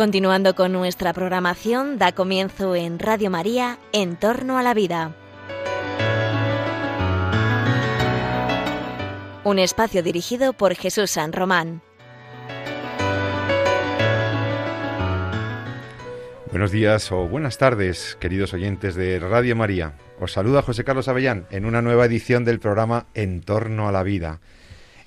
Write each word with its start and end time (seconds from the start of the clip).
Continuando 0.00 0.54
con 0.54 0.72
nuestra 0.72 1.12
programación, 1.12 1.98
da 1.98 2.12
comienzo 2.12 2.74
en 2.74 2.98
Radio 2.98 3.28
María, 3.28 3.76
En 3.92 4.16
torno 4.16 4.56
a 4.56 4.62
la 4.62 4.72
vida. 4.72 5.14
Un 9.44 9.58
espacio 9.58 10.02
dirigido 10.02 10.54
por 10.54 10.74
Jesús 10.74 11.10
San 11.10 11.34
Román. 11.34 11.82
Buenos 16.50 16.70
días 16.70 17.12
o 17.12 17.28
buenas 17.28 17.58
tardes, 17.58 18.16
queridos 18.18 18.54
oyentes 18.54 18.94
de 18.94 19.18
Radio 19.18 19.54
María. 19.54 19.98
Os 20.18 20.32
saluda 20.32 20.62
José 20.62 20.82
Carlos 20.82 21.08
Avellán 21.08 21.46
en 21.50 21.66
una 21.66 21.82
nueva 21.82 22.06
edición 22.06 22.46
del 22.46 22.58
programa 22.58 23.04
En 23.12 23.42
torno 23.42 23.86
a 23.86 23.92
la 23.92 24.02
vida 24.02 24.40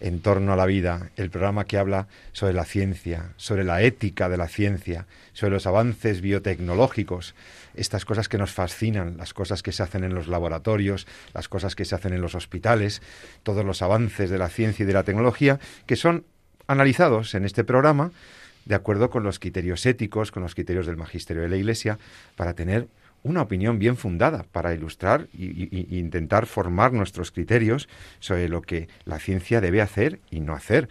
en 0.04 0.20
torno 0.20 0.52
a 0.52 0.58
la 0.58 0.66
vida, 0.66 1.12
el 1.16 1.30
programa 1.30 1.64
que 1.64 1.78
habla 1.78 2.08
sobre 2.34 2.52
la 2.52 2.66
ciencia, 2.66 3.32
sobre 3.38 3.64
la 3.64 3.82
ética 3.82 4.28
de 4.28 4.36
la 4.36 4.50
ciencia, 4.50 5.08
sobre 5.32 5.54
los 5.54 5.66
avances 5.66 6.20
biotecnológicos, 6.20 7.36
estas 7.74 8.04
cosas 8.04 8.28
que 8.28 8.38
nos 8.38 8.52
fascinan, 8.52 9.16
las 9.16 9.34
cosas 9.34 9.64
que 9.64 9.72
se 9.72 9.82
hacen 9.82 10.04
en 10.04 10.14
los 10.14 10.28
laboratorios, 10.28 11.08
las 11.34 11.48
cosas 11.48 11.74
que 11.76 11.86
se 11.86 11.96
hacen 11.96 12.14
en 12.14 12.20
los 12.20 12.36
hospitales, 12.36 13.02
todos 13.44 13.64
los 13.64 13.82
avances 13.82 14.30
de 14.30 14.38
la 14.38 14.50
ciencia 14.50 14.84
y 14.84 14.88
de 14.88 14.94
la 14.94 15.04
tecnología 15.04 15.62
que 15.86 15.96
son 15.96 16.26
analizados 16.68 17.34
en 17.34 17.46
este 17.46 17.64
programa 17.64 18.12
de 18.66 18.76
acuerdo 18.76 19.10
con 19.10 19.24
los 19.24 19.40
criterios 19.40 19.86
éticos, 19.86 20.32
con 20.32 20.44
los 20.44 20.54
criterios 20.54 20.86
del 20.86 20.98
magisterio 20.98 21.44
de 21.44 21.50
la 21.50 21.58
Iglesia, 21.58 21.98
para 22.36 22.54
tener 22.54 22.88
una 23.24 23.42
opinión 23.42 23.80
bien 23.80 23.98
fundada 23.98 24.46
para 24.52 24.74
ilustrar 24.74 25.28
e 25.34 25.88
intentar 25.90 26.46
formar 26.46 26.94
nuestros 26.94 27.32
criterios 27.32 27.90
sobre 28.20 28.50
lo 28.50 28.62
que 28.62 28.88
la 29.06 29.20
ciencia 29.20 29.62
debe 29.62 29.82
hacer 29.82 30.20
y 30.30 30.42
no 30.42 30.54
hacer. 30.54 30.90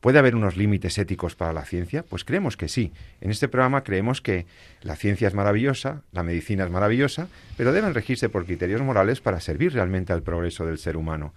¿Puede 0.00 0.18
haber 0.20 0.36
unos 0.36 0.56
límites 0.56 0.96
éticos 0.96 1.34
para 1.34 1.52
la 1.52 1.64
ciencia? 1.64 2.04
Pues 2.04 2.24
creemos 2.24 2.56
que 2.56 2.68
sí. 2.68 2.92
En 3.20 3.30
este 3.30 3.48
programa 3.48 3.82
creemos 3.82 4.20
que 4.20 4.46
la 4.82 4.94
ciencia 4.94 5.26
es 5.26 5.34
maravillosa, 5.34 6.02
la 6.12 6.22
medicina 6.22 6.64
es 6.64 6.70
maravillosa, 6.70 7.28
pero 7.56 7.72
deben 7.72 7.94
regirse 7.94 8.28
por 8.28 8.46
criterios 8.46 8.80
morales 8.80 9.20
para 9.20 9.40
servir 9.40 9.72
realmente 9.72 10.12
al 10.12 10.22
progreso 10.22 10.64
del 10.64 10.78
ser 10.78 10.96
humano. 10.96 11.34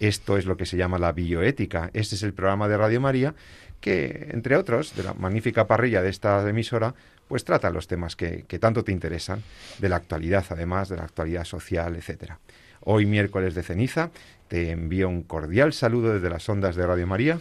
Esto 0.00 0.36
es 0.36 0.46
lo 0.46 0.56
que 0.56 0.66
se 0.66 0.76
llama 0.76 0.98
la 0.98 1.12
bioética. 1.12 1.90
Este 1.92 2.16
es 2.16 2.24
el 2.24 2.34
programa 2.34 2.66
de 2.66 2.76
Radio 2.76 3.00
María 3.00 3.36
que, 3.80 4.28
entre 4.30 4.56
otros, 4.56 4.96
de 4.96 5.04
la 5.04 5.14
magnífica 5.14 5.66
parrilla 5.68 6.02
de 6.02 6.10
esta 6.10 6.48
emisora, 6.48 6.94
pues 7.28 7.44
trata 7.44 7.70
los 7.70 7.86
temas 7.86 8.16
que, 8.16 8.44
tanto 8.60 8.84
te 8.84 8.92
interesan, 8.92 9.42
de 9.78 9.88
la 9.88 9.96
actualidad 9.96 10.44
además, 10.50 10.88
de 10.88 10.96
la 10.96 11.04
actualidad 11.04 11.44
social, 11.44 11.96
etcétera. 11.96 12.38
Hoy 12.80 13.06
miércoles 13.06 13.54
de 13.54 13.62
ceniza 13.62 14.10
te 14.48 14.70
envío 14.70 15.08
un 15.08 15.22
cordial 15.22 15.72
saludo 15.72 16.14
desde 16.14 16.28
las 16.28 16.48
ondas 16.48 16.76
de 16.76 16.86
Radio 16.86 17.06
María 17.06 17.38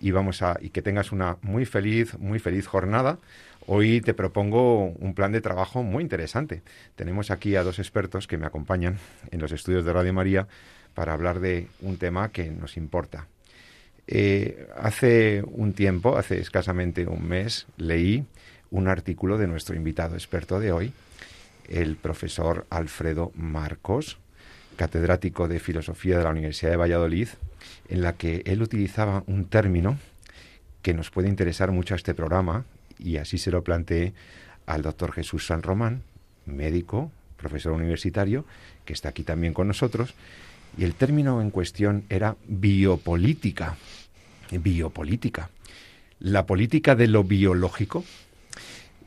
y 0.00 0.10
vamos 0.10 0.42
a 0.42 0.56
y 0.60 0.70
que 0.70 0.82
tengas 0.82 1.12
una 1.12 1.38
muy 1.42 1.66
feliz, 1.66 2.18
muy 2.18 2.38
feliz 2.38 2.66
jornada. 2.66 3.18
Hoy 3.66 4.00
te 4.00 4.14
propongo 4.14 4.90
un 4.90 5.14
plan 5.14 5.32
de 5.32 5.40
trabajo 5.40 5.82
muy 5.82 6.02
interesante. 6.02 6.62
Tenemos 6.94 7.30
aquí 7.32 7.56
a 7.56 7.64
dos 7.64 7.80
expertos 7.80 8.28
que 8.28 8.38
me 8.38 8.46
acompañan 8.46 8.98
en 9.32 9.40
los 9.40 9.50
estudios 9.50 9.84
de 9.84 9.92
Radio 9.92 10.12
María 10.12 10.46
para 10.94 11.12
hablar 11.12 11.40
de 11.40 11.68
un 11.80 11.98
tema 11.98 12.30
que 12.30 12.48
nos 12.48 12.76
importa. 12.76 13.26
Eh, 14.08 14.68
hace 14.76 15.42
un 15.46 15.72
tiempo, 15.72 16.16
hace 16.16 16.38
escasamente 16.40 17.06
un 17.06 17.26
mes, 17.26 17.66
leí 17.76 18.24
un 18.70 18.88
artículo 18.88 19.38
de 19.38 19.46
nuestro 19.46 19.74
invitado 19.74 20.14
experto 20.14 20.60
de 20.60 20.72
hoy, 20.72 20.92
el 21.68 21.96
profesor 21.96 22.66
Alfredo 22.70 23.32
Marcos, 23.34 24.18
catedrático 24.76 25.48
de 25.48 25.58
Filosofía 25.58 26.18
de 26.18 26.24
la 26.24 26.30
Universidad 26.30 26.70
de 26.70 26.76
Valladolid, 26.76 27.28
en 27.88 28.02
la 28.02 28.12
que 28.12 28.42
él 28.46 28.62
utilizaba 28.62 29.24
un 29.26 29.46
término 29.46 29.98
que 30.82 30.94
nos 30.94 31.10
puede 31.10 31.28
interesar 31.28 31.72
mucho 31.72 31.94
a 31.94 31.96
este 31.96 32.14
programa, 32.14 32.64
y 32.98 33.16
así 33.16 33.38
se 33.38 33.50
lo 33.50 33.64
planteé 33.64 34.12
al 34.66 34.82
doctor 34.82 35.12
Jesús 35.12 35.46
San 35.46 35.62
Román, 35.62 36.02
médico, 36.44 37.10
profesor 37.36 37.72
universitario, 37.72 38.44
que 38.84 38.92
está 38.92 39.08
aquí 39.08 39.24
también 39.24 39.52
con 39.52 39.66
nosotros, 39.66 40.14
y 40.78 40.84
el 40.84 40.94
término 40.94 41.40
en 41.40 41.50
cuestión 41.50 42.04
era 42.08 42.36
biopolítica. 42.46 43.76
Biopolítica. 44.50 45.50
La 46.18 46.46
política 46.46 46.94
de 46.94 47.08
lo 47.08 47.24
biológico, 47.24 48.04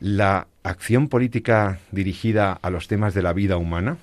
la 0.00 0.46
acción 0.62 1.08
política 1.08 1.80
dirigida 1.92 2.52
a 2.52 2.70
los 2.70 2.88
temas 2.88 3.14
de 3.14 3.22
la 3.22 3.32
vida 3.32 3.56
humana. 3.56 3.98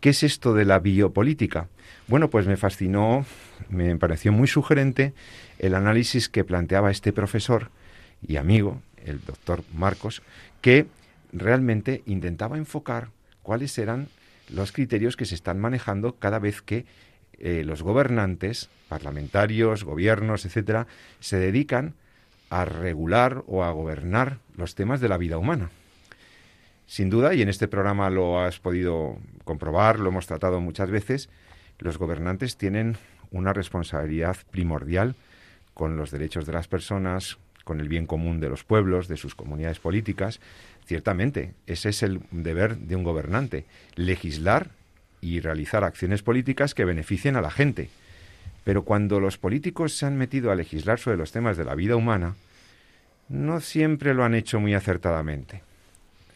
¿Qué 0.00 0.10
es 0.10 0.22
esto 0.22 0.54
de 0.54 0.64
la 0.64 0.78
biopolítica? 0.78 1.68
Bueno, 2.06 2.28
pues 2.28 2.46
me 2.46 2.56
fascinó, 2.56 3.24
me 3.70 3.96
pareció 3.96 4.32
muy 4.32 4.46
sugerente 4.46 5.14
el 5.58 5.74
análisis 5.74 6.28
que 6.28 6.44
planteaba 6.44 6.90
este 6.90 7.12
profesor 7.12 7.70
y 8.26 8.36
amigo, 8.36 8.82
el 9.04 9.24
doctor 9.24 9.64
Marcos, 9.74 10.22
que 10.60 10.86
realmente 11.32 12.02
intentaba 12.06 12.58
enfocar 12.58 13.08
cuáles 13.42 13.76
eran 13.78 14.08
los 14.50 14.72
criterios 14.72 15.16
que 15.16 15.24
se 15.24 15.34
están 15.34 15.58
manejando 15.58 16.16
cada 16.16 16.38
vez 16.38 16.60
que 16.62 16.84
eh, 17.38 17.62
los 17.64 17.82
gobernantes, 17.82 18.68
parlamentarios, 18.88 19.84
gobiernos, 19.84 20.44
etcétera, 20.44 20.86
se 21.20 21.38
dedican 21.38 21.94
a 22.50 22.64
regular 22.64 23.42
o 23.46 23.64
a 23.64 23.70
gobernar 23.70 24.38
los 24.56 24.74
temas 24.74 25.00
de 25.00 25.08
la 25.08 25.18
vida 25.18 25.38
humana. 25.38 25.70
Sin 26.86 27.10
duda, 27.10 27.34
y 27.34 27.42
en 27.42 27.48
este 27.48 27.66
programa 27.66 28.10
lo 28.10 28.40
has 28.40 28.60
podido 28.60 29.16
comprobar, 29.44 29.98
lo 29.98 30.10
hemos 30.10 30.26
tratado 30.26 30.60
muchas 30.60 30.90
veces, 30.90 31.28
los 31.78 31.98
gobernantes 31.98 32.56
tienen 32.56 32.96
una 33.30 33.52
responsabilidad 33.52 34.36
primordial 34.50 35.16
con 35.72 35.96
los 35.96 36.10
derechos 36.10 36.46
de 36.46 36.52
las 36.52 36.68
personas, 36.68 37.38
con 37.64 37.80
el 37.80 37.88
bien 37.88 38.06
común 38.06 38.40
de 38.40 38.48
los 38.48 38.62
pueblos, 38.62 39.08
de 39.08 39.16
sus 39.16 39.34
comunidades 39.34 39.80
políticas. 39.80 40.40
Ciertamente, 40.84 41.54
ese 41.66 41.88
es 41.88 42.02
el 42.02 42.20
deber 42.30 42.76
de 42.76 42.94
un 42.94 43.02
gobernante, 43.02 43.64
legislar 43.96 44.70
y 45.24 45.40
realizar 45.40 45.84
acciones 45.84 46.22
políticas 46.22 46.74
que 46.74 46.84
beneficien 46.84 47.36
a 47.36 47.40
la 47.40 47.50
gente. 47.50 47.88
Pero 48.62 48.84
cuando 48.84 49.20
los 49.20 49.38
políticos 49.38 49.96
se 49.96 50.04
han 50.04 50.18
metido 50.18 50.50
a 50.50 50.54
legislar 50.54 50.98
sobre 50.98 51.16
los 51.16 51.32
temas 51.32 51.56
de 51.56 51.64
la 51.64 51.74
vida 51.74 51.96
humana, 51.96 52.34
no 53.30 53.60
siempre 53.60 54.12
lo 54.12 54.24
han 54.24 54.34
hecho 54.34 54.60
muy 54.60 54.74
acertadamente. 54.74 55.62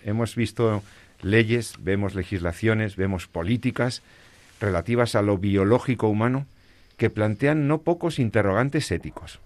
Hemos 0.04 0.36
visto 0.36 0.82
leyes, 1.20 1.74
vemos 1.80 2.14
legislaciones, 2.14 2.96
vemos 2.96 3.26
políticas 3.26 4.02
relativas 4.58 5.14
a 5.14 5.22
lo 5.22 5.36
biológico 5.36 6.08
humano 6.08 6.46
que 6.96 7.10
plantean 7.10 7.68
no 7.68 7.82
pocos 7.82 8.18
interrogantes 8.18 8.90
éticos. 8.90 9.38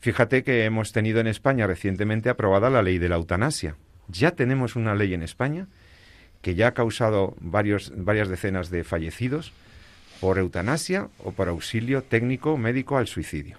Fíjate 0.00 0.42
que 0.42 0.64
hemos 0.64 0.92
tenido 0.92 1.20
en 1.20 1.28
España 1.28 1.66
recientemente 1.66 2.28
aprobada 2.28 2.70
la 2.70 2.82
ley 2.82 2.98
de 2.98 3.08
la 3.08 3.16
eutanasia. 3.16 3.76
Ya 4.08 4.32
tenemos 4.32 4.74
una 4.74 4.94
ley 4.96 5.14
en 5.14 5.22
España 5.22 5.68
que 6.44 6.54
ya 6.54 6.68
ha 6.68 6.74
causado 6.74 7.34
varias 7.40 7.88
decenas 8.28 8.68
de 8.68 8.84
fallecidos 8.84 9.54
por 10.20 10.36
eutanasia 10.38 11.08
o 11.24 11.32
por 11.32 11.48
auxilio 11.48 12.04
técnico 12.04 12.58
médico 12.60 12.98
al 12.98 13.08
suicidio. 13.08 13.56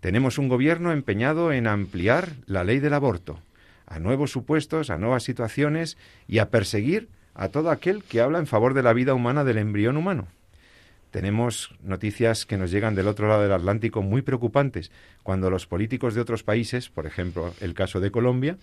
Tenemos 0.00 0.38
un 0.38 0.48
gobierno 0.48 0.90
empeñado 0.90 1.52
en 1.52 1.66
ampliar 1.66 2.32
la 2.46 2.64
ley 2.64 2.80
del 2.80 2.94
aborto 2.94 3.42
a 3.84 3.98
nuevos 3.98 4.32
supuestos, 4.32 4.88
a 4.88 4.96
nuevas 4.96 5.22
situaciones 5.22 5.98
y 6.26 6.38
a 6.38 6.48
perseguir 6.48 7.10
a 7.34 7.50
todo 7.50 7.70
aquel 7.70 8.02
que 8.02 8.22
habla 8.22 8.38
en 8.38 8.46
favor 8.46 8.72
de 8.72 8.82
la 8.82 8.94
vida 8.94 9.12
humana 9.12 9.44
del 9.44 9.58
embrión 9.58 9.98
humano. 9.98 10.28
Tenemos 11.10 11.74
noticias 11.82 12.46
que 12.46 12.56
nos 12.56 12.70
llegan 12.70 12.94
del 12.94 13.08
otro 13.08 13.28
lado 13.28 13.42
del 13.42 13.52
Atlántico 13.52 14.00
muy 14.00 14.22
preocupantes, 14.22 14.90
cuando 15.22 15.50
los 15.50 15.66
políticos 15.66 16.14
de 16.14 16.22
otros 16.22 16.42
países, 16.42 16.88
por 16.88 17.04
ejemplo 17.04 17.52
el 17.60 17.74
caso 17.74 18.00
de 18.00 18.10
Colombia, 18.10 18.56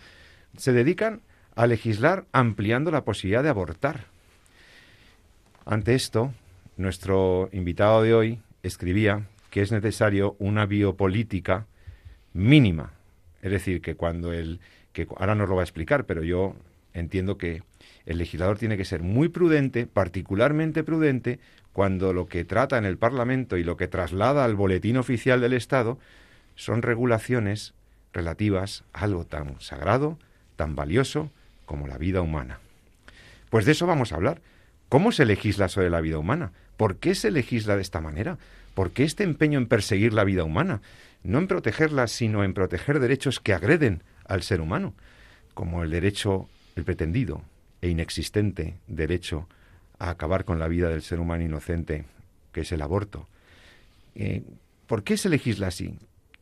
se 0.58 0.74
dedican 0.74 1.22
legislar 1.56 2.26
ampliando 2.34 2.92
la 2.92 3.06
posibilidad 3.06 3.44
de 3.44 3.50
abortar. 3.50 4.06
Ante 5.66 5.96
esto, 5.96 6.34
nuestro 6.78 7.50
invitado 7.54 8.04
de 8.04 8.14
hoy 8.14 8.40
escribía 8.62 9.28
que 9.50 9.62
es 9.62 9.72
necesario 9.72 10.36
una 10.40 10.66
biopolítica 10.66 11.66
mínima. 12.34 12.92
Es 13.42 13.52
decir, 13.52 13.82
que 13.82 13.96
cuando 13.96 14.34
el 14.34 14.60
que 14.92 15.08
ahora 15.18 15.36
nos 15.36 15.48
lo 15.48 15.56
va 15.56 15.62
a 15.62 15.66
explicar, 15.66 16.06
pero 16.06 16.24
yo 16.24 16.56
entiendo 16.94 17.38
que 17.38 17.64
el 18.06 18.18
legislador 18.18 18.58
tiene 18.58 18.78
que 18.78 18.86
ser 18.86 19.02
muy 19.02 19.30
prudente, 19.30 19.88
particularmente 19.88 20.84
prudente, 20.84 21.40
cuando 21.74 22.14
lo 22.14 22.28
que 22.28 22.46
trata 22.46 22.78
en 22.78 22.86
el 22.86 22.98
Parlamento 22.98 23.58
y 23.58 23.64
lo 23.64 23.78
que 23.78 23.88
traslada 23.88 24.46
al 24.46 24.56
boletín 24.56 24.98
oficial 24.98 25.42
del 25.42 25.54
Estado 25.54 26.00
son 26.56 26.82
regulaciones 26.82 27.74
relativas 28.14 28.84
a 28.94 29.04
algo 29.04 29.26
tan 29.26 29.60
sagrado, 29.60 30.18
tan 30.56 30.76
valioso 30.76 31.32
como 31.66 31.88
la 31.88 31.98
vida 31.98 32.22
humana. 32.22 32.60
Pues 33.50 33.66
de 33.66 33.74
eso 33.74 33.88
vamos 33.88 34.12
a 34.12 34.16
hablar. 34.16 34.42
¿Cómo 34.90 35.12
se 35.12 35.26
legisla 35.26 35.68
sobre 35.68 35.90
la 35.90 36.02
vida 36.02 36.18
humana? 36.18 36.52
¿Por 36.78 36.98
qué 36.98 37.16
se 37.16 37.32
legisla 37.32 37.76
de 37.76 37.82
esta 37.82 38.02
manera? 38.02 38.38
¿Por 38.74 38.92
qué 38.92 39.04
este 39.04 39.24
empeño 39.24 39.58
en 39.58 39.68
perseguir 39.68 40.14
la 40.14 40.24
vida 40.24 40.44
humana? 40.44 40.82
No 41.24 41.40
en 41.40 41.48
protegerla, 41.48 42.08
sino 42.08 42.44
en 42.44 42.54
proteger 42.54 43.00
derechos 43.00 43.40
que 43.40 43.54
agreden 43.54 44.04
al 44.26 44.44
ser 44.44 44.62
humano, 44.62 44.94
como 45.54 45.84
el 45.84 45.90
derecho, 45.90 46.50
el 46.76 46.84
pretendido 46.84 47.42
e 47.82 47.90
inexistente 47.90 48.76
derecho 48.88 49.48
a 49.98 50.10
acabar 50.10 50.46
con 50.46 50.60
la 50.60 50.68
vida 50.68 50.90
del 50.90 51.02
ser 51.02 51.20
humano 51.20 51.44
inocente, 51.44 52.06
que 52.52 52.62
es 52.62 52.72
el 52.72 52.82
aborto. 52.82 53.28
Eh, 54.16 54.44
¿Por 54.88 55.04
qué 55.04 55.18
se 55.18 55.30
legisla 55.30 55.68
así? 55.68 55.98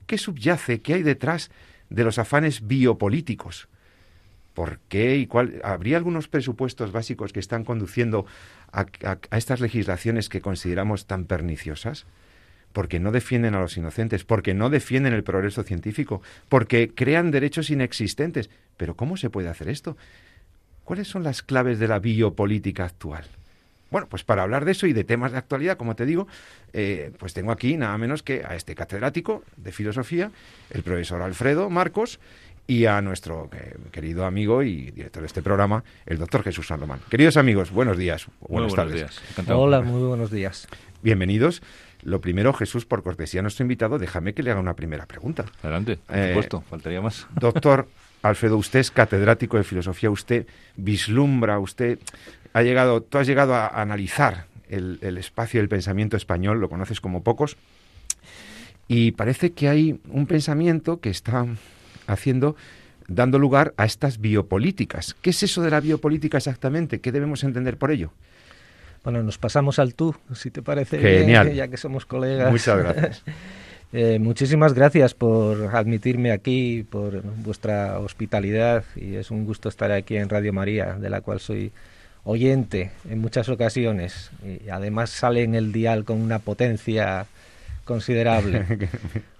¿Qué 0.08 0.18
subyace? 0.18 0.82
¿Qué 0.82 0.96
hay 0.96 1.04
detrás 1.04 1.50
de 1.90 2.04
los 2.04 2.18
afanes 2.18 2.68
biopolíticos? 2.68 3.68
¿Por 4.54 4.80
qué 4.88 5.18
y 5.18 5.26
cuál? 5.26 5.62
¿Habría 5.64 5.98
algunos 5.98 6.28
presupuestos 6.28 6.92
básicos 6.92 7.34
que 7.34 7.40
están 7.40 7.64
conduciendo 7.64 8.26
a, 8.72 8.86
estas 9.32 9.60
legislaciones 9.60 10.30
que 10.30 10.42
consideramos 10.42 11.08
tan 11.08 11.26
perniciosas? 11.26 12.06
Porque 12.72 13.00
no 13.00 13.12
defienden 13.12 13.56
a 13.56 13.62
los 13.62 13.78
inocentes, 13.78 14.24
porque 14.24 14.54
no 14.54 14.70
defienden 14.70 15.14
el 15.14 15.24
progreso 15.24 15.64
científico, 15.64 16.22
porque 16.50 16.92
crean 16.94 17.32
derechos 17.32 17.70
inexistentes. 17.70 18.50
Pero 18.78 18.96
¿cómo 18.96 19.18
se 19.18 19.30
puede 19.30 19.50
hacer 19.50 19.70
esto? 19.70 19.98
¿Cuáles 20.84 21.08
son 21.08 21.24
las 21.24 21.42
claves 21.42 21.80
de 21.80 21.88
la 21.88 22.00
biopolítica 22.00 22.86
actual? 22.86 23.26
Bueno, 23.94 24.08
pues 24.10 24.24
para 24.24 24.42
hablar 24.42 24.66
de 24.66 24.72
eso 24.72 24.88
y 24.88 24.94
de 24.94 25.04
temas 25.04 25.34
de 25.34 25.38
actualidad, 25.38 25.78
como 25.78 25.96
te 25.96 26.08
digo, 26.08 26.28
eh, 26.74 27.12
pues 27.20 27.36
tengo 27.36 27.52
aquí 27.52 27.78
nada 27.78 27.96
menos 28.00 28.24
que 28.24 28.44
a 28.44 28.56
este 28.56 28.74
catedrático 28.74 29.44
de 29.56 29.72
filosofía, 29.72 30.32
el 30.72 30.82
profesor 30.82 31.22
Alfredo 31.22 31.70
Marcos, 31.70 32.20
y 32.68 32.86
a 32.86 33.02
nuestro 33.02 33.50
eh, 33.54 33.76
querido 33.92 34.26
amigo 34.26 34.64
y 34.64 34.92
director 34.92 35.22
de 35.22 35.28
este 35.28 35.42
programa, 35.42 35.84
el 36.06 36.18
doctor 36.18 36.44
Jesús 36.44 36.68
San 36.68 36.80
Román. 36.80 37.00
Queridos 37.10 37.38
amigos, 37.38 37.72
buenos 37.72 37.98
días. 37.98 38.28
Buenos 38.40 38.74
tardes. 38.74 38.96
Días. 38.96 39.22
Hola, 39.50 39.82
muy 39.82 40.02
buenos 40.04 40.32
días. 40.32 40.68
Bienvenidos. 41.02 41.62
Lo 42.04 42.22
primero, 42.22 42.54
Jesús, 42.54 42.86
por 42.86 43.04
cortesía 43.04 43.40
a 43.40 43.44
nuestro 43.44 43.64
invitado, 43.64 43.98
déjame 43.98 44.34
que 44.34 44.44
le 44.44 44.52
haga 44.52 44.60
una 44.60 44.76
primera 44.76 45.06
pregunta. 45.06 45.46
Adelante, 45.62 45.98
por 45.98 46.18
eh, 46.18 46.30
supuesto, 46.30 46.64
faltaría 46.70 47.02
más. 47.02 47.28
Doctor 47.36 47.88
Alfredo, 48.22 48.58
usted 48.58 48.80
es 48.80 48.92
catedrático 48.92 49.58
de 49.58 49.64
filosofía, 49.64 50.10
usted 50.10 50.48
vislumbra, 50.76 51.60
usted 51.60 52.00
ha 52.54 52.62
llegado, 52.62 53.02
tú 53.02 53.18
has 53.18 53.28
llegado 53.28 53.56
a 53.56 53.68
analizar 53.68 54.48
el, 54.70 55.00
el 55.02 55.18
espacio 55.18 55.60
del 55.60 55.70
pensamiento 55.70 56.18
español, 56.18 56.60
lo 56.60 56.70
conoces 56.70 57.02
como 57.02 57.24
pocos, 57.24 57.58
y 58.88 59.12
parece 59.12 59.54
que 59.54 59.70
hay 59.70 60.00
un 60.10 60.28
pensamiento 60.28 61.00
que 61.00 61.10
está 61.10 61.46
haciendo 62.08 62.56
dando 63.08 63.40
lugar 63.40 63.74
a 63.78 63.86
estas 63.86 64.20
biopolíticas. 64.20 65.16
¿Qué 65.22 65.32
es 65.32 65.44
eso 65.44 65.62
de 65.62 65.70
la 65.72 65.80
biopolítica 65.80 66.38
exactamente? 66.38 67.00
¿Qué 67.02 67.12
debemos 67.12 67.44
entender 67.44 67.78
por 67.78 67.92
ello? 67.92 68.12
Bueno, 69.04 69.22
nos 69.22 69.38
pasamos 69.38 69.80
al 69.80 69.96
tú, 69.96 70.16
si 70.34 70.50
te 70.50 70.62
parece 70.62 70.98
Genial. 71.00 71.48
bien, 71.48 71.58
ya 71.58 71.68
que 71.68 71.78
somos 71.78 72.06
colegas. 72.06 72.52
Muchas 72.52 72.78
gracias. 72.84 73.24
eh, 73.92 74.18
muchísimas 74.20 74.74
gracias 74.74 75.14
por 75.14 75.76
admitirme 75.76 76.32
aquí, 76.32 76.86
por 76.90 77.22
vuestra 77.22 78.00
hospitalidad 78.00 78.86
y 78.96 79.16
es 79.16 79.30
un 79.32 79.46
gusto 79.46 79.68
estar 79.68 79.92
aquí 79.92 80.16
en 80.16 80.30
Radio 80.30 80.54
María, 80.54 80.94
de 80.94 81.10
la 81.10 81.22
cual 81.22 81.40
soy 81.42 81.72
oyente 82.24 82.92
en 83.10 83.20
muchas 83.20 83.50
ocasiones 83.50 84.32
y 84.46 84.70
además 84.70 85.10
sale 85.10 85.44
en 85.44 85.56
el 85.56 85.74
dial 85.74 86.06
con 86.06 86.22
una 86.22 86.40
potencia 86.40 87.26
considerable. 87.86 88.66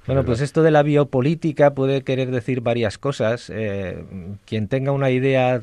Bueno, 0.06 0.26
pues 0.26 0.42
esto 0.42 0.64
de 0.64 0.72
la 0.72 0.84
biopolítica 0.84 1.74
puede 1.74 2.02
querer 2.02 2.30
decir 2.30 2.60
varias 2.60 2.98
cosas. 2.98 3.50
Eh, 3.50 4.04
quien 4.46 4.68
tenga 4.68 4.92
una 4.92 5.12
idea 5.12 5.62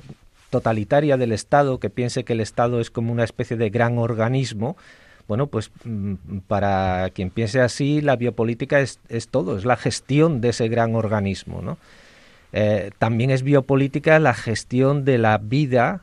totalitaria 0.49 1.19
del 1.19 1.33
Estado, 1.33 1.79
que 1.79 1.91
piense 1.91 2.25
que 2.25 2.33
el 2.33 2.41
Estado 2.41 2.81
es 2.81 2.91
como 2.91 3.13
una 3.13 3.25
especie 3.25 3.59
de 3.59 3.69
gran 3.69 3.99
organismo, 3.99 4.79
bueno, 5.29 5.47
pues 5.47 5.71
mm, 5.85 6.15
para 6.49 7.11
quien 7.11 7.31
piense 7.31 7.61
así, 7.61 8.01
la 8.01 8.17
biopolítica 8.17 8.81
es, 8.81 8.99
todo, 9.31 9.57
es 9.57 9.65
la 9.65 9.77
gestión 9.77 10.41
de 10.41 10.49
ese 10.49 10.69
gran 10.69 10.97
organismo, 10.97 11.63
¿no? 11.63 11.79
Eh, 12.53 12.91
también 12.99 13.31
es 13.31 13.45
biopolítica 13.45 14.19
la 14.19 14.35
gestión 14.35 15.05
de 15.05 15.19
la 15.19 15.39
vida 15.39 16.01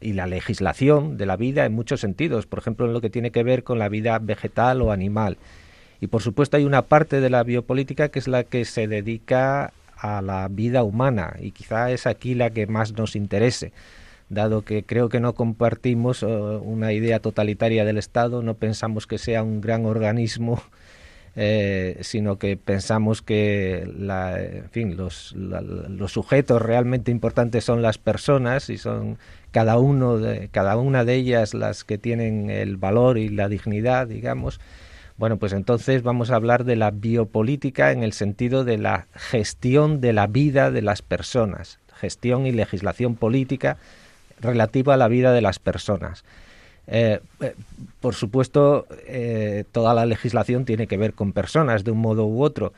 y 0.00 0.14
la 0.14 0.26
legislación 0.26 1.16
de 1.16 1.26
la 1.26 1.36
vida 1.36 1.64
en 1.64 1.74
muchos 1.74 2.00
sentidos, 2.00 2.46
por 2.46 2.58
ejemplo, 2.58 2.86
en 2.86 2.92
lo 2.92 3.00
que 3.00 3.08
tiene 3.08 3.30
que 3.30 3.44
ver 3.44 3.62
con 3.62 3.78
la 3.78 3.88
vida 3.88 4.18
vegetal 4.18 4.82
o 4.82 4.90
animal. 4.90 5.36
Y 6.00 6.08
por 6.08 6.22
supuesto 6.22 6.56
hay 6.56 6.64
una 6.64 6.82
parte 6.82 7.20
de 7.20 7.30
la 7.30 7.42
biopolítica 7.42 8.08
que 8.08 8.18
es 8.18 8.28
la 8.28 8.44
que 8.44 8.64
se 8.64 8.86
dedica 8.86 9.72
a 9.96 10.22
la 10.22 10.48
vida 10.48 10.82
humana 10.82 11.36
y 11.40 11.50
quizá 11.52 11.90
es 11.90 12.06
aquí 12.06 12.34
la 12.34 12.50
que 12.50 12.66
más 12.66 12.92
nos 12.92 13.16
interese, 13.16 13.72
dado 14.28 14.62
que 14.62 14.82
creo 14.82 15.08
que 15.08 15.20
no 15.20 15.34
compartimos 15.34 16.22
eh, 16.22 16.26
una 16.26 16.92
idea 16.92 17.20
totalitaria 17.20 17.84
del 17.84 17.98
Estado, 17.98 18.42
no 18.42 18.54
pensamos 18.54 19.06
que 19.06 19.18
sea 19.18 19.42
un 19.42 19.60
gran 19.60 19.86
organismo, 19.86 20.62
eh, 21.36 21.98
sino 22.02 22.38
que 22.38 22.56
pensamos 22.56 23.22
que 23.22 23.88
la, 23.98 24.40
en 24.40 24.70
fin, 24.70 24.96
los, 24.96 25.32
los 25.34 26.12
sujetos 26.12 26.62
realmente 26.62 27.10
importantes 27.10 27.64
son 27.64 27.82
las 27.82 27.98
personas 27.98 28.70
y 28.70 28.78
son 28.78 29.18
cada 29.50 29.78
uno 29.78 30.18
de, 30.18 30.48
cada 30.48 30.76
una 30.76 31.04
de 31.04 31.14
ellas 31.14 31.54
las 31.54 31.84
que 31.84 31.98
tienen 31.98 32.50
el 32.50 32.76
valor 32.76 33.16
y 33.16 33.28
la 33.28 33.48
dignidad, 33.48 34.06
digamos, 34.06 34.60
bueno, 35.18 35.38
pues 35.38 35.52
entonces 35.52 36.02
vamos 36.02 36.30
a 36.30 36.36
hablar 36.36 36.64
de 36.64 36.76
la 36.76 36.90
biopolítica 36.90 37.92
en 37.92 38.02
el 38.02 38.12
sentido 38.12 38.64
de 38.64 38.78
la 38.78 39.06
gestión 39.14 40.00
de 40.00 40.12
la 40.12 40.26
vida 40.26 40.70
de 40.70 40.82
las 40.82 41.00
personas, 41.00 41.78
gestión 41.94 42.46
y 42.46 42.52
legislación 42.52 43.14
política 43.14 43.78
relativa 44.40 44.94
a 44.94 44.98
la 44.98 45.08
vida 45.08 45.32
de 45.32 45.40
las 45.40 45.58
personas. 45.58 46.24
Eh, 46.86 47.20
eh, 47.40 47.54
por 48.00 48.14
supuesto, 48.14 48.86
eh, 49.06 49.64
toda 49.72 49.94
la 49.94 50.06
legislación 50.06 50.64
tiene 50.64 50.86
que 50.86 50.98
ver 50.98 51.14
con 51.14 51.32
personas 51.32 51.82
de 51.82 51.90
un 51.90 51.98
modo 51.98 52.26
u 52.26 52.42
otro, 52.42 52.72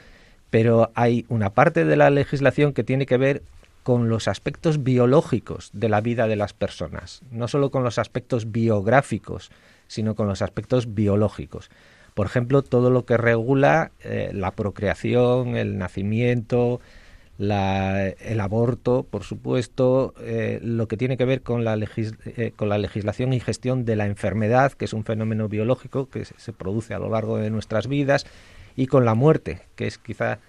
pero 0.51 0.91
hay 0.95 1.27
una 1.29 1.51
parte 1.51 1.85
de 1.85 1.97
la 1.97 2.09
legislación 2.09 2.73
que 2.73 2.85
tiene 2.85 3.05
que 3.05 3.19
ver 3.19 3.43
con 3.83 4.09
los 4.09 4.29
aspectos 4.29 4.85
biológicos 4.85 5.71
de 5.73 5.89
la 5.89 6.01
vida 6.01 6.27
de 6.27 6.37
las 6.37 6.53
personas, 6.53 7.23
no 7.31 7.49
solo 7.49 7.71
con 7.71 7.85
los 7.85 7.99
aspectos 7.99 8.53
biográficos, 8.53 9.51
sino 9.89 10.15
con 10.15 10.29
los 10.29 10.43
aspectos 10.43 10.95
biológicos. 10.95 11.71
Por 12.19 12.27
ejemplo, 12.27 12.63
todo 12.63 12.91
lo 12.91 13.05
que 13.05 13.17
regula 13.17 13.93
eh, 14.03 14.33
la 14.35 14.51
procreación, 14.51 15.57
el 15.57 15.79
nacimiento, 15.79 16.81
el 17.39 18.41
aborto, 18.41 19.07
por 19.09 19.23
supuesto, 19.23 20.15
eh, 20.19 20.59
lo 20.61 20.89
que 20.89 20.97
tiene 20.97 21.17
que 21.17 21.25
ver 21.25 21.43
con 21.43 21.65
la, 21.65 21.79
eh, 21.79 22.53
con 22.57 22.69
la 22.71 22.79
legislación 22.79 23.33
y 23.35 23.39
gestión 23.39 23.85
de 23.85 23.95
la 23.95 24.07
enfermedad, 24.07 24.73
que 24.73 24.87
es 24.87 24.95
un 24.95 25.05
fenómeno 25.05 25.49
biológico 25.49 26.11
que 26.11 26.25
se, 26.25 26.53
produce 26.53 26.93
a 26.93 26.99
lo 26.99 27.09
largo 27.09 27.37
de 27.37 27.51
nuestras 27.51 27.87
vidas, 27.87 28.27
y 28.75 28.89
con 28.89 29.05
la 29.05 29.15
muerte, 29.15 29.61
que 29.77 29.87
es 29.87 29.99
quizá 29.99 30.41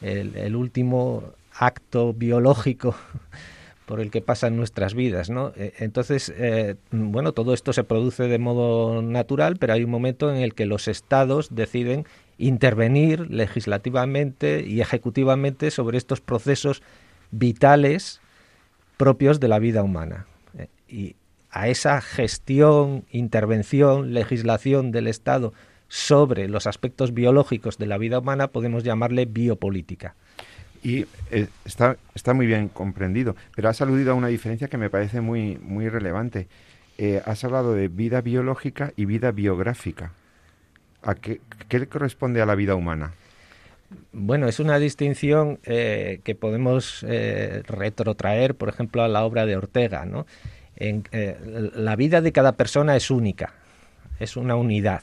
el 0.00 0.56
último 0.56 1.22
acto 1.56 2.14
biológico 2.14 2.96
por 3.92 4.00
el 4.00 4.10
que 4.10 4.22
pasan 4.22 4.56
nuestras 4.56 4.94
vidas, 4.94 5.28
¿no? 5.28 5.52
Eh, 5.54 5.74
entonces, 5.80 6.32
eh, 6.34 6.76
bueno, 6.92 7.32
todo 7.32 7.52
esto 7.52 7.74
se 7.74 7.84
produce 7.84 8.22
de 8.22 8.38
modo 8.38 9.02
natural, 9.02 9.58
pero 9.58 9.74
hay 9.74 9.84
un 9.84 9.90
momento 9.90 10.34
en 10.34 10.38
el 10.38 10.54
que 10.54 10.64
los 10.64 10.88
estados 10.88 11.54
deciden 11.54 12.06
intervenir 12.38 13.30
legislativamente 13.30 14.64
y 14.66 14.80
ejecutivamente 14.80 15.70
sobre 15.70 15.98
estos 15.98 16.22
procesos 16.22 16.82
vitales 17.32 18.22
propios 18.96 19.40
de 19.40 19.48
la 19.48 19.58
vida 19.58 19.82
humana. 19.82 20.24
Eh, 20.56 20.68
y 20.88 21.16
a 21.50 21.68
esa 21.68 22.00
gestión, 22.00 23.04
intervención, 23.10 24.14
legislación 24.14 24.90
del 24.90 25.06
Estado 25.06 25.52
sobre 25.88 26.48
los 26.48 26.66
aspectos 26.66 27.12
biológicos 27.12 27.76
de 27.76 27.84
la 27.84 27.98
vida 27.98 28.20
humana 28.20 28.48
podemos 28.48 28.84
llamarle 28.84 29.26
biopolítica. 29.26 30.14
Y 30.82 31.06
eh, 31.30 31.46
está, 31.64 31.96
está 32.14 32.34
muy 32.34 32.46
bien 32.46 32.68
comprendido, 32.68 33.36
pero 33.54 33.68
has 33.68 33.80
aludido 33.80 34.12
a 34.12 34.14
una 34.14 34.28
diferencia 34.28 34.68
que 34.68 34.76
me 34.76 34.90
parece 34.90 35.20
muy, 35.20 35.56
muy 35.58 35.88
relevante. 35.88 36.48
Eh, 36.98 37.22
has 37.24 37.44
hablado 37.44 37.74
de 37.74 37.88
vida 37.88 38.20
biológica 38.20 38.92
y 38.96 39.04
vida 39.04 39.30
biográfica. 39.30 40.12
¿A 41.02 41.14
qué, 41.14 41.40
le 41.70 41.86
corresponde 41.86 42.42
a 42.42 42.46
la 42.46 42.54
vida 42.54 42.74
humana? 42.74 43.12
Bueno, 44.12 44.48
es 44.48 44.58
una 44.58 44.78
distinción 44.78 45.58
eh, 45.64 46.20
que 46.24 46.34
podemos 46.34 47.02
retrotraer, 47.02 48.54
por 48.54 48.68
ejemplo, 48.68 49.02
a 49.02 49.08
la 49.08 49.24
obra 49.24 49.46
de 49.46 49.56
Ortega. 49.56 50.04
¿no? 50.06 50.26
En, 50.76 51.04
la 51.74 51.96
vida 51.96 52.20
de 52.20 52.32
cada 52.32 52.52
persona 52.52 52.96
es 52.96 53.10
única, 53.10 53.52
es 54.18 54.36
una 54.36 54.56
unidad 54.56 55.02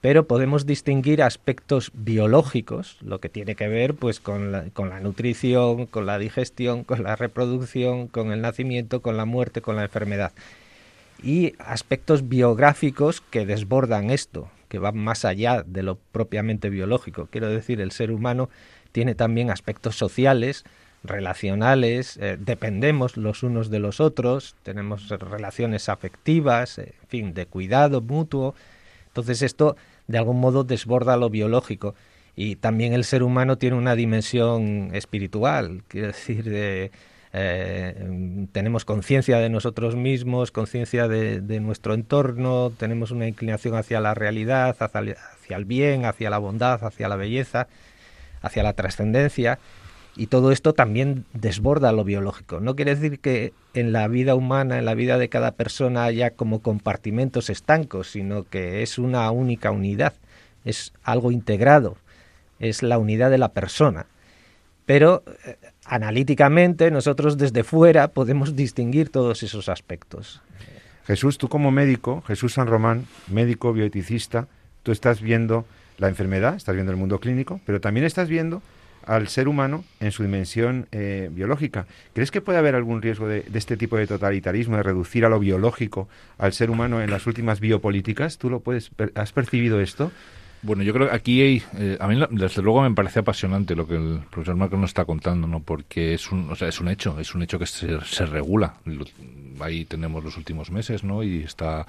pero 0.00 0.26
podemos 0.26 0.64
distinguir 0.64 1.22
aspectos 1.22 1.90
biológicos, 1.92 2.96
lo 3.02 3.20
que 3.20 3.28
tiene 3.28 3.54
que 3.54 3.68
ver 3.68 3.94
pues 3.94 4.18
con 4.18 4.50
la, 4.50 4.64
con 4.70 4.88
la 4.88 5.00
nutrición, 5.00 5.86
con 5.86 6.06
la 6.06 6.18
digestión, 6.18 6.84
con 6.84 7.02
la 7.02 7.16
reproducción, 7.16 8.08
con 8.08 8.32
el 8.32 8.40
nacimiento, 8.40 9.02
con 9.02 9.16
la 9.16 9.26
muerte, 9.26 9.60
con 9.60 9.76
la 9.76 9.82
enfermedad. 9.82 10.32
Y 11.22 11.52
aspectos 11.58 12.30
biográficos 12.30 13.20
que 13.20 13.44
desbordan 13.44 14.10
esto, 14.10 14.50
que 14.68 14.78
van 14.78 14.96
más 14.96 15.26
allá 15.26 15.62
de 15.66 15.82
lo 15.82 15.96
propiamente 16.12 16.70
biológico. 16.70 17.28
Quiero 17.30 17.50
decir, 17.50 17.80
el 17.82 17.90
ser 17.90 18.10
humano 18.10 18.48
tiene 18.92 19.14
también 19.14 19.50
aspectos 19.50 19.96
sociales, 19.96 20.64
relacionales, 21.04 22.16
eh, 22.18 22.38
dependemos 22.38 23.16
los 23.16 23.42
unos 23.42 23.70
de 23.70 23.80
los 23.80 24.00
otros, 24.00 24.54
tenemos 24.62 25.08
relaciones 25.08 25.88
afectivas, 25.88 26.78
en 26.78 26.92
fin, 27.08 27.34
de 27.34 27.46
cuidado 27.46 28.00
mutuo. 28.00 28.54
Entonces 29.08 29.42
esto 29.42 29.76
de 30.10 30.18
algún 30.18 30.40
modo 30.40 30.64
desborda 30.64 31.16
lo 31.16 31.30
biológico. 31.30 31.94
Y 32.34 32.56
también 32.56 32.92
el 32.94 33.04
ser 33.04 33.22
humano 33.22 33.58
tiene 33.58 33.76
una 33.76 33.94
dimensión 33.94 34.90
espiritual, 34.92 35.82
quiero 35.88 36.08
decir, 36.08 36.44
de, 36.44 36.90
eh, 37.32 38.46
tenemos 38.50 38.84
conciencia 38.84 39.38
de 39.38 39.48
nosotros 39.50 39.94
mismos, 39.94 40.50
conciencia 40.50 41.06
de, 41.06 41.60
nuestro 41.60 41.94
entorno, 41.94 42.72
tenemos 42.76 43.12
una 43.12 43.28
inclinación 43.28 43.76
hacia 43.76 44.00
la 44.00 44.14
realidad, 44.14 44.76
hacia, 44.80 45.16
hacia, 45.32 45.56
el 45.56 45.64
bien, 45.64 46.04
hacia 46.06 46.30
la 46.30 46.38
bondad, 46.38 46.82
hacia 46.82 47.08
la 47.08 47.16
belleza, 47.16 47.68
hacia 48.42 48.62
la 48.64 48.72
trascendencia. 48.72 49.60
Y 50.16 50.26
todo 50.26 50.52
esto 50.52 50.72
también 50.72 51.24
desborda 51.32 51.92
lo 51.92 52.04
biológico. 52.04 52.60
No 52.60 52.76
quiere 52.76 52.94
decir 52.94 53.20
que 53.20 53.52
en 53.74 53.92
la 53.92 54.08
vida 54.08 54.34
humana, 54.34 54.78
en 54.78 54.84
la 54.84 54.94
vida 54.94 55.18
de 55.18 55.28
cada 55.28 55.52
persona 55.52 56.04
haya 56.04 56.30
como 56.30 56.60
compartimentos 56.60 57.50
estancos, 57.50 58.10
sino 58.10 58.44
que 58.44 58.82
es 58.82 58.98
una 58.98 59.30
única 59.30 59.70
unidad, 59.70 60.14
es 60.64 60.92
algo 61.02 61.32
integrado, 61.32 61.96
es 62.58 62.82
la 62.82 62.98
unidad 62.98 63.30
de 63.30 63.38
la 63.38 63.52
persona. 63.52 64.06
Pero 64.84 65.22
eh, 65.46 65.56
analíticamente 65.84 66.90
nosotros 66.90 67.38
desde 67.38 67.62
fuera 67.62 68.08
podemos 68.08 68.56
distinguir 68.56 69.10
todos 69.10 69.42
esos 69.42 69.68
aspectos. 69.68 70.42
Jesús, 71.06 71.38
tú 71.38 71.48
como 71.48 71.70
médico, 71.70 72.22
Jesús 72.26 72.54
San 72.54 72.66
Román, 72.66 73.06
médico 73.28 73.72
bioeticista, 73.72 74.48
tú 74.82 74.92
estás 74.92 75.20
viendo 75.20 75.64
la 75.98 76.08
enfermedad, 76.08 76.56
estás 76.56 76.74
viendo 76.74 76.92
el 76.92 76.98
mundo 76.98 77.20
clínico, 77.20 77.60
pero 77.66 77.80
también 77.80 78.06
estás 78.06 78.28
viendo 78.28 78.62
al 79.06 79.28
ser 79.28 79.48
humano 79.48 79.84
en 80.00 80.12
su 80.12 80.22
dimensión 80.22 80.86
eh, 80.92 81.28
biológica. 81.32 81.86
¿Crees 82.14 82.30
que 82.30 82.40
puede 82.40 82.58
haber 82.58 82.74
algún 82.74 83.02
riesgo 83.02 83.26
de, 83.26 83.44
este 83.54 83.76
tipo 83.76 83.96
de 83.96 84.06
totalitarismo, 84.06 84.76
de 84.76 84.82
reducir 84.82 85.24
a 85.24 85.28
lo 85.28 85.38
biológico 85.38 86.08
al 86.38 86.52
ser 86.52 86.70
humano 86.70 87.00
en 87.02 87.10
las 87.10 87.26
últimas 87.26 87.60
biopolíticas? 87.60 88.38
¿Tú 88.38 88.50
lo 88.50 88.60
puedes, 88.60 88.90
has 89.14 89.32
percibido 89.32 89.80
esto? 89.80 90.12
Bueno, 90.62 90.82
yo 90.82 90.92
creo 90.92 91.08
que 91.08 91.14
aquí 91.14 91.40
hay, 91.40 91.62
eh, 91.78 91.96
a 91.98 92.06
mí 92.06 92.20
desde 92.30 92.60
luego 92.60 92.82
me 92.82 92.94
parece 92.94 93.20
apasionante 93.20 93.74
lo 93.74 93.86
que 93.86 93.96
el 93.96 94.20
profesor 94.30 94.56
Marco 94.56 94.76
nos 94.76 94.90
está 94.90 95.06
contando, 95.06 95.46
¿no? 95.46 95.60
Porque 95.60 96.12
es 96.12 96.30
un, 96.30 96.50
o 96.50 96.54
sea, 96.54 96.68
es 96.68 96.80
un 96.80 96.88
hecho, 96.88 97.18
es 97.18 97.34
un 97.34 97.42
hecho 97.42 97.58
que 97.58 97.64
se, 97.64 97.98
se 98.02 98.26
regula. 98.26 98.74
ahí 99.60 99.86
tenemos 99.86 100.22
los 100.22 100.36
últimos 100.36 100.70
meses, 100.70 101.02
¿no? 101.02 101.22
Y 101.22 101.44
está 101.44 101.86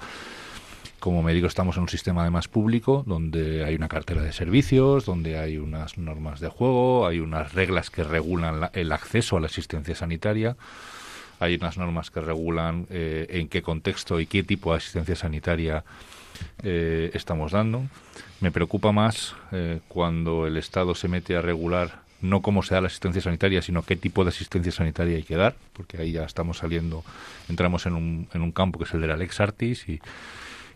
como 1.02 1.24
médico 1.24 1.48
estamos 1.48 1.76
en 1.78 1.82
un 1.82 1.88
sistema 1.88 2.20
además 2.22 2.46
público 2.46 3.02
donde 3.04 3.64
hay 3.64 3.74
una 3.74 3.88
cartera 3.88 4.22
de 4.22 4.32
servicios, 4.32 5.04
donde 5.04 5.36
hay 5.36 5.58
unas 5.58 5.98
normas 5.98 6.38
de 6.38 6.46
juego, 6.46 7.08
hay 7.08 7.18
unas 7.18 7.54
reglas 7.54 7.90
que 7.90 8.04
regulan 8.04 8.70
el 8.72 8.92
acceso 8.92 9.36
a 9.36 9.40
la 9.40 9.46
asistencia 9.46 9.96
sanitaria, 9.96 10.56
hay 11.40 11.56
unas 11.56 11.76
normas 11.76 12.12
que 12.12 12.20
regulan 12.20 12.86
eh, 12.88 13.26
en 13.30 13.48
qué 13.48 13.62
contexto 13.62 14.20
y 14.20 14.26
qué 14.26 14.44
tipo 14.44 14.70
de 14.70 14.76
asistencia 14.76 15.16
sanitaria 15.16 15.82
eh, 16.62 17.10
estamos 17.14 17.50
dando. 17.50 17.82
Me 18.40 18.52
preocupa 18.52 18.92
más 18.92 19.34
eh, 19.50 19.80
cuando 19.88 20.46
el 20.46 20.56
Estado 20.56 20.94
se 20.94 21.08
mete 21.08 21.34
a 21.34 21.42
regular 21.42 22.02
no 22.20 22.42
cómo 22.42 22.62
se 22.62 22.76
da 22.76 22.80
la 22.80 22.86
asistencia 22.86 23.20
sanitaria, 23.20 23.60
sino 23.60 23.82
qué 23.82 23.96
tipo 23.96 24.22
de 24.22 24.28
asistencia 24.28 24.70
sanitaria 24.70 25.16
hay 25.16 25.24
que 25.24 25.34
dar, 25.34 25.56
porque 25.72 25.98
ahí 25.98 26.12
ya 26.12 26.22
estamos 26.22 26.58
saliendo, 26.58 27.02
entramos 27.48 27.86
en 27.86 27.94
un, 27.94 28.28
en 28.32 28.42
un 28.42 28.52
campo 28.52 28.78
que 28.78 28.84
es 28.84 28.94
el 28.94 29.00
de 29.00 29.08
la 29.08 29.16
Lex 29.16 29.40
Artis 29.40 29.88
y 29.88 30.00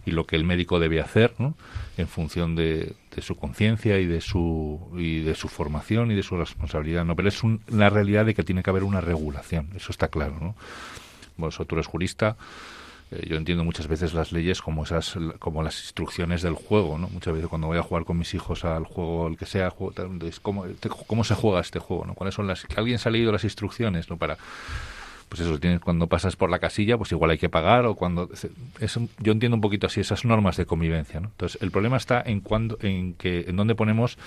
y 0.06 0.12
lo 0.12 0.24
que 0.24 0.36
el 0.36 0.44
médico 0.44 0.78
debe 0.78 1.00
hacer 1.00 1.34
¿no? 1.38 1.54
en 1.98 2.06
función 2.06 2.54
de, 2.54 2.94
su 3.18 3.36
conciencia 3.36 3.98
y 3.98 4.06
de 4.06 4.20
su 4.20 4.80
y 4.96 5.20
de 5.20 5.34
su 5.34 5.48
formación 5.48 6.10
y 6.12 6.14
de 6.14 6.22
su 6.22 6.36
responsabilidad 6.36 7.04
no 7.04 7.16
pero 7.16 7.28
es 7.28 7.42
una 7.42 7.90
realidad 7.90 8.24
de 8.24 8.34
que 8.34 8.44
tiene 8.44 8.62
que 8.62 8.70
haber 8.70 8.84
una 8.84 9.00
regulación 9.00 9.70
eso 9.74 9.90
está 9.90 10.08
claro 10.08 10.38
no 10.40 10.54
vosotros 11.36 11.78
eres 11.78 11.86
jurista 11.86 12.36
eh, 13.10 13.26
yo 13.28 13.36
entiendo 13.36 13.64
muchas 13.64 13.88
veces 13.88 14.14
las 14.14 14.32
leyes 14.32 14.62
como 14.62 14.84
esas 14.84 15.16
como 15.38 15.62
las 15.62 15.80
instrucciones 15.80 16.42
del 16.42 16.54
juego 16.54 16.98
no 16.98 17.08
muchas 17.08 17.34
veces 17.34 17.48
cuando 17.48 17.66
voy 17.66 17.78
a 17.78 17.82
jugar 17.82 18.04
con 18.04 18.18
mis 18.18 18.32
hijos 18.34 18.64
al 18.64 18.84
juego 18.84 19.26
el 19.26 19.36
que 19.36 19.46
sea 19.46 19.72
cómo, 20.42 20.66
cómo 21.06 21.24
se 21.24 21.34
juega 21.34 21.60
este 21.60 21.78
juego 21.78 22.04
no 22.04 22.14
cuáles 22.14 22.34
son 22.34 22.46
las 22.46 22.66
alguien 22.76 22.98
se 22.98 23.08
ha 23.08 23.12
leído 23.12 23.32
las 23.32 23.44
instrucciones 23.44 24.08
no 24.10 24.18
para 24.18 24.38
pues 25.28 25.40
eso, 25.40 25.58
tienes, 25.58 25.80
cuando 25.80 26.06
pasas 26.06 26.36
por 26.36 26.50
la 26.50 26.58
casilla, 26.58 26.96
pues 26.96 27.12
igual 27.12 27.32
hay 27.32 27.38
que 27.38 27.48
pagar 27.48 27.86
o 27.86 27.94
cuando... 27.94 28.30
yo 29.18 29.32
entiendo 29.32 29.56
un 29.56 29.60
poquito 29.60 29.86
así 29.86 30.00
esas 30.00 30.24
normas 30.24 30.56
de 30.56 30.66
convivencia, 30.66 31.20
¿no? 31.20 31.28
Entonces, 31.28 31.60
el 31.62 31.70
problema 31.70 31.96
está 31.96 32.22
en, 32.24 32.40
cuando, 32.40 32.78
en, 32.80 33.14
que, 33.14 33.44
en 33.48 33.56
dónde 33.56 33.74
ponemos 33.74 34.18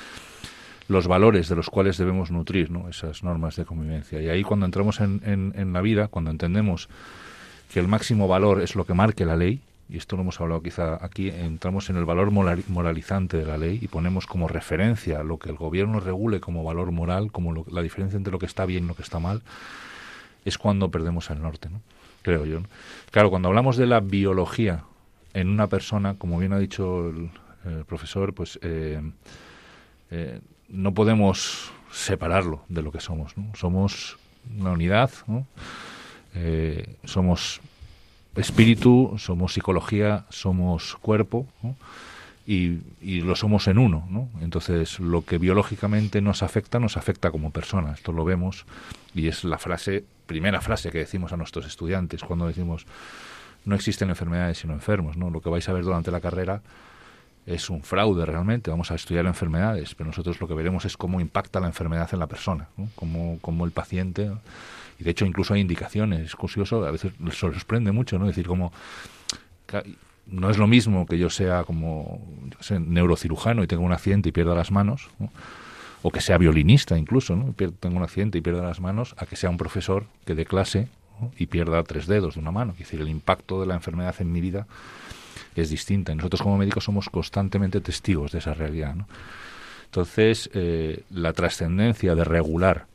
los 0.90 1.08
valores 1.08 1.48
de 1.48 1.56
los 1.56 1.70
cuales 1.70 1.98
debemos 1.98 2.32
nutrir 2.32 2.72
¿no? 2.72 2.90
esas 2.90 3.24
normas 3.24 3.56
de 3.56 3.64
convivencia. 3.64 4.22
Y 4.22 4.28
ahí 4.28 4.44
cuando 4.44 4.66
entramos 4.66 5.00
en, 5.00 5.22
en, 5.56 5.72
la 5.72 5.82
vida, 5.82 6.08
cuando 6.08 6.32
entendemos 6.32 6.90
que 7.72 7.80
el 7.80 7.88
máximo 7.88 8.28
valor 8.28 8.62
es 8.62 8.76
lo 8.76 8.86
que 8.86 8.96
marque 8.96 9.24
la 9.24 9.38
ley, 9.38 9.62
y 9.88 9.98
esto 9.98 10.16
lo 10.16 10.24
hemos 10.24 10.40
hablado 10.42 10.62
quizá 10.62 11.04
aquí, 11.04 11.30
entramos 11.30 11.90
en 11.90 11.98
el 11.98 12.06
valor 12.06 12.32
moralizante 12.32 13.38
de 13.38 13.46
la 13.46 13.58
ley 13.58 13.80
y 13.82 13.88
ponemos 13.88 14.28
como 14.28 14.48
referencia 14.48 15.24
lo 15.24 15.38
que 15.38 15.50
el 15.50 15.56
gobierno 15.56 16.00
regule 16.00 16.40
como 16.40 16.64
valor 16.64 16.92
moral, 16.92 17.32
como 17.32 17.66
la 17.72 17.82
diferencia 17.82 18.18
entre 18.18 18.32
lo 18.32 18.40
que 18.40 18.46
está 18.46 18.66
bien 18.66 18.86
y 18.86 18.88
lo 18.88 18.96
que 18.96 19.02
está 19.02 19.20
mal, 19.20 19.42
es 20.50 20.58
cuando 20.58 20.92
perdemos 20.92 21.30
el 21.30 21.42
norte, 21.42 21.70
¿no? 21.70 21.82
creo 22.22 22.46
yo. 22.46 22.62
Claro, 23.12 23.30
cuando 23.30 23.48
hablamos 23.48 23.78
de 23.78 23.88
la 23.88 24.00
biología 24.02 24.84
en 25.34 25.50
una 25.50 25.68
persona, 25.68 26.16
como 26.16 26.38
bien 26.38 26.54
ha 26.54 26.60
dicho 26.60 27.10
el, 27.10 27.30
profesor, 27.86 28.34
pues 28.34 28.58
eh, 28.62 29.02
eh, 30.12 30.40
no 30.70 30.94
podemos 30.94 31.72
separarlo 31.92 32.64
de 32.70 32.82
lo 32.82 32.92
que 32.92 33.00
somos. 33.00 33.34
Somos 33.54 34.18
una 34.58 34.72
unidad. 34.72 35.12
Eh, 36.36 36.96
somos 37.04 37.60
espíritu, 38.36 39.16
somos 39.18 39.54
psicología, 39.54 40.26
somos 40.30 40.96
cuerpo. 40.96 41.46
¿no? 41.62 41.76
Y, 42.50 43.22
lo 43.22 43.36
somos 43.36 43.68
en 43.68 43.78
uno, 43.78 44.08
¿no? 44.10 44.28
Entonces, 44.42 45.00
lo 45.00 45.24
que 45.24 45.38
biológicamente 45.38 46.20
nos 46.20 46.42
afecta, 46.42 46.80
nos 46.80 46.98
afecta 46.98 47.30
como 47.30 47.52
persona. 47.52 47.94
Esto 47.94 48.12
lo 48.12 48.26
vemos 48.26 48.66
y 49.14 49.28
es 49.28 49.44
la 49.44 49.60
frase, 49.60 50.04
primera 50.26 50.60
frase 50.60 50.90
que 50.90 50.98
decimos 50.98 51.32
a 51.32 51.38
nuestros 51.38 51.68
estudiantes 51.68 52.24
cuando 52.24 52.48
decimos 52.48 52.88
no 53.66 53.76
existen 53.76 54.10
enfermedades 54.10 54.58
sino 54.58 54.74
enfermos, 54.74 55.16
¿no? 55.16 55.30
Lo 55.30 55.42
que 55.42 55.50
vais 55.50 55.70
a 55.70 55.74
ver 55.74 55.84
durante 55.84 56.10
la 56.10 56.22
carrera 56.22 56.62
es 57.46 57.70
un 57.70 57.84
fraude 57.84 58.26
realmente, 58.26 58.72
vamos 58.72 58.90
a 58.90 58.96
estudiar 58.96 59.28
enfermedades, 59.28 59.94
pero 59.94 60.08
nosotros 60.08 60.42
lo 60.42 60.48
que 60.48 60.56
veremos 60.56 60.86
es 60.86 60.98
cómo 60.98 61.22
impacta 61.22 61.60
la 61.60 61.68
enfermedad 61.68 62.10
en 62.14 62.20
la 62.20 62.28
persona, 62.28 62.68
¿no? 62.78 62.90
cómo, 62.96 63.66
el 63.66 63.72
paciente, 63.72 64.32
y 65.00 65.04
de 65.04 65.12
hecho 65.12 65.26
incluso 65.26 65.54
hay 65.54 65.62
indicaciones, 65.62 66.22
es 66.22 66.36
curioso, 66.36 66.84
a 66.84 66.92
veces 66.92 67.14
sorprende 67.32 67.92
mucho, 67.92 68.18
¿no? 68.18 68.26
decir, 68.26 68.48
como 68.48 68.72
no 70.32 70.50
es 70.50 70.58
lo 70.58 70.68
mismo 70.68 71.06
que 71.06 71.18
yo 71.18 71.30
sea 71.30 71.64
como 71.64 72.22
neurocirujano 72.70 73.64
y 73.64 73.68
tenga 73.68 73.84
un 73.84 73.92
accidente 73.92 74.30
y 74.30 74.32
pierda 74.32 74.56
las 74.56 74.72
manos, 74.72 75.10
o 76.02 76.12
que 76.12 76.22
sea 76.22 76.38
violinista 76.38 76.98
incluso, 76.98 77.36
¿no? 77.36 77.54
tenga 77.54 77.98
un 77.98 78.04
accidente 78.04 78.38
y 78.38 78.42
pierda 78.42 78.64
las 78.64 78.80
manos, 78.80 79.16
a 79.18 79.26
que 79.26 79.36
sea 79.36 79.50
un 79.50 79.58
profesor 79.58 80.06
que 80.26 80.36
dé 80.36 80.46
clase 80.46 80.88
y 81.38 81.48
pierda 81.48 81.84
tres 81.84 82.08
dedos 82.08 82.36
de 82.36 82.42
una 82.42 82.52
mano. 82.52 82.74
Es 82.74 82.80
decir, 82.80 83.02
el 83.02 83.10
impacto 83.10 83.60
de 83.60 83.68
la 83.68 83.76
enfermedad 83.76 84.16
en 84.20 84.32
mi 84.32 84.42
vida 84.42 84.68
es 85.56 85.70
distinta. 85.70 86.16
Nosotros 86.16 86.42
como 86.42 86.58
médicos 86.58 86.86
somos 86.86 87.10
constantemente 87.10 87.82
testigos 87.82 88.32
de 88.32 88.40
esa 88.40 88.54
realidad. 88.54 88.96
Entonces, 89.86 90.50
eh, 90.54 91.04
la 91.10 91.34
trascendencia 91.34 92.16
de 92.16 92.24
regular 92.24 92.86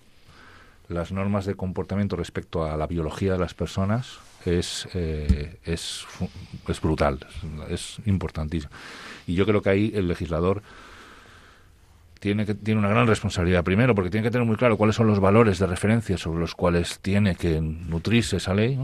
las 0.88 1.12
normas 1.12 1.46
de 1.46 1.54
comportamiento 1.54 2.16
respecto 2.16 2.64
a 2.64 2.76
la 2.76 2.86
biología 2.86 3.32
de 3.32 3.38
las 3.38 3.54
personas 3.54 4.18
es, 4.46 4.88
eh, 4.94 5.56
es, 5.64 6.06
es, 6.68 6.80
brutal, 6.80 7.18
es, 7.68 7.98
importantísimo. 8.06 8.72
Y 9.26 9.34
yo 9.34 9.46
creo 9.46 9.62
que 9.62 9.70
ahí 9.70 9.92
el 9.94 10.08
legislador 10.08 10.62
tiene, 12.20 12.46
que, 12.46 12.54
tiene 12.54 12.78
una 12.78 12.88
gran 12.88 13.06
responsabilidad. 13.06 13.64
Primero, 13.64 13.94
porque 13.94 14.10
tiene 14.10 14.24
que 14.24 14.30
tener 14.30 14.46
muy 14.46 14.56
claro 14.56 14.76
cuáles 14.76 14.96
son 14.96 15.06
los 15.06 15.20
valores 15.20 15.58
de 15.58 15.66
referencia 15.66 16.18
sobre 16.18 16.40
los 16.40 16.54
cuales 16.54 16.98
tiene 17.00 17.36
que 17.36 17.60
nutrirse 17.60 18.36
esa 18.36 18.54
ley. 18.54 18.78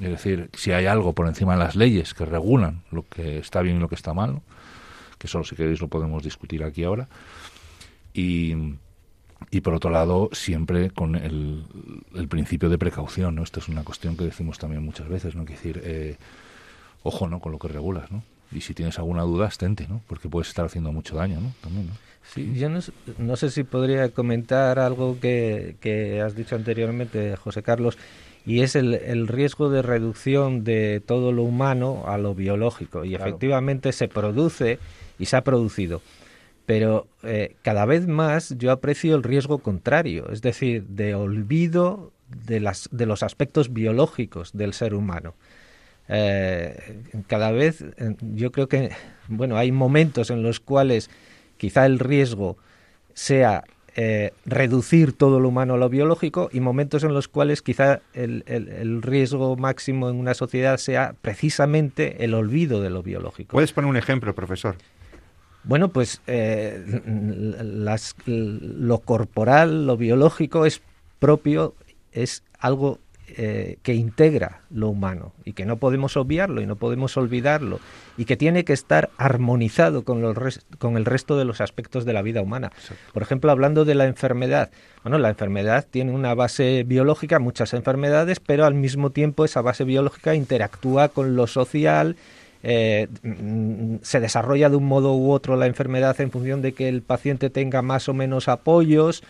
Es 0.00 0.10
decir, 0.10 0.50
si 0.54 0.72
hay 0.72 0.86
algo 0.86 1.12
por 1.12 1.26
encima 1.26 1.54
de 1.54 1.60
las 1.60 1.76
leyes 1.76 2.12
que 2.12 2.24
regulan 2.24 2.82
lo 2.90 3.04
que 3.08 3.38
está 3.38 3.62
bien 3.62 3.76
y 3.76 3.80
lo 3.80 3.88
que 3.88 3.94
está 3.94 4.12
mal, 4.12 4.42
que 5.18 5.28
solo 5.28 5.44
si 5.44 5.56
queréis 5.56 5.80
lo 5.80 5.88
podemos 5.88 6.22
discutir 6.22 6.64
aquí 6.64 6.84
ahora. 6.84 7.08
Y, 8.12 8.54
y 9.50 9.60
por 9.60 9.74
otro 9.74 9.90
lado 9.90 10.30
siempre 10.32 10.90
con 10.90 11.14
el, 11.14 11.64
el, 12.14 12.28
principio 12.28 12.68
de 12.68 12.78
precaución 12.78 13.34
no 13.34 13.42
esto 13.42 13.60
es 13.60 13.68
una 13.68 13.84
cuestión 13.84 14.16
que 14.16 14.24
decimos 14.24 14.58
también 14.58 14.82
muchas 14.82 15.08
veces 15.08 15.34
no 15.34 15.44
que 15.44 15.52
decir 15.52 15.80
eh, 15.84 16.16
ojo 17.02 17.28
no 17.28 17.40
con 17.40 17.52
lo 17.52 17.58
que 17.58 17.68
regulas 17.68 18.10
no 18.10 18.22
y 18.52 18.60
si 18.60 18.74
tienes 18.74 18.98
alguna 18.98 19.22
duda 19.22 19.48
estente 19.48 19.86
no 19.88 20.00
porque 20.06 20.28
puedes 20.28 20.48
estar 20.48 20.64
haciendo 20.64 20.92
mucho 20.92 21.16
daño 21.16 21.40
no 21.40 21.52
también 21.60 21.88
no 21.88 21.92
sí 22.34 22.54
yo 22.54 22.68
no, 22.68 22.80
no 23.18 23.36
sé 23.36 23.50
si 23.50 23.62
podría 23.64 24.08
comentar 24.10 24.78
algo 24.78 25.18
que, 25.20 25.76
que 25.80 26.20
has 26.20 26.34
dicho 26.34 26.56
anteriormente 26.56 27.36
José 27.36 27.62
Carlos 27.62 27.98
y 28.46 28.60
es 28.60 28.76
el, 28.76 28.94
el, 28.94 29.26
riesgo 29.26 29.70
de 29.70 29.82
reducción 29.82 30.62
de 30.62 31.02
todo 31.04 31.32
lo 31.32 31.42
humano 31.42 32.04
a 32.06 32.16
lo 32.16 32.32
biológico. 32.32 33.04
Y 33.04 33.16
efectivamente 33.16 33.90
se 33.90 34.06
produce 34.06 34.78
y 35.18 35.26
se 35.26 35.36
ha 35.36 35.42
producido 35.42 36.00
pero 36.66 37.06
eh, 37.22 37.56
cada 37.62 37.86
vez 37.86 38.06
más 38.06 38.54
yo 38.58 38.72
aprecio 38.72 39.14
el 39.14 39.22
riesgo 39.22 39.58
contrario, 39.58 40.28
es 40.30 40.42
decir, 40.42 40.84
de 40.88 41.14
olvido 41.14 42.12
de, 42.28 42.60
las, 42.60 42.88
de 42.92 43.06
los 43.06 43.22
aspectos 43.22 43.72
biológicos 43.72 44.52
del 44.52 44.74
ser 44.74 44.92
humano. 44.94 45.34
Eh, 46.08 47.02
cada 47.26 47.50
vez 47.50 47.84
yo 48.20 48.52
creo 48.52 48.68
que 48.68 48.90
bueno 49.26 49.56
hay 49.56 49.72
momentos 49.72 50.30
en 50.30 50.44
los 50.44 50.60
cuales 50.60 51.10
quizá 51.56 51.84
el 51.84 51.98
riesgo 51.98 52.56
sea 53.12 53.64
eh, 53.96 54.30
reducir 54.44 55.14
todo 55.14 55.40
lo 55.40 55.48
humano 55.48 55.74
a 55.74 55.78
lo 55.78 55.88
biológico 55.88 56.48
y 56.52 56.60
momentos 56.60 57.02
en 57.02 57.12
los 57.12 57.26
cuales 57.26 57.62
quizá 57.62 58.02
el, 58.12 58.44
el, 58.46 59.02
riesgo 59.02 59.56
máximo 59.56 60.08
en 60.08 60.16
una 60.16 60.34
sociedad 60.34 60.76
sea 60.76 61.14
precisamente 61.22 62.22
el 62.22 62.34
olvido 62.34 62.82
de 62.82 62.90
lo 62.90 63.02
biológico. 63.02 63.52
¿Puedes 63.52 63.72
poner 63.72 63.88
un 63.88 63.96
ejemplo, 63.96 64.34
profesor? 64.34 64.76
Bueno, 65.66 65.88
pues 65.88 66.20
eh, 66.28 67.02
lo 68.26 68.98
corporal, 69.00 69.86
lo 69.86 69.96
biológico 69.96 70.64
es 70.64 70.80
propio, 71.18 71.74
es 72.12 72.44
algo 72.58 73.00
eh, 73.38 73.78
que 73.82 73.92
integra 73.92 74.60
lo 74.70 74.88
humano 74.88 75.32
y 75.44 75.54
que 75.54 75.66
no 75.66 75.78
podemos 75.78 76.16
obviarlo 76.16 76.60
y 76.60 76.66
no 76.66 76.76
podemos 76.76 77.16
olvidarlo 77.16 77.80
y 78.16 78.24
que 78.24 78.36
tiene 78.36 78.64
que 78.64 78.72
estar 78.72 79.10
armonizado 79.18 80.04
con, 80.04 80.22
los 80.22 80.60
con 80.78 80.96
el 80.96 81.04
resto 81.04 81.36
de 81.36 81.44
los 81.44 81.60
aspectos 81.60 82.04
de 82.04 82.12
la 82.12 82.22
vida 82.22 82.40
humana. 82.40 82.70
Por 83.12 83.24
ejemplo, 83.24 83.50
hablando 83.50 83.84
de 83.84 83.96
la 83.96 84.06
enfermedad, 84.06 84.70
bueno, 85.02 85.18
la 85.18 85.30
enfermedad 85.30 85.84
tiene 85.90 86.12
una 86.12 86.34
base 86.34 86.84
biológica, 86.86 87.40
muchas 87.40 87.74
enfermedades, 87.74 88.38
pero 88.38 88.64
al 88.64 88.74
mismo 88.74 89.10
tiempo 89.10 89.44
esa 89.44 89.60
base 89.60 89.82
biológica 89.82 90.36
interactúa 90.36 91.08
con 91.08 91.34
lo 91.34 91.48
social, 91.48 92.14
eh, 92.68 93.06
mm, 93.22 93.98
se 94.02 94.18
desarrolla 94.18 94.68
de 94.68 94.74
un 94.74 94.86
modo 94.86 95.14
u 95.14 95.30
otro 95.30 95.54
la 95.54 95.66
enfermedad 95.66 96.20
en 96.20 96.32
función 96.32 96.62
de 96.62 96.72
que 96.72 96.88
el 96.88 97.00
paciente 97.00 97.48
tenga 97.48 97.80
más 97.80 98.08
o 98.08 98.14
menos 98.14 98.48
apoyos, 98.48 99.22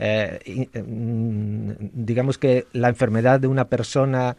eh, 0.00 0.66
mm, 0.74 1.70
digamos 1.92 2.36
que 2.36 2.66
la 2.72 2.88
enfermedad 2.88 3.38
de 3.38 3.46
una 3.46 3.66
persona 3.66 4.36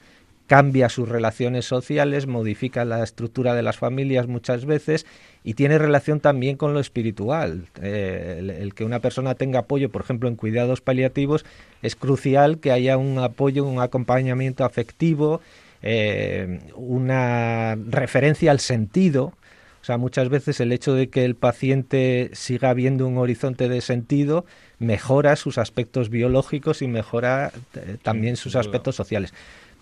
cambia 0.47 0.89
sus 0.89 1.07
relaciones 1.07 1.63
sociales, 1.63 2.27
modifica 2.27 2.83
la 2.83 3.01
estructura 3.05 3.55
de 3.55 3.61
las 3.61 3.77
familias 3.77 4.27
muchas 4.27 4.65
veces 4.65 5.05
y 5.45 5.53
tiene 5.53 5.77
relación 5.77 6.19
también 6.19 6.57
con 6.57 6.73
lo 6.73 6.81
espiritual. 6.81 7.67
Eh, 7.81 8.57
el, 8.59 8.73
que 8.73 8.83
una 8.83 8.99
persona 8.99 9.35
tenga 9.35 9.59
apoyo, 9.59 9.89
por 9.89 10.01
ejemplo, 10.01 10.27
en 10.27 10.35
cuidados 10.35 10.81
paliativos, 10.81 11.45
es 11.81 11.95
crucial 11.95 12.59
que 12.59 12.73
haya 12.73 12.97
un 12.97 13.17
apoyo, 13.19 13.63
un 13.63 13.79
acompañamiento 13.79 14.65
afectivo, 14.65 15.39
eh, 15.83 16.59
una 16.75 17.75
referencia 17.75 18.51
al 18.51 18.59
sentido. 18.59 19.33
O 19.81 19.83
sea, 19.83 19.97
muchas 19.97 20.29
veces 20.29 20.59
el 20.59 20.71
hecho 20.71 20.93
de 20.93 21.09
que 21.09 21.25
el 21.25 21.35
paciente 21.35 22.29
siga 22.33 22.73
viendo 22.73 23.07
un 23.07 23.17
horizonte 23.17 23.67
de 23.67 23.81
sentido 23.81 24.45
mejora 24.77 25.35
sus 25.35 25.57
aspectos 25.57 26.09
biológicos 26.09 26.81
y 26.81 26.87
mejora 26.87 27.51
eh, 27.73 27.97
también 28.01 28.35
sus 28.35 28.55
aspectos 28.55 28.95
sociales. 28.95 29.33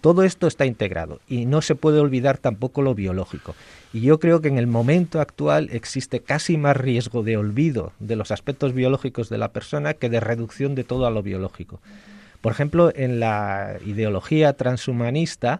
Todo 0.02 0.24
esto 0.24 0.48
está 0.48 0.66
integrado 0.66 1.20
y 1.28 1.46
no 1.46 1.62
se 1.62 1.76
puede 1.76 2.00
olvidar 2.00 2.38
tampoco 2.38 2.82
lo 2.82 2.96
biológico. 2.96 3.54
Y 3.92 4.00
yo 4.00 4.20
creo 4.20 4.40
que 4.40 4.48
en 4.48 4.58
el 4.58 4.68
momento 4.68 5.20
actual 5.20 5.70
existe 5.74 6.22
casi 6.22 6.58
más 6.58 6.78
riesgo 6.78 7.22
de 7.22 7.36
olvido 7.36 7.92
de 8.00 8.16
los 8.16 8.32
aspectos 8.32 8.74
biológicos 8.74 9.28
de 9.28 9.38
la 9.38 9.52
persona 9.52 9.94
que 9.94 10.10
de 10.10 10.22
reducción 10.22 10.74
de 10.76 10.86
todo 10.86 11.06
a 11.06 11.12
lo 11.12 11.22
biológico. 11.22 11.82
Por 12.40 12.54
ejemplo, 12.54 12.94
en 12.96 13.20
la 13.20 13.78
ideología 13.86 14.54
transhumanista, 14.54 15.60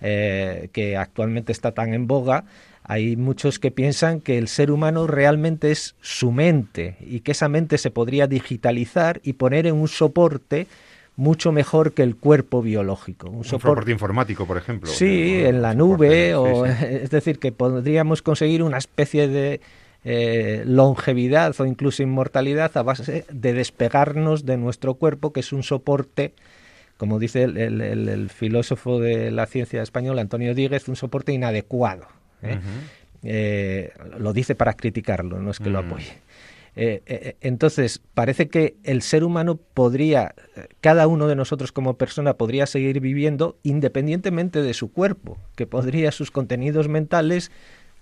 eh, 0.00 0.68
que 0.72 0.96
actualmente 0.96 1.52
está 1.52 1.72
tan 1.72 1.94
en 1.94 2.06
boga, 2.06 2.44
hay 2.84 3.16
muchos 3.16 3.58
que 3.58 3.70
piensan 3.70 4.20
que 4.20 4.38
el 4.38 4.48
ser 4.48 4.70
humano 4.70 5.06
realmente 5.06 5.70
es 5.70 5.94
su 6.00 6.32
mente 6.32 6.96
y 7.00 7.20
que 7.20 7.32
esa 7.32 7.48
mente 7.48 7.76
se 7.76 7.90
podría 7.90 8.26
digitalizar 8.26 9.20
y 9.22 9.34
poner 9.34 9.66
en 9.66 9.74
un 9.74 9.88
soporte 9.88 10.66
mucho 11.14 11.50
mejor 11.52 11.92
que 11.92 12.02
el 12.02 12.16
cuerpo 12.16 12.62
biológico. 12.62 13.28
Un, 13.28 13.44
soporte 13.44 13.90
informático, 13.90 14.46
por 14.46 14.56
ejemplo. 14.56 14.88
Sí, 14.88 15.40
en 15.44 15.60
la 15.60 15.74
nube, 15.74 16.34
o, 16.34 16.64
es 16.66 17.10
decir, 17.10 17.38
que 17.40 17.52
podríamos 17.52 18.22
conseguir 18.22 18.62
una 18.62 18.78
especie 18.78 19.26
de 19.26 19.60
eh, 20.04 20.62
longevidad 20.64 21.60
o 21.60 21.66
incluso 21.66 22.04
inmortalidad 22.04 22.74
a 22.76 22.82
base 22.82 23.26
de 23.30 23.52
despegarnos 23.52 24.46
de 24.46 24.56
nuestro 24.56 24.94
cuerpo, 24.94 25.32
que 25.32 25.40
es 25.40 25.52
un 25.52 25.64
soporte 25.64 26.32
como 26.98 27.20
dice 27.20 27.44
el, 27.44 28.28
filósofo 28.28 29.00
de 29.00 29.30
la 29.30 29.46
ciencia 29.46 29.82
española, 29.82 30.20
Antonio 30.20 30.54
Díguez, 30.54 30.88
un 30.88 30.96
soporte 30.96 31.32
inadecuado. 31.32 32.08
¿eh? 32.42 32.58
Eh, 33.22 33.92
lo 34.18 34.32
dice 34.32 34.56
para 34.56 34.74
criticarlo, 34.74 35.40
no 35.40 35.52
es 35.52 35.60
que 35.60 35.70
lo 35.70 35.80
mm. 35.80 35.86
apoye. 35.86 36.12
Eh, 36.74 37.36
entonces, 37.40 38.00
parece 38.14 38.48
que 38.48 38.76
el 38.82 39.02
ser 39.02 39.22
humano 39.22 39.56
podría, 39.56 40.34
cada 40.80 41.06
uno 41.06 41.28
de 41.28 41.36
nosotros 41.36 41.70
como 41.70 41.94
persona 41.94 42.34
podría 42.34 42.66
seguir 42.66 42.98
viviendo 43.00 43.56
independientemente 43.62 44.60
de 44.60 44.74
su 44.74 44.92
cuerpo, 44.92 45.38
que 45.54 45.68
podría 45.68 46.10
sus 46.10 46.32
contenidos 46.32 46.88
mentales 46.88 47.52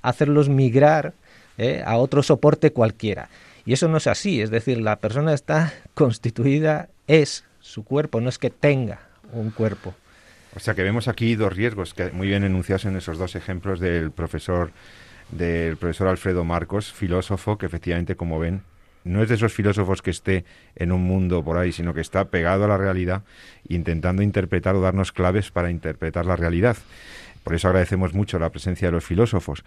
hacerlos 0.00 0.48
migrar 0.48 1.14
a 1.84 1.96
otro 1.96 2.22
soporte 2.22 2.72
cualquiera. 2.72 3.28
Y 3.66 3.74
eso 3.74 3.88
no 3.88 3.98
es 3.98 4.06
así, 4.06 4.40
es 4.40 4.50
decir, 4.50 4.78
la 4.80 4.96
persona 4.96 5.34
está 5.34 5.74
constituida, 5.94 6.88
es 7.06 7.44
su 7.66 7.84
cuerpo, 7.84 8.20
no 8.20 8.28
es 8.28 8.38
que 8.38 8.50
tenga 8.50 9.00
un 9.32 9.50
cuerpo. 9.50 9.94
O 10.54 10.60
sea 10.60 10.74
que 10.74 10.82
vemos 10.82 11.08
aquí 11.08 11.34
dos 11.34 11.54
riesgos 11.54 11.92
que 11.92 12.10
muy 12.12 12.28
bien 12.28 12.44
enunciados 12.44 12.86
en 12.86 12.96
esos 12.96 13.18
dos 13.18 13.34
ejemplos 13.34 13.80
del 13.80 14.10
profesor 14.10 14.70
del 15.30 15.76
profesor 15.76 16.06
Alfredo 16.06 16.44
Marcos, 16.44 16.92
filósofo, 16.92 17.58
que 17.58 17.66
efectivamente, 17.66 18.14
como 18.14 18.38
ven, 18.38 18.62
no 19.02 19.22
es 19.22 19.28
de 19.28 19.34
esos 19.34 19.52
filósofos 19.52 20.00
que 20.00 20.10
esté 20.10 20.44
en 20.76 20.92
un 20.92 21.02
mundo 21.02 21.42
por 21.44 21.58
ahí, 21.58 21.72
sino 21.72 21.92
que 21.92 22.00
está 22.00 22.26
pegado 22.26 22.64
a 22.64 22.68
la 22.68 22.76
realidad, 22.76 23.22
intentando 23.68 24.22
interpretar 24.22 24.76
o 24.76 24.80
darnos 24.80 25.10
claves 25.10 25.50
para 25.50 25.70
interpretar 25.70 26.26
la 26.26 26.36
realidad. 26.36 26.76
Por 27.42 27.54
eso 27.54 27.68
agradecemos 27.68 28.14
mucho 28.14 28.38
la 28.38 28.50
presencia 28.50 28.88
de 28.88 28.92
los 28.92 29.04
filósofos. 29.04 29.64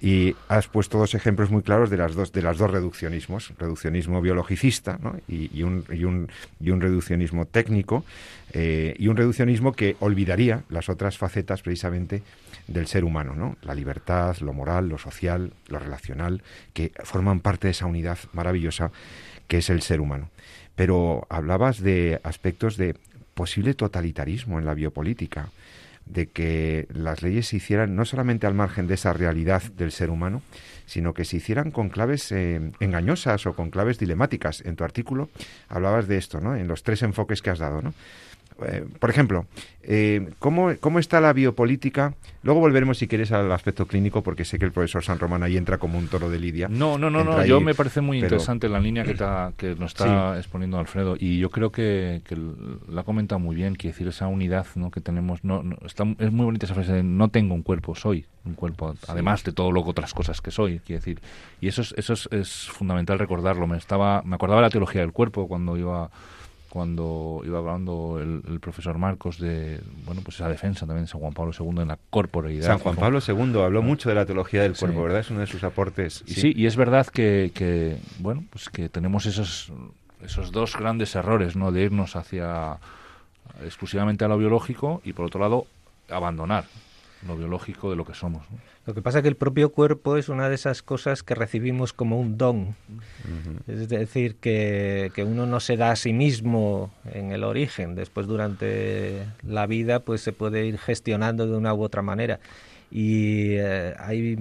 Y 0.00 0.36
has 0.48 0.68
puesto 0.68 0.98
dos 0.98 1.14
ejemplos 1.14 1.50
muy 1.50 1.62
claros 1.62 1.90
de 1.90 1.96
las 1.96 2.14
dos, 2.14 2.32
de 2.32 2.42
las 2.42 2.58
dos 2.58 2.70
reduccionismos, 2.70 3.52
reduccionismo 3.58 4.20
biologicista 4.20 4.98
y, 5.26 5.62
un, 5.62 5.84
y, 5.90 6.04
un, 6.04 6.28
y, 6.60 6.70
un, 6.70 6.80
reduccionismo 6.80 7.46
técnico, 7.46 8.04
eh, 8.52 8.94
y 8.96 9.08
un 9.08 9.16
reduccionismo 9.16 9.72
que 9.72 9.96
olvidaría 9.98 10.62
las 10.68 10.88
otras 10.88 11.18
facetas 11.18 11.62
precisamente 11.62 12.22
del 12.68 12.86
ser 12.86 13.02
humano, 13.02 13.34
¿no? 13.34 13.56
la 13.62 13.74
libertad, 13.74 14.36
lo 14.38 14.52
moral, 14.52 14.88
lo 14.88 14.98
social, 14.98 15.52
lo 15.68 15.80
relacional, 15.80 16.42
que 16.74 16.92
forman 17.02 17.40
parte 17.40 17.66
de 17.66 17.72
esa 17.72 17.86
unidad 17.86 18.18
maravillosa 18.32 18.92
que 19.48 19.58
es 19.58 19.70
el 19.70 19.82
ser 19.82 20.00
humano. 20.00 20.30
Pero 20.76 21.26
hablabas 21.28 21.80
de 21.80 22.20
aspectos 22.22 22.76
de 22.76 22.94
posible 23.34 23.74
totalitarismo 23.74 24.58
en 24.58 24.64
la 24.64 24.74
biopolítica 24.74 25.48
de 26.10 26.28
que 26.28 26.86
las 26.90 27.22
leyes 27.22 27.48
se 27.48 27.56
hicieran 27.56 27.94
no 27.94 28.04
solamente 28.04 28.46
al 28.46 28.54
margen 28.54 28.86
de 28.86 28.94
esa 28.94 29.12
realidad 29.12 29.62
del 29.76 29.92
ser 29.92 30.10
humano, 30.10 30.42
sino 30.86 31.12
que 31.12 31.24
se 31.24 31.36
hicieran 31.36 31.70
con 31.70 31.90
claves 31.90 32.32
eh, 32.32 32.72
engañosas 32.80 33.46
o 33.46 33.54
con 33.54 33.70
claves 33.70 33.98
dilemáticas. 33.98 34.62
En 34.64 34.74
tu 34.76 34.84
artículo 34.84 35.28
hablabas 35.68 36.08
de 36.08 36.16
esto, 36.16 36.40
¿no? 36.40 36.56
En 36.56 36.66
los 36.66 36.82
tres 36.82 37.02
enfoques 37.02 37.42
que 37.42 37.50
has 37.50 37.58
dado, 37.58 37.82
¿no? 37.82 37.92
Eh, 38.66 38.84
por 38.98 39.10
ejemplo, 39.10 39.46
eh, 39.82 40.30
¿cómo, 40.38 40.70
está 40.98 41.20
la 41.20 41.32
biopolítica? 41.32 42.14
Luego 42.42 42.60
volveremos, 42.60 42.98
si 42.98 43.06
quieres, 43.06 43.30
al 43.30 43.50
aspecto 43.52 43.86
clínico, 43.86 44.22
porque 44.22 44.44
sé 44.44 44.58
que 44.58 44.64
el 44.64 44.72
profesor 44.72 45.04
San 45.04 45.18
Román 45.18 45.42
ahí 45.42 45.56
entra 45.56 45.78
como 45.78 45.98
un 45.98 46.08
toro 46.08 46.28
de 46.28 46.38
Lidia. 46.38 46.68
No, 46.68 46.98
no, 46.98 47.08
no, 47.08 47.24
no. 47.24 47.44
yo 47.44 47.60
me 47.60 47.74
parece 47.74 48.00
muy 48.00 48.18
interesante 48.18 48.68
la 48.68 48.80
línea 48.80 49.04
que, 49.04 49.14
que 49.56 49.74
nos 49.76 49.92
está 49.92 50.36
exponiendo 50.36 50.78
Alfredo, 50.78 51.16
y 51.18 51.38
yo 51.38 51.50
creo 51.50 51.70
que, 51.70 52.20
la 52.88 53.04
comenta 53.04 53.38
muy 53.38 53.54
bien, 53.54 53.76
quiere 53.76 53.92
decir, 53.92 54.08
esa 54.08 54.26
unidad 54.26 54.66
¿no? 54.74 54.90
que 54.90 55.00
tenemos. 55.00 55.44
No, 55.44 55.62
está, 55.84 56.04
es 56.18 56.32
muy 56.32 56.44
bonita 56.44 56.66
esa 56.66 56.74
frase 56.74 56.92
de 56.92 57.02
no 57.02 57.28
tengo 57.28 57.54
un 57.54 57.62
cuerpo, 57.62 57.94
soy 57.94 58.26
un 58.44 58.54
cuerpo, 58.54 58.94
además 59.06 59.44
de 59.44 59.52
todo 59.52 59.70
lo 59.72 59.82
otras 59.82 60.12
cosas 60.12 60.40
que 60.40 60.50
soy, 60.50 60.80
quiere 60.80 61.00
decir. 61.00 61.20
Y 61.60 61.68
eso 61.68 61.82
es, 61.82 61.94
eso 61.96 62.12
es, 62.12 62.28
es 62.32 62.68
fundamental 62.68 63.18
recordarlo. 63.18 63.66
Me, 63.66 63.76
estaba, 63.76 64.22
me 64.22 64.34
acordaba 64.34 64.60
de 64.60 64.66
la 64.66 64.70
teología 64.70 65.00
del 65.00 65.12
cuerpo 65.12 65.48
cuando 65.48 65.76
iba 65.76 66.10
cuando 66.68 67.42
iba 67.44 67.58
hablando 67.58 68.18
el, 68.20 68.60
profesor 68.60 68.98
Marcos 68.98 69.38
de 69.38 69.80
bueno 70.04 70.20
pues 70.22 70.36
esa 70.36 70.48
defensa 70.48 70.86
también 70.86 71.04
de 71.04 71.10
San 71.10 71.20
Juan 71.20 71.32
Pablo 71.32 71.52
II 71.58 71.80
en 71.82 71.88
la 71.88 71.98
corporeidad. 72.10 72.66
San 72.66 72.78
Juan 72.78 72.96
Pablo 72.96 73.20
II 73.26 73.60
habló 73.62 73.82
mucho 73.82 74.08
de 74.08 74.14
la 74.14 74.26
teología 74.26 74.62
del 74.62 74.76
cuerpo, 74.76 75.02
¿verdad? 75.02 75.20
Es 75.20 75.30
uno 75.30 75.40
de 75.40 75.46
sus 75.46 75.64
aportes. 75.64 76.22
Y 76.26 76.34
sí. 76.34 76.52
y 76.54 76.66
es 76.66 76.76
verdad 76.76 77.06
que, 77.06 77.52
que, 77.54 77.98
bueno 78.18 78.44
pues 78.50 78.68
que 78.68 78.88
tenemos 78.88 79.26
esos 79.26 79.72
esos 80.22 80.52
dos 80.52 80.76
grandes 80.76 81.14
errores, 81.14 81.56
¿no? 81.56 81.72
De 81.72 81.82
irnos 81.82 82.16
hacia 82.16 82.78
exclusivamente 83.62 84.24
a 84.24 84.28
lo 84.28 84.38
biológico 84.38 85.00
y 85.04 85.12
por 85.12 85.26
otro 85.26 85.40
lado 85.40 85.66
abandonar 86.10 86.64
lo 87.26 87.36
biológico 87.36 87.90
de 87.90 87.96
lo 87.96 88.04
que 88.04 88.14
somos. 88.14 88.44
Lo 88.88 88.94
que 88.94 89.02
pasa 89.02 89.18
es 89.18 89.22
que 89.22 89.28
el 89.28 89.36
propio 89.36 89.70
cuerpo 89.70 90.16
es 90.16 90.30
una 90.30 90.48
de 90.48 90.54
esas 90.54 90.80
cosas 90.80 91.22
que 91.22 91.34
recibimos 91.34 91.92
como 91.92 92.18
un 92.18 92.38
don. 92.38 92.74
Es 93.66 93.90
decir, 93.90 94.36
que, 94.36 95.12
uno 95.26 95.44
no 95.44 95.60
se 95.60 95.76
da 95.76 95.90
a 95.90 95.96
sí 95.96 96.14
mismo 96.14 96.90
en 97.12 97.30
el 97.30 97.44
origen. 97.44 97.94
Después, 97.94 98.26
durante 98.26 99.26
la 99.42 99.66
vida, 99.66 100.00
pues 100.00 100.22
se 100.22 100.32
puede 100.32 100.64
ir 100.64 100.78
gestionando 100.78 101.46
de 101.46 101.54
una 101.54 101.74
u 101.74 101.82
otra 101.82 102.00
manera. 102.00 102.40
Y 102.90 103.56
eh, 103.56 103.94
hay 103.98 104.38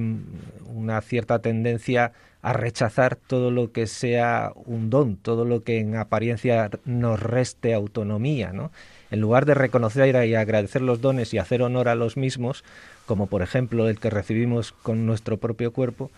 una 0.73 1.01
cierta 1.01 1.39
tendencia 1.39 2.13
a 2.41 2.53
rechazar 2.53 3.17
todo 3.17 3.51
lo 3.51 3.73
que 3.73 3.85
sea 3.85 4.53
un 4.55 4.89
don, 4.89 5.17
todo 5.17 5.43
lo 5.43 5.63
que 5.63 5.79
en 5.79 5.97
apariencia 5.97 6.69
nos 6.85 7.19
reste 7.19 7.73
autonomía, 7.73 8.53
¿no? 8.53 8.71
En 9.11 9.21
lugar 9.21 9.45
de 9.45 9.53
reconocer 9.53 10.25
y 10.25 10.35
agradecer 10.35 10.81
los 10.81 11.01
dones 11.01 11.33
y 11.33 11.37
hacer 11.37 11.61
honor 11.61 11.89
a 11.89 11.95
los 11.95 12.17
mismos, 12.17 12.63
como 13.05 13.27
por 13.27 13.41
ejemplo 13.41 13.87
el 13.87 13.99
que 13.99 14.09
recibimos 14.09 14.71
con 14.71 15.05
nuestro 15.05 15.37
propio 15.37 15.71
cuerpo, 15.71 16.11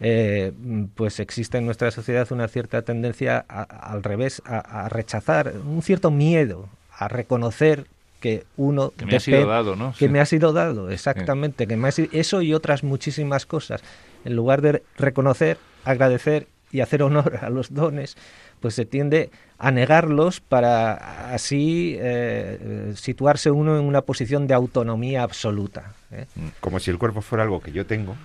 eh, 0.00 0.52
pues 0.96 1.20
existe 1.20 1.58
en 1.58 1.66
nuestra 1.66 1.90
sociedad 1.90 2.26
una 2.32 2.48
cierta 2.48 2.82
tendencia 2.82 3.38
al 3.38 4.02
revés, 4.02 4.42
a, 4.44 4.88
rechazar, 4.88 5.52
un 5.64 5.82
cierto 5.82 6.10
miedo 6.10 6.68
a 6.96 7.08
reconocer 7.08 7.86
que 8.18 8.44
uno 8.56 8.92
que 8.96 9.06
me 9.06 9.16
ha 9.16 9.20
sido 9.20 9.46
dado, 9.46 9.76
¿no? 9.76 9.94
Que 9.98 10.08
me 10.08 10.20
ha 10.20 10.26
sido 10.26 10.52
dado, 10.52 10.90
exactamente, 10.90 11.66
que 11.66 11.76
me 11.76 11.88
eso 12.12 12.42
y 12.42 12.54
otras 12.54 12.82
muchísimas 12.84 13.46
cosas. 13.46 13.82
En 14.24 14.36
lugar 14.36 14.60
de 14.62 14.82
reconocer 14.96 15.58
agradecer 15.84 16.46
y 16.72 16.80
hacer 16.80 17.02
honor 17.02 17.38
a 17.42 17.50
los 17.50 17.72
dones, 17.72 18.16
pues 18.60 18.74
se 18.74 18.84
tiende 18.84 19.30
a 19.58 19.70
negarlos 19.70 20.40
para 20.40 21.32
así 21.32 21.96
eh, 22.00 22.92
situarse 22.96 23.50
uno 23.50 23.78
en 23.78 23.84
una 23.84 24.00
posición 24.00 24.46
de 24.46 24.54
autonomía 24.54 25.22
absoluta. 25.22 25.92
¿eh? 26.10 26.26
Como 26.60 26.80
si 26.80 26.90
el 26.90 26.98
cuerpo 26.98 27.20
fuera 27.20 27.44
algo 27.44 27.60
que 27.60 27.70
yo 27.70 27.86
tengo 27.86 28.16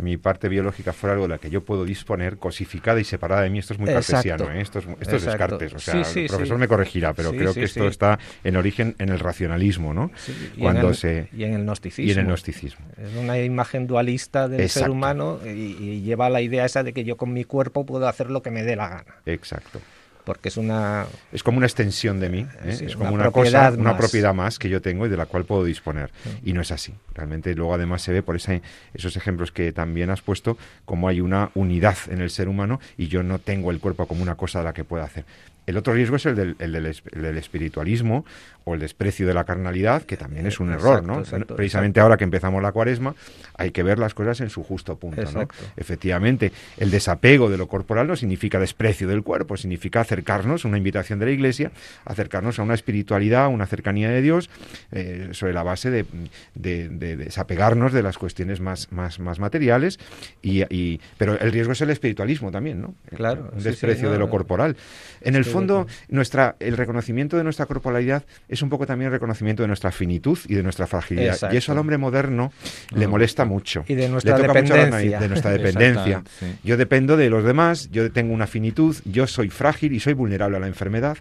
mi 0.00 0.16
parte 0.16 0.48
biológica 0.48 0.92
fuera 0.92 1.14
algo 1.14 1.26
de 1.26 1.34
la 1.34 1.38
que 1.38 1.50
yo 1.50 1.64
puedo 1.64 1.84
disponer, 1.84 2.38
cosificada 2.38 3.00
y 3.00 3.04
separada 3.04 3.42
de 3.42 3.50
mí. 3.50 3.58
Esto 3.58 3.74
es 3.74 3.78
muy 3.78 3.92
cartesiano, 3.92 4.50
¿eh? 4.50 4.60
esto, 4.60 4.78
es, 4.78 4.86
esto 5.00 5.16
es 5.16 5.24
Descartes. 5.24 5.74
O 5.74 5.78
sea, 5.78 6.02
el 6.02 6.26
profesor 6.26 6.58
me 6.58 6.68
corregirá, 6.68 7.12
pero 7.14 7.32
creo 7.32 7.54
que 7.54 7.64
esto 7.64 7.86
está 7.86 8.18
en 8.42 8.56
origen 8.56 8.94
en 8.98 9.08
el 9.08 9.18
racionalismo, 9.18 9.94
¿no? 9.94 10.10
Cuando 10.58 10.90
y 10.90 10.94
se 10.94 11.28
y 11.32 11.44
en 11.44 11.54
el 11.54 11.62
gnosticismo. 11.64 12.08
Y 12.08 12.12
en 12.12 12.18
el 12.20 12.26
gnosticismo. 12.26 12.86
Es 12.96 13.14
una 13.16 13.38
imagen 13.38 13.86
dualista 13.86 14.48
del 14.48 14.68
ser 14.68 14.90
humano 14.90 15.40
y, 15.44 15.48
y 15.48 16.02
lleva 16.02 16.28
la 16.30 16.40
idea 16.40 16.64
esa 16.64 16.82
de 16.82 16.92
que 16.92 17.04
yo 17.04 17.16
con 17.16 17.32
mi 17.32 17.44
cuerpo 17.44 17.86
puedo 17.86 18.08
hacer 18.08 18.30
lo 18.30 18.42
que 18.42 18.50
me 18.50 18.62
dé 18.62 18.76
la 18.76 18.88
gana. 18.88 19.16
Exacto 19.26 19.80
porque 20.24 20.48
es 20.48 20.56
una 20.56 21.06
es 21.32 21.42
como 21.42 21.58
una 21.58 21.66
extensión 21.66 22.20
de 22.20 22.28
mí 22.28 22.46
¿eh? 22.64 22.78
es 22.80 22.96
como 22.96 23.12
una, 23.12 23.30
cosa 23.30 23.72
una 23.76 23.96
propiedad 23.96 24.34
más 24.34 24.58
que 24.58 24.68
yo 24.68 24.80
tengo 24.80 25.06
y 25.06 25.08
de 25.08 25.16
la 25.16 25.26
cual 25.26 25.44
puedo 25.44 25.64
disponer. 25.64 26.10
Y 26.44 26.52
no 26.52 26.60
es 26.60 26.70
así. 26.70 26.94
Realmente 27.14 27.54
luego 27.54 27.74
además 27.74 28.02
se 28.02 28.12
ve 28.12 28.22
por 28.22 28.36
esa, 28.36 28.60
esos 28.92 29.16
ejemplos 29.16 29.52
que 29.52 29.72
también 29.72 30.10
has 30.10 30.22
puesto 30.22 30.56
como 30.84 31.08
hay 31.08 31.20
una 31.20 31.50
unidad 31.54 31.96
en 32.08 32.20
el 32.20 32.30
ser 32.30 32.48
humano 32.48 32.80
y 32.96 33.08
yo 33.08 33.22
no 33.22 33.38
tengo 33.38 33.70
el 33.70 33.80
cuerpo 33.80 34.06
como 34.06 34.22
una 34.22 34.34
cosa 34.34 34.60
de 34.60 34.64
la 34.64 34.72
que 34.72 34.84
pueda 34.84 35.04
hacer 35.04 35.24
el 35.66 35.76
otro 35.76 35.94
riesgo 35.94 36.16
es 36.16 36.26
el 36.26 36.34
del, 36.34 36.56
el 36.58 36.72
del, 36.72 37.38
espiritualismo 37.38 38.24
o 38.64 38.74
el 38.74 38.80
desprecio 38.80 39.26
de 39.26 39.34
la 39.34 39.44
carnalidad, 39.44 40.02
que 40.02 40.16
también 40.16 40.46
es 40.46 40.60
un 40.60 40.72
error, 40.72 41.02
¿no? 41.04 41.22
Precisamente 41.56 42.00
ahora 42.00 42.16
que 42.16 42.24
empezamos 42.24 42.62
la 42.62 42.72
cuaresma, 42.72 43.14
hay 43.56 43.70
que 43.70 43.82
ver 43.82 43.98
las 43.98 44.14
cosas 44.14 44.40
en 44.40 44.50
su 44.50 44.62
justo 44.62 44.96
punto, 44.96 45.22
¿no? 45.32 45.48
Efectivamente, 45.76 46.52
el 46.78 46.90
desapego 46.90 47.50
de 47.50 47.58
lo 47.58 47.68
corporal 47.68 48.06
no 48.06 48.16
significa 48.16 48.58
desprecio 48.58 49.08
del 49.08 49.22
cuerpo, 49.22 49.56
significa 49.56 50.00
acercarnos, 50.00 50.64
una 50.64 50.78
invitación 50.78 51.18
de 51.18 51.26
la 51.26 51.32
Iglesia, 51.32 51.72
acercarnos 52.04 52.58
a 52.58 52.62
una 52.62 52.74
espiritualidad, 52.74 53.44
a 53.44 53.48
una 53.48 53.66
cercanía 53.66 54.10
de 54.10 54.22
Dios, 54.22 54.50
eh, 54.92 55.28
sobre 55.32 55.52
la 55.52 55.62
base 55.62 55.90
de, 55.90 56.06
desapegarnos 56.54 57.92
de 57.92 58.02
las 58.02 58.18
cuestiones 58.18 58.60
más, 58.60 58.92
más, 58.92 59.18
más 59.18 59.38
materiales, 59.38 59.98
y, 60.42 61.00
pero 61.18 61.38
el 61.38 61.52
riesgo 61.52 61.72
es 61.72 61.80
el 61.80 61.90
espiritualismo 61.90 62.50
también, 62.50 62.80
¿no? 62.80 62.94
Claro. 63.14 63.50
Un 63.52 63.62
desprecio 63.62 64.10
de 64.10 64.18
lo 64.18 64.28
corporal. 64.28 64.76
En 65.20 65.36
el 65.36 65.44
fondo, 65.54 65.86
nuestra, 66.08 66.56
el 66.60 66.76
reconocimiento 66.76 67.36
de 67.36 67.44
nuestra 67.44 67.66
corporalidad 67.66 68.24
es 68.48 68.62
un 68.62 68.68
poco 68.68 68.86
también 68.86 69.06
el 69.06 69.12
reconocimiento 69.12 69.62
de 69.62 69.68
nuestra 69.68 69.90
finitud 69.90 70.38
y 70.48 70.54
de 70.54 70.62
nuestra 70.62 70.86
fragilidad. 70.86 71.52
Y 71.52 71.56
eso 71.56 71.72
al 71.72 71.78
hombre 71.78 71.98
moderno 71.98 72.52
le 72.94 73.06
molesta 73.06 73.44
mucho. 73.44 73.84
Y 73.88 73.94
de 73.94 74.08
nuestra 74.08 74.38
dependencia. 74.38 75.20
de 75.20 75.28
nuestra 75.28 75.50
dependencia. 75.50 76.22
Yo 76.62 76.76
dependo 76.76 77.16
de 77.16 77.30
los 77.30 77.44
demás, 77.44 77.90
yo 77.90 78.10
tengo 78.12 78.34
una 78.34 78.46
finitud, 78.46 78.96
yo 79.04 79.26
soy 79.26 79.50
frágil 79.50 79.92
y 79.92 80.00
soy 80.00 80.14
vulnerable 80.14 80.56
a 80.56 80.60
la 80.60 80.66
enfermedad. 80.66 81.18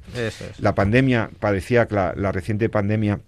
La 0.59 0.75
pandemia, 0.75 1.29
parecía 1.39 1.87
la, 1.89 2.13
la 2.15 2.31
reciente 2.31 2.69
pandemia 2.69 3.19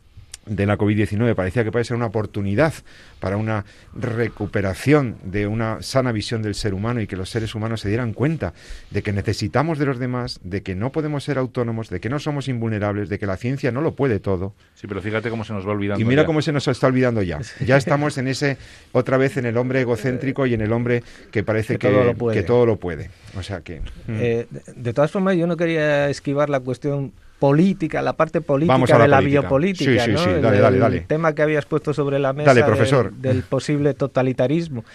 de 0.45 0.65
la 0.65 0.77
COVID-19 0.77 1.33
parecía 1.35 1.63
que 1.63 1.71
puede 1.71 1.85
ser 1.85 1.97
una 1.97 2.05
oportunidad 2.07 2.73
para 3.19 3.37
una 3.37 3.65
recuperación 3.95 5.17
de 5.23 5.47
una 5.47 5.81
sana 5.81 6.11
visión 6.11 6.41
del 6.41 6.55
ser 6.55 6.73
humano 6.73 7.01
y 7.01 7.07
que 7.07 7.15
los 7.15 7.29
seres 7.29 7.55
humanos 7.55 7.81
se 7.81 7.89
dieran 7.89 8.13
cuenta 8.13 8.53
de 8.91 9.01
que 9.01 9.11
necesitamos 9.11 9.79
de 9.79 9.85
los 9.85 9.99
demás, 9.99 10.39
de 10.43 10.61
que 10.61 10.75
no 10.75 10.91
podemos 10.91 11.23
ser 11.23 11.37
autónomos, 11.37 11.89
de 11.89 11.99
que 11.99 12.09
no 12.09 12.19
somos 12.19 12.47
invulnerables, 12.47 13.09
de 13.09 13.17
que 13.17 13.25
la 13.25 13.37
ciencia 13.37 13.71
no 13.71 13.81
lo 13.81 13.95
puede 13.95 14.19
todo. 14.19 14.53
Sí, 14.75 14.87
pero 14.87 15.01
fíjate 15.01 15.29
cómo 15.29 15.43
se 15.43 15.53
nos 15.53 15.67
va 15.67 15.71
olvidando. 15.71 16.01
Y 16.01 16.05
mira 16.05 16.25
cómo 16.25 16.41
se 16.41 16.51
nos 16.51 16.67
está 16.67 16.87
olvidando 16.87 17.21
ya. 17.21 17.39
Ya 17.65 17.77
estamos 17.77 18.17
en 18.17 18.27
ese, 18.27 18.57
otra 18.91 19.17
vez 19.17 19.37
en 19.37 19.45
el 19.45 19.57
hombre 19.57 19.81
egocéntrico 19.81 20.45
y 20.45 20.53
en 20.53 20.61
el 20.61 20.71
hombre 20.71 21.03
que 21.31 21.43
parece 21.43 21.77
que, 21.77 21.89
todo, 21.89 22.03
lo 22.03 22.13
puede. 22.13 22.37
que 22.37 22.43
todo 22.43 22.65
lo 22.65 22.77
puede. 22.77 23.09
O 23.37 23.43
sea 23.43 23.61
que... 23.61 23.81
Eh, 24.07 24.47
de 24.75 24.93
todas 24.93 25.11
formas, 25.11 25.35
yo 25.35 25.47
no 25.47 25.57
quería 25.57 26.09
esquivar 26.09 26.49
la 26.49 26.59
cuestión 26.59 27.13
política, 27.39 28.01
la 28.01 28.13
parte 28.13 28.41
política 28.41 28.97
de 28.97 29.07
la, 29.07 29.19
biopolítica, 29.19 30.07
¿no? 30.07 30.23
el, 30.23 31.05
tema 31.05 31.33
que 31.33 31.41
habías 31.41 31.65
puesto 31.65 31.93
sobre 31.93 32.19
la 32.19 32.33
mesa 32.33 32.53
Del, 32.53 33.43
posible 33.43 33.93
totalitarismo. 33.93 34.85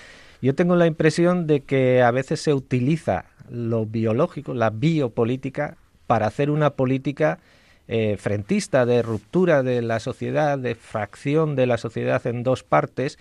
Yo 0.42 0.54
tengo 0.54 0.74
la 0.76 0.86
impresión 0.86 1.46
de 1.46 1.60
que 1.60 2.02
a 2.02 2.10
veces 2.10 2.40
se 2.40 2.54
utiliza 2.54 3.26
lo 3.50 3.84
biológico, 3.84 4.54
la 4.54 4.70
biopolítica, 4.70 5.76
para 6.06 6.26
hacer 6.26 6.50
una 6.50 6.70
política 6.70 7.38
eh, 7.88 8.16
frentista 8.18 8.86
de 8.86 9.02
ruptura 9.02 9.62
de 9.62 9.82
la 9.82 10.00
sociedad, 10.00 10.58
de 10.58 10.74
fracción 10.74 11.56
de 11.56 11.66
la 11.66 11.76
sociedad 11.76 12.26
en 12.26 12.42
dos 12.42 12.62
partes, 12.62 13.18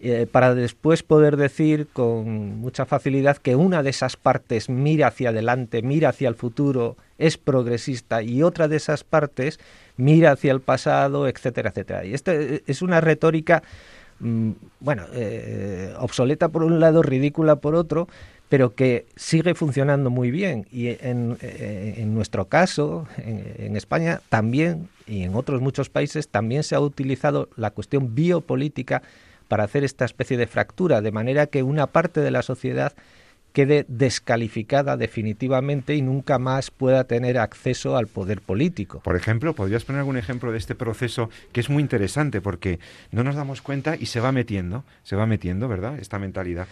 eh, 0.00 0.28
para 0.30 0.54
después 0.54 1.02
poder 1.02 1.36
decir 1.36 1.88
con 1.92 2.60
mucha 2.60 2.86
facilidad 2.86 3.36
que 3.36 3.56
una 3.56 3.82
de 3.82 3.90
esas 3.90 4.16
partes 4.16 4.68
mira 4.68 5.08
hacia 5.08 5.30
adelante, 5.30 5.82
mira 5.82 6.10
hacia 6.10 6.28
el 6.28 6.36
futuro, 6.36 6.96
es 7.18 7.36
progresista 7.36 8.22
y 8.22 8.44
otra 8.44 8.68
de 8.68 8.76
esas 8.76 9.02
partes 9.02 9.58
mira 9.96 10.30
hacia 10.30 10.52
el 10.52 10.60
pasado, 10.60 11.26
etcétera, 11.26 11.70
etcétera. 11.70 12.04
Y 12.04 12.14
esto 12.14 12.30
eh, 12.30 12.62
es 12.68 12.80
una 12.80 13.00
retórica, 13.00 13.64
mm, 14.20 14.50
bueno, 14.78 15.04
eh, 15.14 15.92
obsoleta 15.98 16.48
por 16.48 16.62
un 16.62 16.78
lado, 16.78 17.02
ridícula 17.02 17.56
por 17.56 17.74
otro, 17.74 18.06
pero 18.48 18.76
que 18.76 19.04
sigue 19.16 19.56
funcionando 19.56 20.10
muy 20.10 20.30
bien. 20.30 20.64
Y 20.70 20.96
en, 21.00 22.14
nuestro 22.14 22.46
caso, 22.46 23.06
en, 23.18 23.76
España, 23.76 24.22
también, 24.28 24.88
y 25.06 25.24
en 25.24 25.34
otros 25.34 25.60
muchos 25.60 25.90
países, 25.90 26.28
también 26.28 26.62
se 26.62 26.74
ha 26.74 26.80
utilizado 26.80 27.48
la 27.56 27.72
cuestión 27.72 28.14
biopolítica 28.14 29.02
para 29.48 29.64
hacer 29.64 29.84
esta 29.84 30.04
especie 30.04 30.36
de 30.36 30.46
fractura, 30.46 31.00
de 31.00 31.12
manera 31.12 31.46
que 31.46 31.62
una 31.62 31.88
parte 31.88 32.20
de 32.20 32.30
la 32.30 32.42
sociedad 32.42 32.92
quede 33.52 33.86
descalificada 33.88 34.96
definitivamente 34.96 35.96
y 35.96 36.02
nunca 36.02 36.38
más 36.38 36.70
pueda 36.70 37.04
tener 37.04 37.38
acceso 37.38 37.96
al 37.96 38.06
poder 38.06 38.40
político. 38.40 39.00
Por 39.00 39.16
ejemplo, 39.16 39.54
¿podrías 39.54 39.84
poner 39.84 40.00
algún 40.00 40.16
ejemplo 40.16 40.52
de 40.52 40.58
este 40.58 40.74
proceso 40.74 41.30
que 41.52 41.60
es 41.60 41.70
muy 41.70 41.82
interesante 41.82 42.40
porque 42.40 42.78
no 43.10 43.24
nos 43.24 43.34
damos 43.34 43.62
cuenta 43.62 43.96
y 43.96 44.06
se 44.06 44.20
va 44.20 44.32
metiendo, 44.32 44.84
se 45.02 45.16
va 45.16 45.26
metiendo, 45.26 45.66
¿verdad? 45.66 45.98
Esta 45.98 46.18
mentalidad. 46.18 46.68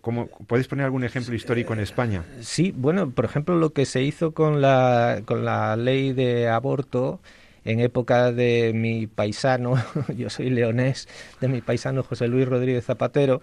¿Cómo, 0.00 0.28
¿Puedes 0.46 0.68
poner 0.68 0.84
algún 0.84 1.04
ejemplo 1.04 1.34
histórico 1.34 1.72
en 1.72 1.80
España? 1.80 2.24
Sí, 2.40 2.72
bueno, 2.76 3.10
por 3.10 3.24
ejemplo, 3.24 3.56
lo 3.56 3.74
que 3.74 3.84
se 3.84 4.02
hizo 4.02 4.32
con 4.32 4.60
la, 4.60 5.22
con 5.26 5.44
la 5.44 5.76
ley 5.76 6.12
de 6.12 6.48
aborto 6.48 7.20
en 7.64 7.80
época 7.80 8.32
de 8.32 8.72
mi 8.74 9.06
paisano, 9.06 9.74
yo 10.16 10.30
soy 10.30 10.50
leonés, 10.50 11.08
de 11.40 11.48
mi 11.48 11.60
paisano 11.60 12.02
José 12.02 12.28
Luis 12.28 12.48
Rodríguez 12.48 12.84
Zapatero, 12.84 13.42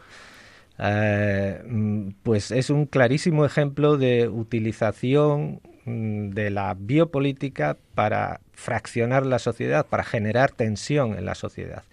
eh, 0.80 2.12
pues 2.24 2.52
es 2.52 2.70
un 2.70 2.86
clarísimo 2.86 3.46
ejemplo 3.46 3.98
de 3.98 4.28
utilización 4.28 5.62
mm, 5.86 6.30
de 6.30 6.50
la 6.50 6.76
biopolítica 6.78 7.78
para 7.96 8.42
fraccionar 8.54 9.26
la 9.26 9.40
sociedad, 9.40 9.86
para 9.86 10.04
generar 10.04 10.52
tensión 10.52 11.18
en 11.18 11.26
la 11.26 11.36
sociedad. 11.36 11.84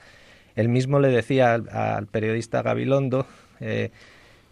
Él 0.55 0.69
mismo 0.69 1.01
le 1.01 1.09
decía 1.09 1.55
al, 1.55 2.07
periodista 2.07 2.63
Gabilondo, 2.63 3.27
eh, 3.61 3.91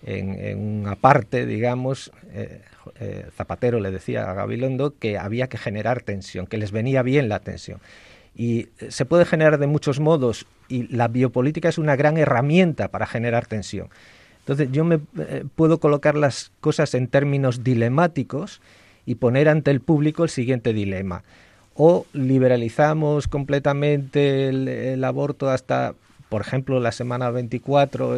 en, 0.05 0.59
una 0.81 0.97
parte, 0.97 1.47
digamos, 1.47 2.13
eh, 2.33 2.63
eh, 2.99 3.27
Zapatero 3.37 3.81
le 3.81 3.91
decía 3.91 4.31
a 4.31 4.35
Gabilondo 4.35 4.95
que 4.99 5.19
había 5.19 5.49
que 5.49 5.59
generar 5.59 6.03
tensión, 6.03 6.47
que 6.47 6.59
les 6.59 6.73
venía 6.73 7.03
bien 7.03 7.29
la 7.29 7.39
tensión. 7.39 7.81
Y 8.35 8.69
eh, 8.81 8.91
se 8.91 9.05
puede 9.05 9.25
generar 9.25 9.59
de 9.59 9.67
muchos 9.67 10.01
modos 10.01 10.47
y 10.69 10.89
la 10.89 11.09
biopolítica 11.09 11.69
es 11.69 11.79
una 11.79 11.97
gran 11.97 12.17
herramienta 12.17 12.89
para 12.89 13.07
generar 13.07 13.47
tensión. 13.47 13.89
Entonces 14.41 14.71
yo 14.73 14.85
me 14.85 14.99
puedo 15.55 15.79
colocar 15.79 16.17
las 16.17 16.51
cosas 16.61 16.95
en 16.95 17.07
términos 17.07 17.63
dilemáticos 17.63 18.61
y 19.07 19.15
poner 19.15 19.49
ante 19.49 19.71
el 19.71 19.81
público 19.81 20.25
el 20.25 20.31
siguiente 20.31 20.73
dilema. 20.73 21.23
O 21.75 22.07
liberalizamos 22.13 23.29
completamente 23.29 24.49
el, 24.49 25.05
aborto 25.05 25.49
hasta, 25.49 25.95
por 26.29 26.41
ejemplo, 26.41 26.81
la 26.81 26.91
semana 26.91 27.31
24 27.31 28.17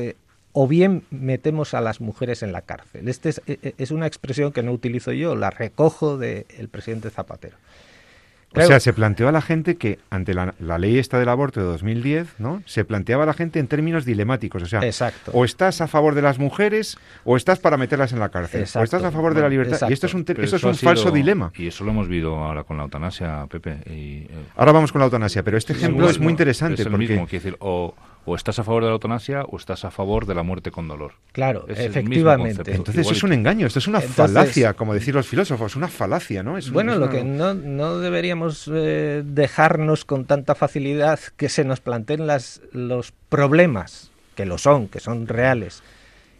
o 0.55 0.69
bien 0.69 1.03
metemos 1.11 1.75
a 1.75 1.81
las 1.81 2.01
mujeres 2.01 2.43
en 2.43 2.53
la 2.53 2.63
cárcel. 2.63 3.09
Esta 3.09 3.29
es, 3.29 3.43
e, 3.47 3.59
e, 3.61 3.75
es, 3.77 3.91
una 3.91 4.07
expresión 4.07 4.53
que 4.53 4.63
no 4.63 4.73
utilizo 4.73 5.13
yo, 5.13 5.35
la 5.35 5.51
recojo 5.51 6.17
del 6.17 6.69
presidente 6.71 7.11
Zapatero. 7.11 7.57
O 8.57 8.63
sea, 8.63 8.79
se 8.79 8.93
planteó 8.93 9.29
a 9.29 9.33
la 9.33 9.43
gente 9.43 9.77
que 9.77 9.99
ante 10.11 10.33
la, 10.33 10.55
ley 10.79 10.99
esta 10.99 11.19
del 11.19 11.29
aborto 11.29 11.59
de 11.59 11.67
2010, 11.67 12.39
¿no? 12.39 12.63
Se 12.67 12.85
planteaba 12.85 13.25
a 13.25 13.27
la 13.27 13.35
gente 13.35 13.59
en 13.59 13.67
términos 13.67 14.05
dilemáticos, 14.05 14.63
o 14.63 14.67
sea, 14.67 14.81
o 15.33 15.45
estás 15.45 15.81
a 15.81 15.89
favor 15.89 16.15
de 16.15 16.23
las 16.23 16.39
mujeres 16.39 16.97
o 17.25 17.37
estás 17.37 17.59
para 17.59 17.77
meterlas 17.77 18.13
en 18.13 18.21
la 18.21 18.29
cárcel, 18.29 18.65
o 18.77 18.83
estás 18.85 19.03
a 19.03 19.11
favor 19.11 19.35
de 19.35 19.41
la 19.41 19.49
libertad. 19.49 19.89
Y 19.91 19.93
esto 19.93 20.07
es 20.07 20.15
un, 20.15 20.25
eso 20.39 20.55
es 20.55 20.63
un 20.63 20.77
falso 20.77 21.11
dilema. 21.11 21.53
Y 21.57 21.67
eso 21.67 21.83
lo 21.83 21.91
hemos 21.91 22.07
visto 22.07 22.37
ahora 22.37 22.63
con 22.63 22.77
la 22.77 22.85
eutanasia, 22.85 23.47
Pepe. 23.51 23.79
Y, 23.87 24.23
eh, 24.23 24.29
ahora 24.55 24.71
vamos 24.71 24.93
con 24.93 25.01
la 25.01 25.07
eutanasia, 25.07 25.43
pero 25.43 25.59
este 25.59 25.73
ejemplo 25.73 26.09
es 26.09 26.21
muy 26.21 26.31
interesante. 26.31 26.81
Es 26.81 26.87
el 26.87 26.97
mismo, 26.97 27.27
quiere 27.27 27.45
decir, 27.45 27.57
o 27.59 27.95
o 28.27 28.35
estás 28.35 28.59
a 28.59 28.65
favor 28.65 28.83
de 28.83 28.89
la 28.89 28.95
eutanasia 28.95 29.43
o 29.45 29.57
estás 29.57 29.85
a 29.85 29.91
favor 29.91 30.27
de 30.27 30.35
la 30.35 30.43
muerte 30.43 30.71
con 30.71 30.89
dolor. 30.89 31.13
Claro, 31.33 31.67
efectivamente. 31.69 32.75
Entonces 32.75 33.11
es 33.11 33.23
un 33.23 33.33
engaño, 33.33 33.67
esto 33.67 33.79
es 33.79 33.87
una 33.87 34.01
falacia, 34.01 34.75
como 34.75 34.95
decir 34.95 35.15
los 35.15 35.27
filósofos, 35.27 35.77
una 35.77 35.89
falacia, 35.89 36.43
¿no? 36.43 36.57
Es 36.57 36.71
bueno, 36.71 36.97
lo 36.97 37.11
que 37.11 37.25
no, 37.25 37.55
no 37.55 37.99
deberíamos 37.99 38.71
eh, 38.73 39.23
dejarnos 39.25 40.05
con 40.05 40.25
tanta 40.25 40.55
facilidad 40.55 41.21
que 41.37 41.49
se 41.49 41.65
nos 41.65 41.81
planteen 41.81 42.27
las, 42.27 42.61
los 42.73 43.13
problemas, 43.29 44.11
que 44.35 44.47
lo 44.47 44.59
son, 44.59 44.89
que 44.89 45.01
son 45.01 45.27
reales 45.27 45.83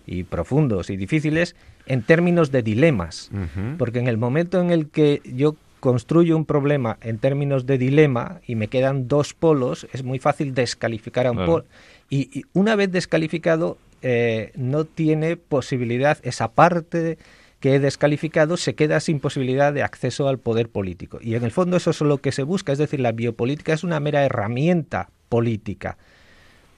y 0.07 0.25
profundos 0.25 0.91
y 0.91 0.97
difíciles, 0.97 1.55
en 1.87 2.03
términos 2.03 2.51
de 2.51 2.63
dilemas, 2.63 3.31
porque 3.79 3.99
en 3.99 4.09
el 4.09 4.17
momento 4.17 4.61
en 4.61 4.71
el 4.71 4.89
que 4.89 5.21
yo 5.25 5.57
construyo 5.85 6.35
un 6.35 6.47
problema 6.47 6.97
en 7.03 7.19
términos 7.19 7.67
de 7.67 7.77
dilema 7.77 8.41
y 8.47 8.55
me 8.55 8.69
quedan 8.69 9.07
dos 9.07 9.35
polos, 9.35 9.87
es 9.93 10.03
muy 10.03 10.19
fácil 10.19 10.55
descalificar 10.55 11.27
a 11.27 11.33
un 11.33 11.45
polo. 11.45 11.67
Y, 12.09 12.45
una 12.55 12.75
vez 12.75 12.91
descalificado, 12.91 13.77
eh, 14.01 14.51
no 14.55 14.87
tiene 14.87 15.37
posibilidad, 15.37 16.17
esa 16.23 16.53
parte 16.53 17.19
que 17.61 17.75
he 17.75 17.81
descalificado 17.81 18.57
se 18.57 18.75
queda 18.75 18.99
sin 18.99 19.21
posibilidad 19.21 19.75
de 19.75 19.83
acceso 19.83 20.27
al 20.27 20.39
poder 20.39 20.71
político. 20.71 21.19
Y 21.21 21.35
en 21.35 21.45
el 21.45 21.51
fondo 21.51 21.77
eso 21.77 21.91
es 21.91 22.01
lo 22.01 22.17
que 22.17 22.33
se 22.33 22.45
busca, 22.45 22.73
es 22.73 22.79
decir, 22.79 23.01
la 23.01 23.13
biopolítica 23.13 23.75
es 23.75 23.85
una 23.85 24.01
mera 24.01 24.25
herramienta 24.25 25.11
política 25.29 25.99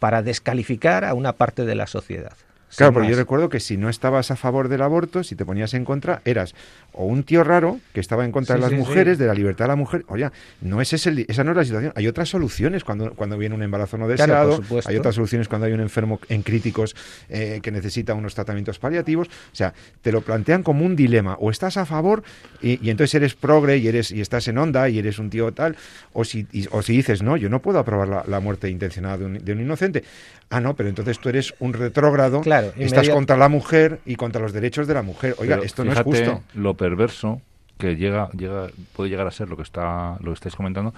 para 0.00 0.22
descalificar 0.22 1.04
a 1.04 1.14
una 1.14 1.34
parte 1.34 1.64
de 1.64 1.76
la 1.76 1.86
sociedad. 1.86 2.36
Claro, 2.74 2.92
porque 2.92 3.09
yo 3.09 3.16
recuerdo 3.16 3.48
que 3.48 3.61
si 3.61 3.76
no 3.76 3.88
estabas 3.88 4.31
a 4.31 4.37
favor 4.37 4.68
del 4.68 4.83
aborto, 4.83 5.22
si 5.22 5.37
te 5.37 5.44
ponías 5.44 5.72
en 5.74 5.85
contra, 5.85 6.20
eras 6.24 6.55
o 6.92 7.05
un 7.05 7.22
tío 7.24 7.44
raro 7.44 7.79
que 7.92 8.00
estaba 8.00 8.24
en 8.24 8.33
contra 8.33 8.57
de 8.57 8.62
las 8.62 8.72
mujeres, 8.72 9.18
de 9.18 9.26
la 9.26 9.35
libertad 9.35 9.66
de 9.66 9.68
la 9.68 9.76
mujer. 9.76 10.05
Oye, 10.09 10.29
no 10.62 10.81
es 10.81 10.92
ese 10.92 11.26
esa 11.29 11.44
no 11.44 11.50
es 11.52 11.57
la 11.57 11.64
situación. 11.64 11.92
Hay 11.94 12.09
otras 12.09 12.29
soluciones 12.29 12.85
cuando, 12.85 13.12
cuando 13.14 13.37
viene 13.37 13.55
un 13.55 13.62
embarazo 13.62 13.98
no 13.98 14.09
deseado, 14.09 14.61
hay 14.87 14.96
otras 14.96 15.14
soluciones 15.14 15.46
cuando 15.48 15.66
hay 15.66 15.72
un 15.72 15.81
enfermo 15.81 16.20
en 16.29 16.42
críticos 16.42 16.96
eh, 17.29 17.61
que 17.62 17.70
necesita 17.70 18.14
unos 18.14 18.35
tratamientos 18.35 18.79
paliativos. 18.79 19.29
O 19.29 19.55
sea, 19.55 19.74
te 20.00 20.11
lo 20.11 20.22
plantean 20.22 20.62
como 20.62 20.85
un 20.85 20.96
dilema. 20.96 21.37
O 21.38 21.50
estás 21.50 21.76
a 21.76 21.85
favor 21.85 22.22
y, 22.62 22.88
entonces 22.88 23.14
eres 23.14 23.35
progre 23.35 23.76
y 23.76 23.88
eres 23.88 24.11
y 24.11 24.20
estás 24.20 24.48
en 24.48 24.59
onda 24.59 24.88
y 24.88 24.98
eres 24.98 25.18
un 25.18 25.29
tío 25.29 25.52
tal, 25.52 25.76
o 26.14 26.24
si, 26.24 26.46
o 26.70 26.83
si 26.83 26.96
dices, 26.96 27.22
no, 27.22 27.37
yo 27.37 27.48
no 27.50 27.61
puedo 27.61 27.79
aprobar 27.79 28.26
la, 28.26 28.40
muerte 28.40 28.68
intencionada 28.68 29.18
de 29.18 29.24
un, 29.24 29.44
de 29.44 29.52
un 29.52 29.61
inocente. 29.61 30.05
Ah, 30.48 30.61
no, 30.61 30.76
pero 30.76 30.88
entonces 30.88 31.18
tú 31.18 31.29
eres 31.29 31.55
un 31.59 31.72
retrógrado, 31.72 32.40
estás 32.76 33.08
contra 33.08 33.36
la 33.36 33.48
mujer 33.48 34.00
y 34.04 34.16
contra 34.16 34.40
los 34.40 34.52
derechos 34.52 34.86
de 34.86 34.94
la 34.94 35.02
mujer. 35.02 35.34
Oiga, 35.38 35.60
esto 35.62 35.84
no 35.84 35.92
es 35.92 36.00
justo. 36.00 36.42
Lo 36.54 36.74
perverso 36.74 37.40
que 37.78 37.96
llega, 37.96 38.30
llega, 38.30 38.68
puede 38.94 39.10
llegar 39.10 39.26
a 39.26 39.30
ser 39.30 39.48
lo 39.48 39.56
que 39.56 39.62
está, 39.62 40.16
lo 40.20 40.30
que 40.30 40.34
estáis 40.34 40.56
comentando, 40.56 40.94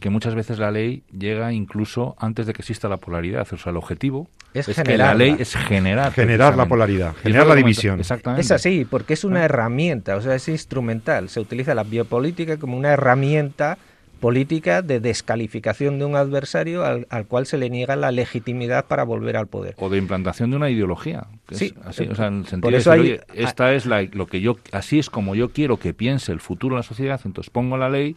que 0.00 0.10
muchas 0.10 0.34
veces 0.34 0.58
la 0.58 0.70
ley 0.70 1.02
llega 1.16 1.52
incluso 1.52 2.16
antes 2.18 2.46
de 2.46 2.52
que 2.52 2.62
exista 2.62 2.88
la 2.88 2.96
polaridad. 2.96 3.46
O 3.52 3.56
sea, 3.56 3.70
el 3.70 3.76
objetivo 3.76 4.28
es, 4.54 4.66
que 4.66 4.98
la 4.98 5.14
ley 5.14 5.36
es 5.38 5.54
generar. 5.54 6.12
Generar 6.12 6.56
la 6.56 6.66
polaridad, 6.66 7.14
generar 7.22 7.46
la 7.46 7.54
división. 7.54 8.00
Exactamente. 8.00 8.42
Es 8.42 8.50
así, 8.50 8.84
porque 8.84 9.14
es 9.14 9.24
una 9.24 9.40
ah. 9.40 9.44
herramienta, 9.44 10.16
o 10.16 10.20
sea, 10.20 10.34
es 10.34 10.48
instrumental. 10.48 11.28
Se 11.28 11.40
utiliza 11.40 11.74
la 11.74 11.84
biopolítica 11.84 12.58
como 12.58 12.76
una 12.76 12.90
herramienta 12.90 13.78
política 14.22 14.82
de 14.82 15.00
descalificación 15.00 15.98
de 15.98 16.04
un 16.04 16.14
adversario 16.14 16.84
al, 16.84 17.26
cual 17.26 17.44
se 17.44 17.58
le 17.58 17.68
niega 17.68 17.96
la 17.96 18.12
legitimidad 18.12 18.84
para 18.86 19.02
volver 19.02 19.36
al 19.36 19.48
poder. 19.48 19.74
O 19.78 19.90
de 19.90 19.98
implantación 19.98 20.50
de 20.50 20.56
una 20.58 20.70
ideología. 20.70 21.26
sí, 21.50 21.74
así, 21.84 22.04
o 22.04 22.14
sea, 22.14 22.28
en 22.28 22.38
el 22.38 22.46
sentido 22.46 22.70
de 22.70 23.20
esta 23.34 23.74
es 23.74 23.84
la, 23.84 24.02
lo 24.02 24.26
que 24.26 24.40
yo, 24.40 24.58
así 24.70 25.00
es 25.00 25.10
como 25.10 25.34
yo 25.34 25.48
quiero 25.48 25.76
que 25.76 25.92
piense 25.92 26.30
el 26.30 26.38
futuro 26.38 26.76
de 26.76 26.78
la 26.78 26.82
sociedad, 26.84 27.20
entonces 27.24 27.50
pongo 27.50 27.76
la 27.76 27.90
ley, 27.90 28.14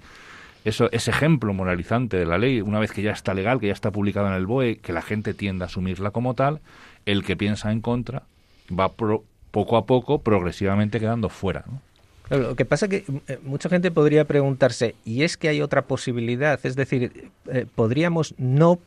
eso, 0.63 0.91
ese 0.91 1.09
ejemplo 1.09 1.51
moralizante 1.55 2.17
de 2.17 2.25
la 2.27 2.37
ley, 2.37 2.61
una 2.61 2.79
vez 2.79 2.91
que 2.91 3.01
ya 3.01 3.11
está 3.11 3.33
legal, 3.33 3.59
que 3.59 3.65
ya 3.65 3.73
está 3.73 3.89
publicada 3.89 4.29
en 4.29 4.35
el 4.35 4.45
BOE, 4.45 4.77
que 4.77 4.93
la 4.93 5.01
gente 5.01 5.33
tienda 5.33 5.65
a 5.65 5.69
asumirla 5.69 6.11
como 6.11 6.35
tal, 6.35 6.59
el 7.07 7.23
que 7.23 7.35
piensa 7.35 7.71
en 7.71 7.81
contra 7.81 8.21
va 8.69 8.89
poco 8.89 9.77
a 9.77 9.87
poco, 9.87 10.21
progresivamente 10.21 10.99
quedando 10.99 11.29
fuera. 11.29 11.63
¿no? 11.65 11.81
Lo 12.29 12.55
que 12.55 12.65
pasa 12.65 12.87
es 12.87 12.89
que 12.89 13.05
eh, 13.27 13.39
mucha 13.43 13.69
gente 13.69 13.91
podría 13.91 14.25
preguntarse, 14.25 14.95
¿y 15.05 15.23
es 15.23 15.37
que 15.37 15.49
hay 15.49 15.61
otra 15.61 15.83
posibilidad? 15.83 16.59
Es 16.63 16.75
decir, 16.75 17.29
eh, 17.51 17.65
¿podríamos 17.75 18.33
no 18.37 18.79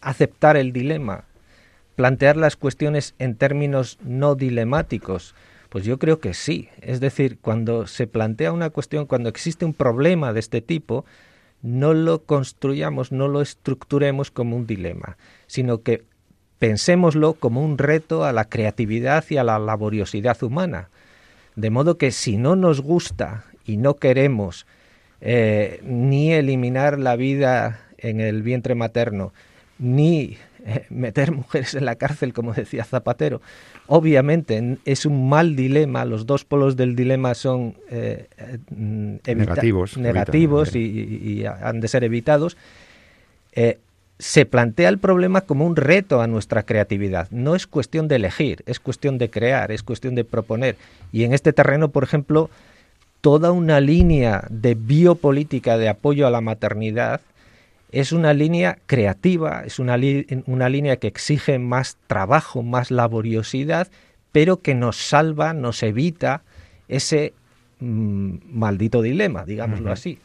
aceptar 0.00 0.56
el 0.56 0.72
dilema? 0.72 1.24
¿Plantear 1.96 2.36
las 2.36 2.56
cuestiones 2.56 3.14
en 3.18 3.36
términos 3.36 3.98
no 4.02 4.34
dilemáticos? 4.34 5.34
Pues 5.68 5.84
yo 5.84 5.98
creo 5.98 6.20
que 6.20 6.32
sí. 6.32 6.68
Es 6.80 7.00
decir, 7.00 7.38
cuando 7.40 7.86
se 7.86 8.06
plantea 8.06 8.52
una 8.52 8.70
cuestión, 8.70 9.06
cuando 9.06 9.28
existe 9.28 9.64
un 9.64 9.74
problema 9.74 10.32
de 10.32 10.40
este 10.40 10.62
tipo, 10.62 11.04
no 11.60 11.92
lo 11.92 12.22
construyamos, 12.22 13.12
no 13.12 13.28
lo 13.28 13.42
estructuremos 13.42 14.30
como 14.30 14.56
un 14.56 14.66
dilema, 14.66 15.18
sino 15.46 15.82
que 15.82 16.04
pensémoslo 16.58 17.34
como 17.34 17.62
un 17.62 17.76
reto 17.76 18.24
a 18.24 18.32
la 18.32 18.46
creatividad 18.46 19.24
y 19.28 19.36
a 19.36 19.44
la 19.44 19.58
laboriosidad 19.58 20.42
humana 20.42 20.88
de 21.56 21.70
modo 21.70 21.98
que 21.98 22.10
si 22.12 22.36
no 22.36 22.54
nos 22.54 22.80
gusta 22.80 23.44
y 23.64 23.78
no 23.78 23.96
queremos 23.96 24.66
eh, 25.20 25.80
ni 25.82 26.32
eliminar 26.32 26.98
la 26.98 27.16
vida 27.16 27.80
en 27.98 28.20
el 28.20 28.42
vientre 28.42 28.74
materno, 28.74 29.32
ni 29.78 30.36
eh, 30.66 30.86
meter 30.90 31.32
mujeres 31.32 31.74
en 31.74 31.86
la 31.86 31.96
cárcel, 31.96 32.34
como 32.34 32.52
decía 32.52 32.84
Zapatero, 32.84 33.40
obviamente 33.86 34.78
es 34.84 35.06
un 35.06 35.28
mal 35.28 35.56
dilema, 35.56 36.04
los 36.04 36.26
dos 36.26 36.44
polos 36.44 36.76
del 36.76 36.94
dilema 36.94 37.34
son 37.34 37.76
eh, 37.90 38.28
negativos, 38.70 39.96
negativos 39.96 40.76
y, 40.76 41.44
han 41.46 41.80
de 41.80 41.88
ser 41.88 42.04
evitados 42.04 42.56
se 44.18 44.46
plantea 44.46 44.88
el 44.88 44.98
problema 44.98 45.42
como 45.42 45.66
un 45.66 45.76
reto 45.76 46.20
a 46.20 46.26
nuestra 46.26 46.62
creatividad. 46.62 47.28
No 47.30 47.54
es 47.54 47.66
cuestión 47.66 48.08
de 48.08 48.16
elegir, 48.16 48.62
es 48.66 48.80
cuestión 48.80 49.18
de 49.18 49.30
crear, 49.30 49.70
es 49.72 49.82
cuestión 49.82 50.14
de 50.14 50.24
proponer. 50.24 50.76
Y 51.12 51.24
en 51.24 51.34
este 51.34 51.52
terreno, 51.52 51.90
por 51.90 52.02
ejemplo, 52.04 52.50
toda 53.20 53.52
una 53.52 53.80
línea 53.80 54.46
de 54.50 54.74
biopolítica 54.74 55.76
de 55.76 55.88
apoyo 55.88 56.26
a 56.26 56.30
la 56.30 56.40
maternidad 56.40 57.20
es 57.92 58.12
una 58.12 58.32
línea 58.32 58.78
creativa, 58.86 59.62
es 59.64 59.78
una, 59.78 59.96
una 60.46 60.68
línea 60.68 60.96
que 60.96 61.06
exige 61.06 61.58
más 61.58 61.98
trabajo, 62.06 62.62
más 62.62 62.90
laboriosidad, 62.90 63.88
pero 64.32 64.60
que 64.60 64.74
nos 64.74 64.96
salva, 64.96 65.52
nos 65.52 65.82
evita 65.82 66.42
ese 66.88 67.32
Mm, 67.78 68.36
maldito 68.52 69.02
dilema, 69.02 69.44
digámoslo 69.44 69.92
así. 69.92 70.18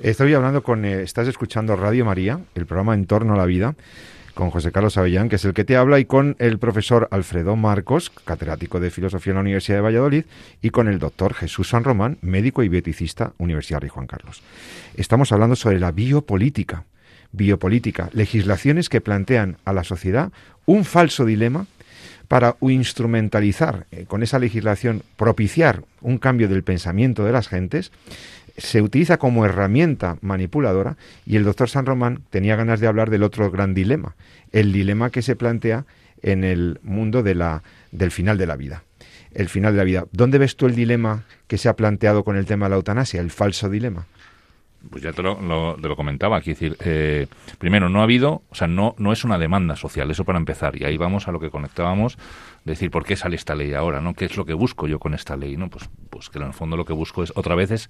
Estoy 0.00 0.32
hablando 0.32 0.62
con, 0.62 0.84
eh, 0.86 1.02
estás 1.02 1.28
escuchando 1.28 1.76
Radio 1.76 2.06
María, 2.06 2.40
el 2.54 2.64
programa 2.64 2.94
En 2.94 3.04
torno 3.04 3.34
a 3.34 3.36
la 3.36 3.44
vida, 3.44 3.74
con 4.32 4.50
José 4.50 4.72
Carlos 4.72 4.96
Avellán, 4.96 5.28
que 5.28 5.36
es 5.36 5.44
el 5.44 5.52
que 5.52 5.64
te 5.64 5.76
habla, 5.76 5.98
y 5.98 6.06
con 6.06 6.36
el 6.38 6.58
profesor 6.58 7.08
Alfredo 7.10 7.54
Marcos, 7.54 8.10
catedrático 8.24 8.80
de 8.80 8.90
Filosofía 8.90 9.32
en 9.32 9.34
la 9.36 9.40
Universidad 9.42 9.76
de 9.76 9.82
Valladolid, 9.82 10.24
y 10.62 10.70
con 10.70 10.88
el 10.88 10.98
doctor 10.98 11.34
Jesús 11.34 11.68
San 11.68 11.84
Román, 11.84 12.16
médico 12.22 12.62
y 12.62 12.68
bioeticista, 12.68 13.32
Universidad 13.36 13.80
Rey 13.80 13.90
Juan 13.90 14.06
Carlos. 14.06 14.42
Estamos 14.96 15.32
hablando 15.32 15.54
sobre 15.56 15.78
la 15.78 15.92
biopolítica. 15.92 16.84
Biopolítica, 17.32 18.08
legislaciones 18.12 18.88
que 18.88 19.02
plantean 19.02 19.58
a 19.66 19.74
la 19.74 19.84
sociedad 19.84 20.32
un 20.64 20.84
falso 20.84 21.26
dilema 21.26 21.66
para 22.28 22.56
instrumentalizar 22.60 23.86
eh, 23.90 24.04
con 24.06 24.22
esa 24.22 24.38
legislación, 24.38 25.02
propiciar 25.16 25.84
un 26.00 26.18
cambio 26.18 26.48
del 26.48 26.64
pensamiento 26.64 27.24
de 27.24 27.32
las 27.32 27.48
gentes, 27.48 27.92
se 28.56 28.80
utiliza 28.80 29.18
como 29.18 29.44
herramienta 29.44 30.16
manipuladora 30.22 30.96
y 31.26 31.36
el 31.36 31.44
doctor 31.44 31.68
San 31.68 31.86
Román 31.86 32.22
tenía 32.30 32.56
ganas 32.56 32.80
de 32.80 32.86
hablar 32.86 33.10
del 33.10 33.22
otro 33.22 33.50
gran 33.50 33.74
dilema, 33.74 34.16
el 34.52 34.72
dilema 34.72 35.10
que 35.10 35.22
se 35.22 35.36
plantea 35.36 35.84
en 36.22 36.44
el 36.44 36.80
mundo 36.82 37.22
de 37.22 37.34
la, 37.34 37.62
del 37.92 38.10
final 38.10 38.38
de 38.38 38.46
la 38.46 38.56
vida. 38.56 38.82
El 39.32 39.50
final 39.50 39.74
de 39.74 39.78
la 39.78 39.84
vida. 39.84 40.06
¿Dónde 40.12 40.38
ves 40.38 40.56
tú 40.56 40.66
el 40.66 40.74
dilema 40.74 41.24
que 41.46 41.58
se 41.58 41.68
ha 41.68 41.76
planteado 41.76 42.24
con 42.24 42.36
el 42.36 42.46
tema 42.46 42.66
de 42.66 42.70
la 42.70 42.76
eutanasia, 42.76 43.20
el 43.20 43.30
falso 43.30 43.68
dilema? 43.68 44.06
Pues 44.90 45.02
ya 45.02 45.12
te 45.12 45.22
lo, 45.22 45.40
lo, 45.76 45.96
comentaba, 45.96 46.36
aquí 46.36 46.50
decir, 46.50 46.76
eh, 46.80 47.26
primero, 47.58 47.88
no 47.88 48.00
ha 48.00 48.04
habido, 48.04 48.42
o 48.50 48.54
sea, 48.54 48.68
no, 48.68 48.94
no 48.98 49.12
es 49.12 49.24
una 49.24 49.38
demanda 49.38 49.76
social, 49.76 50.10
eso 50.10 50.24
para 50.24 50.38
empezar, 50.38 50.76
y 50.76 50.84
ahí 50.84 50.96
vamos 50.96 51.28
a 51.28 51.32
lo 51.32 51.40
que 51.40 51.50
conectábamos, 51.50 52.18
decir, 52.64 52.90
¿por 52.90 53.04
qué 53.04 53.16
sale 53.16 53.36
esta 53.36 53.54
ley 53.54 53.74
ahora? 53.74 54.00
¿no? 54.00 54.14
¿Qué 54.14 54.24
es 54.26 54.36
lo 54.36 54.44
que 54.44 54.54
busco 54.54 54.86
yo 54.86 54.98
con 54.98 55.14
esta 55.14 55.36
ley? 55.36 55.56
¿no? 55.56 55.68
Pues, 55.68 55.88
pues 56.10 56.30
que 56.30 56.38
en 56.38 56.44
el 56.44 56.52
fondo 56.52 56.76
lo 56.76 56.84
que 56.84 56.92
busco 56.92 57.22
es, 57.22 57.32
otra 57.36 57.54
vez, 57.54 57.70
es 57.70 57.88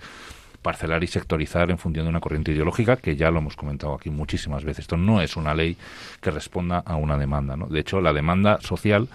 parcelar 0.62 1.04
y 1.04 1.06
sectorizar 1.06 1.70
en 1.70 1.78
función 1.78 2.06
de 2.06 2.11
una 2.11 2.20
corriente 2.20 2.52
ideológica, 2.52 2.96
que 2.96 3.16
ya 3.16 3.30
lo 3.30 3.38
hemos 3.38 3.56
comentado 3.56 3.94
aquí 3.94 4.11
muchísimas 4.11 4.64
veces. 4.64 4.80
Esto 4.80 4.96
no 4.96 5.20
es 5.20 5.37
una 5.37 5.54
ley 5.54 5.76
que 6.20 6.30
responda 6.30 6.78
a 6.78 6.96
una 6.96 7.16
demanda, 7.16 7.56
¿no? 7.56 7.66
De 7.66 7.80
hecho, 7.80 8.00
la 8.00 8.12
demanda 8.12 8.61
social, 8.61 9.09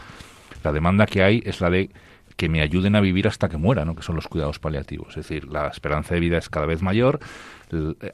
la 0.63 0.71
demanda 0.71 1.05
que 1.05 1.23
hay 1.23 1.43
es 1.45 1.61
la 1.61 1.69
de 1.69 1.89
que 2.41 2.49
me 2.49 2.61
ayuden 2.61 2.95
a 2.95 3.01
vivir 3.01 3.27
hasta 3.27 3.49
que 3.49 3.57
muera, 3.57 3.85
¿no? 3.85 3.95
que 3.95 4.01
son 4.01 4.15
los 4.15 4.27
cuidados 4.27 4.57
paliativos. 4.57 5.09
Es 5.09 5.27
decir, 5.27 5.47
la 5.47 5.67
esperanza 5.67 6.15
de 6.15 6.19
vida 6.19 6.39
es 6.39 6.49
cada 6.49 6.65
vez 6.65 6.81
mayor, 6.81 7.19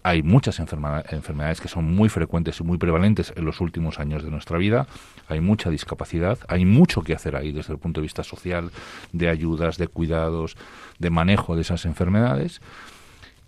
hay 0.04 0.24
muchas 0.24 0.60
enfermedades 0.60 1.62
que 1.62 1.67
son 1.67 1.86
muy 1.96 2.10
frecuentes 2.10 2.60
y 2.60 2.63
muy 2.63 2.78
prevalentes 2.78 3.34
en 3.36 3.46
los 3.46 3.62
últimos 3.62 4.00
años 4.00 4.24
de 4.24 4.32
nuestra 4.32 4.58
vida, 4.58 4.88
hay 5.28 5.41
mucha 5.41 5.70
discapacidad, 5.70 6.38
hay 6.48 6.65
mucho 6.65 7.02
que 7.02 7.13
hacer 7.13 7.36
ahí 7.36 7.52
desde 7.52 7.74
el 7.74 7.80
punto 7.80 8.02
de 8.02 8.04
vista 8.04 8.24
social, 8.24 8.72
de 9.12 9.30
ayudas, 9.30 9.78
de 9.78 9.88
cuidados, 9.88 10.56
de 11.00 11.10
manejo 11.10 11.56
de 11.56 11.62
esas 11.62 11.86
enfermedades. 11.86 12.62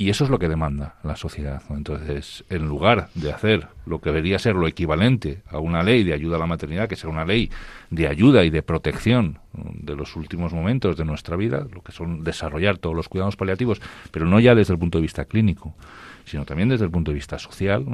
Y 0.02 0.10
eso 0.10 0.24
es 0.24 0.30
lo 0.30 0.40
que 0.40 0.48
demanda 0.48 0.96
la 1.04 1.18
sociedad. 1.18 1.62
Entonces, 1.72 2.46
en 2.50 2.70
lugar 2.70 3.10
de 3.16 3.34
hacer 3.34 3.68
lo 3.86 4.00
que 4.00 4.12
debería 4.12 4.40
ser 4.40 4.56
lo 4.56 4.66
equivalente 4.66 5.42
a 5.50 5.60
una 5.60 5.84
ley 5.84 6.06
de 6.06 6.14
ayuda 6.14 6.38
a 6.38 6.40
la 6.40 6.46
maternidad, 6.46 6.88
que 6.88 6.96
sea 6.96 7.10
una 7.10 7.26
ley 7.26 7.52
de 7.90 8.08
ayuda 8.08 8.46
y 8.46 8.50
de 8.50 8.64
protección 8.64 9.40
de 9.52 9.98
los 9.98 10.16
últimos 10.16 10.54
momentos 10.54 10.96
de 10.96 11.04
nuestra 11.04 11.36
vida, 11.36 11.68
lo 11.74 11.82
que 11.82 11.92
son 11.92 12.24
desarrollar 12.24 12.78
todos 12.78 12.96
los 12.96 13.10
cuidados 13.10 13.36
paliativos, 13.36 13.82
pero 14.10 14.26
no 14.26 14.40
ya 14.40 14.56
desde 14.56 14.72
el 14.72 14.80
punto 14.80 15.00
de 15.00 15.02
vista 15.02 15.26
clínico, 15.26 15.76
sino 16.24 16.46
también 16.46 16.70
desde 16.70 16.86
el 16.86 16.92
punto 16.92 17.12
de 17.12 17.16
vista 17.16 17.38
social, 17.38 17.86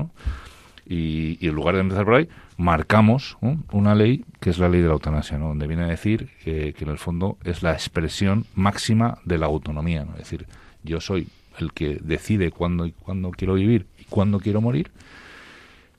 Y, 0.88 1.40
en 1.42 1.56
lugar 1.56 1.74
de 1.74 1.82
empezar 1.82 2.06
por 2.06 2.14
ahí, 2.14 2.30
marcamos 2.56 3.36
una 3.72 3.96
ley 3.96 4.24
que 4.40 4.52
es 4.52 4.60
la 4.60 4.70
ley 4.70 4.82
de 4.82 4.88
la 4.88 4.94
eutanasia, 4.94 5.40
¿no? 5.40 5.48
donde 5.48 5.66
viene 5.66 5.86
a 5.86 5.88
decir 5.88 6.30
que, 6.44 6.76
en 6.80 6.90
el 6.90 7.00
fondo 7.00 7.40
es 7.44 7.64
la 7.64 7.74
expresión 7.74 8.46
máxima 8.54 9.18
de 9.26 9.40
la 9.40 9.48
autonomía. 9.48 10.06
¿no? 10.06 10.12
Es 10.12 10.20
decir, 10.20 10.46
yo 10.84 11.02
soy 11.02 11.28
el 11.60 11.74
que 11.74 12.00
decide 12.02 12.52
cuándo 12.52 12.86
y 12.86 12.92
cuándo 12.92 13.32
quiero 13.32 13.56
vivir 13.56 13.86
y 14.00 14.06
cuándo 14.06 14.40
quiero 14.40 14.62
morir. 14.62 14.92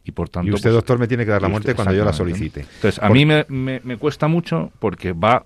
Y 0.05 0.13
por 0.13 0.29
tanto. 0.29 0.49
Y 0.49 0.55
usted, 0.55 0.71
pues, 0.71 0.75
doctor, 0.75 0.99
me 0.99 1.09
tiene 1.09 1.25
que 1.25 1.33
dar 1.33 1.43
la 1.43 1.49
muerte 1.49 1.75
cuando 1.75 1.93
yo 1.93 2.05
la 2.05 2.13
solicite. 2.13 2.61
Entonces, 2.61 3.03
a 3.03 3.09
mí 3.09 3.27
me, 3.27 3.45
me, 3.49 3.97
cuesta 3.97 4.29
mucho 4.29 4.71
porque 4.79 5.13
va, 5.13 5.43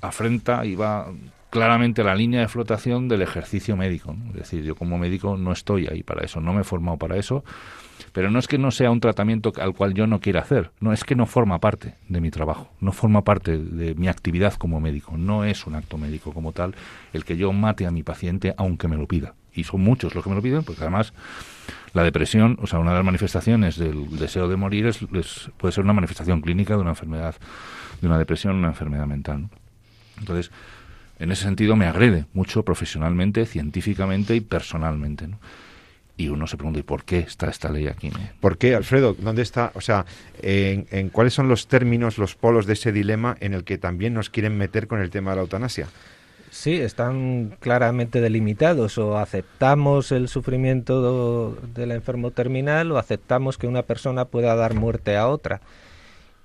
afrenta 0.00 0.64
y 0.66 0.74
va 0.74 1.12
claramente 1.50 2.02
la 2.02 2.14
línea 2.14 2.40
de 2.40 2.48
flotación 2.48 3.08
del 3.08 3.22
ejercicio 3.22 3.76
médico. 3.76 4.16
Es 4.30 4.34
decir, 4.34 4.64
yo 4.64 4.74
como 4.74 4.98
médico 4.98 5.36
no 5.36 5.52
estoy 5.52 5.86
ahí 5.86 6.02
para 6.02 6.24
eso, 6.24 6.40
no 6.40 6.52
me 6.52 6.62
he 6.62 6.64
formado 6.64 6.96
para 6.96 7.16
eso 7.16 7.44
pero 8.12 8.30
no 8.30 8.38
es 8.38 8.48
que 8.48 8.58
no 8.58 8.70
sea 8.70 8.90
un 8.90 9.00
tratamiento 9.00 9.52
al 9.60 9.74
cual 9.74 9.94
yo 9.94 10.06
no 10.06 10.20
quiera 10.20 10.40
hacer, 10.40 10.70
no 10.80 10.92
es 10.92 11.04
que 11.04 11.14
no 11.14 11.26
forma 11.26 11.58
parte 11.58 11.94
de 12.08 12.20
mi 12.20 12.30
trabajo, 12.30 12.70
no 12.80 12.92
forma 12.92 13.22
parte 13.22 13.58
de 13.58 13.94
mi 13.94 14.08
actividad 14.08 14.54
como 14.54 14.80
médico, 14.80 15.16
no 15.16 15.44
es 15.44 15.66
un 15.66 15.74
acto 15.74 15.98
médico 15.98 16.32
como 16.32 16.52
tal 16.52 16.74
el 17.12 17.24
que 17.24 17.36
yo 17.36 17.52
mate 17.52 17.86
a 17.86 17.90
mi 17.90 18.02
paciente 18.02 18.54
aunque 18.56 18.88
me 18.88 18.96
lo 18.96 19.06
pida. 19.06 19.34
Y 19.54 19.64
son 19.64 19.80
muchos 19.80 20.14
los 20.14 20.22
que 20.22 20.30
me 20.30 20.36
lo 20.36 20.42
piden, 20.42 20.62
porque 20.62 20.82
además 20.82 21.12
la 21.92 22.04
depresión, 22.04 22.58
o 22.62 22.66
sea, 22.66 22.78
una 22.78 22.90
de 22.90 22.98
las 22.98 23.04
manifestaciones 23.04 23.76
del 23.76 24.18
deseo 24.18 24.48
de 24.48 24.56
morir 24.56 24.86
es, 24.86 24.98
puede 25.56 25.72
ser 25.72 25.84
una 25.84 25.92
manifestación 25.92 26.40
clínica 26.40 26.74
de 26.74 26.80
una 26.80 26.90
enfermedad, 26.90 27.34
de 28.00 28.06
una 28.06 28.18
depresión, 28.18 28.56
una 28.56 28.68
enfermedad 28.68 29.06
mental. 29.06 29.48
Entonces, 30.18 30.50
en 31.18 31.32
ese 31.32 31.42
sentido 31.42 31.76
me 31.76 31.86
agrede 31.86 32.26
mucho 32.32 32.64
profesionalmente, 32.64 33.44
científicamente 33.46 34.34
y 34.36 34.40
personalmente. 34.40 35.28
y 36.16 36.28
uno 36.28 36.46
se 36.46 36.56
pregunta, 36.56 36.78
¿y 36.78 36.82
por 36.82 37.04
qué 37.04 37.20
está 37.20 37.48
esta 37.48 37.70
ley 37.70 37.88
aquí? 37.88 38.10
¿Por 38.40 38.58
qué, 38.58 38.74
Alfredo? 38.74 39.14
¿Dónde 39.18 39.42
está? 39.42 39.72
O 39.74 39.80
sea, 39.80 40.04
en, 40.42 41.08
cuáles 41.10 41.34
son 41.34 41.48
los 41.48 41.66
términos, 41.66 42.18
los 42.18 42.36
polos 42.36 42.66
de 42.66 42.74
ese 42.74 42.92
dilema 42.92 43.36
en 43.40 43.54
el 43.54 43.64
que 43.64 43.78
también 43.78 44.14
nos 44.14 44.30
quieren 44.30 44.56
meter 44.56 44.86
con 44.86 45.00
el 45.00 45.10
tema 45.10 45.30
de 45.30 45.36
la 45.36 45.42
eutanasia? 45.42 45.88
Sí, 46.50 46.74
están 46.74 47.56
claramente 47.60 48.20
delimitados. 48.20 48.98
O 48.98 49.16
aceptamos 49.16 50.12
el 50.12 50.28
sufrimiento 50.28 51.56
del 51.74 51.92
enfermo 51.92 52.32
terminal 52.32 52.92
o 52.92 52.98
aceptamos 52.98 53.56
que 53.56 53.66
una 53.66 53.82
persona 53.82 54.24
pueda 54.26 54.54
dar 54.56 54.74
muerte 54.74 55.16
a 55.16 55.28
otra 55.28 55.60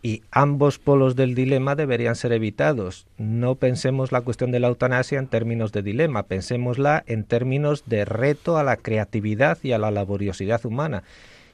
y 0.06 0.22
ambos 0.30 0.78
polos 0.78 1.16
del 1.16 1.34
dilema 1.34 1.74
deberían 1.74 2.16
ser 2.16 2.32
evitados. 2.32 3.08
No 3.18 3.56
pensemos 3.56 4.12
la 4.12 4.22
cuestión 4.22 4.52
de 4.52 4.60
la 4.60 4.68
eutanasia 4.68 5.18
en 5.18 5.26
términos 5.26 5.72
de 5.72 5.82
dilema, 5.82 6.22
pensémosla 6.22 7.04
en 7.08 7.24
términos 7.24 7.86
de 7.88 8.06
reto 8.06 8.60
a 8.60 8.64
la 8.64 8.78
creatividad 8.78 9.58
y 9.64 9.72
a 9.72 9.80
la 9.80 9.90
laboriosidad 9.90 10.64
humana. 10.64 11.02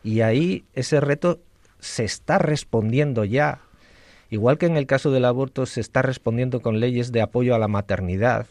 Y 0.03 0.19
ahí 0.19 0.65
ese 0.73 0.99
reto 0.99 1.39
se 1.79 2.03
está 2.03 2.39
respondiendo 2.39 3.23
ya. 3.23 3.59
Igual 4.31 4.57
que 4.57 4.65
en 4.65 4.77
el 4.77 4.87
caso 4.87 5.11
del 5.11 5.25
aborto 5.25 5.67
se 5.67 5.79
está 5.79 6.01
respondiendo 6.01 6.61
con 6.61 6.79
leyes 6.79 7.11
de 7.11 7.21
apoyo 7.21 7.53
a 7.53 7.59
la 7.59 7.67
maternidad, 7.67 8.47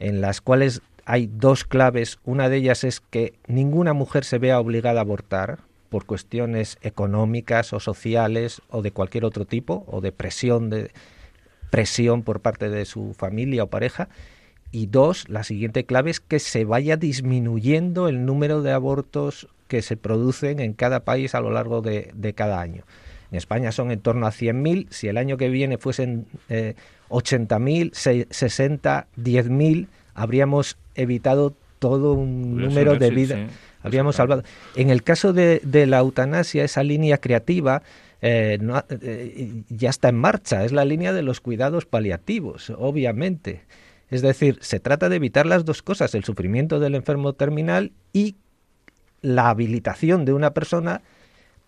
en 0.00 0.20
las 0.20 0.40
cuales 0.40 0.82
hay 1.04 1.30
dos 1.32 1.64
claves. 1.64 2.18
Una 2.24 2.48
de 2.48 2.56
ellas 2.56 2.82
es 2.82 2.98
que 3.00 3.34
ninguna 3.46 3.92
mujer 3.92 4.24
se 4.24 4.38
vea 4.38 4.58
obligada 4.58 4.98
a 4.98 5.02
abortar, 5.02 5.60
por 5.90 6.06
cuestiones 6.06 6.78
económicas 6.82 7.72
o 7.72 7.80
sociales 7.80 8.62
o 8.70 8.80
de 8.80 8.92
cualquier 8.92 9.24
otro 9.24 9.44
tipo 9.44 9.84
o 9.88 10.00
de 10.00 10.12
presión 10.12 10.70
de 10.70 10.92
presión 11.70 12.22
por 12.22 12.40
parte 12.40 12.68
de 12.68 12.84
su 12.84 13.12
familia 13.14 13.64
o 13.64 13.66
pareja 13.66 14.08
y 14.72 14.86
dos, 14.86 15.28
la 15.28 15.42
siguiente 15.42 15.84
clave 15.84 16.10
es 16.10 16.20
que 16.20 16.38
se 16.38 16.64
vaya 16.64 16.96
disminuyendo 16.96 18.08
el 18.08 18.24
número 18.24 18.62
de 18.62 18.72
abortos 18.72 19.48
que 19.66 19.82
se 19.82 19.96
producen 19.96 20.60
en 20.60 20.74
cada 20.74 21.00
país 21.00 21.34
a 21.34 21.40
lo 21.40 21.50
largo 21.50 21.80
de, 21.80 22.34
cada 22.36 22.60
año. 22.60 22.84
En 23.30 23.38
España 23.38 23.72
son 23.72 23.90
en 23.90 24.00
torno 24.00 24.26
a 24.26 24.30
100.000, 24.30 24.88
si 24.90 25.08
el 25.08 25.16
año 25.16 25.36
que 25.36 25.48
viene 25.48 25.78
fuesen 25.78 26.26
eh, 26.48 26.74
80.000, 27.08 28.26
60, 28.30 29.06
10.000, 29.16 29.86
habríamos 30.14 30.76
evitado 30.94 31.54
todo 31.78 32.14
un 32.14 32.56
número 32.56 32.96
de 32.96 33.10
vidas 33.10 33.38
habíamos 33.82 34.16
salvado. 34.16 34.42
En 34.76 34.90
el 34.90 35.02
caso 35.02 35.32
de, 35.32 35.60
la 35.86 35.98
eutanasia, 35.98 36.64
esa 36.64 36.82
línea 36.82 37.18
creativa 37.18 37.82
eh, 38.22 38.58
eh, 38.90 39.62
ya 39.68 39.90
está 39.90 40.08
en 40.10 40.16
marcha, 40.16 40.64
es 40.64 40.72
la 40.72 40.84
línea 40.84 41.12
de 41.12 41.22
los 41.22 41.40
cuidados 41.40 41.86
paliativos, 41.86 42.70
obviamente. 42.70 43.62
Es 44.10 44.22
decir, 44.22 44.58
se 44.60 44.80
trata 44.80 45.08
de 45.08 45.16
evitar 45.16 45.46
las 45.46 45.64
dos 45.64 45.82
cosas, 45.82 46.14
el 46.14 46.24
sufrimiento 46.24 46.80
del 46.80 46.94
enfermo 46.94 47.32
terminal 47.32 47.92
y 48.12 48.36
la 49.22 49.50
habilitación 49.50 50.24
de 50.24 50.32
una 50.32 50.50
persona 50.50 51.02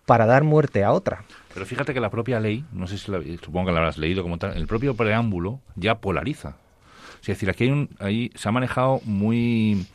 para 0.05 0.25
dar 0.25 0.43
muerte 0.43 0.83
a 0.83 0.91
otra. 0.91 1.23
Pero 1.53 1.65
fíjate 1.65 1.93
que 1.93 1.99
la 1.99 2.09
propia 2.09 2.39
ley, 2.39 2.65
no 2.71 2.87
sé 2.87 2.97
si 2.97 3.11
la, 3.11 3.19
supongo 3.43 3.67
que 3.67 3.71
la 3.71 3.79
habrás 3.79 3.97
leído 3.97 4.23
como 4.23 4.37
tal, 4.37 4.57
el 4.57 4.67
propio 4.67 4.95
preámbulo 4.95 5.59
ya 5.75 5.95
polariza. 5.95 6.55
Es 7.21 7.27
decir, 7.27 7.49
aquí 7.49 7.65
hay 7.65 7.69
un, 7.69 7.89
ahí 7.99 8.31
se 8.35 8.49
ha 8.49 8.51
manejado 8.51 8.99
muy 9.05 9.85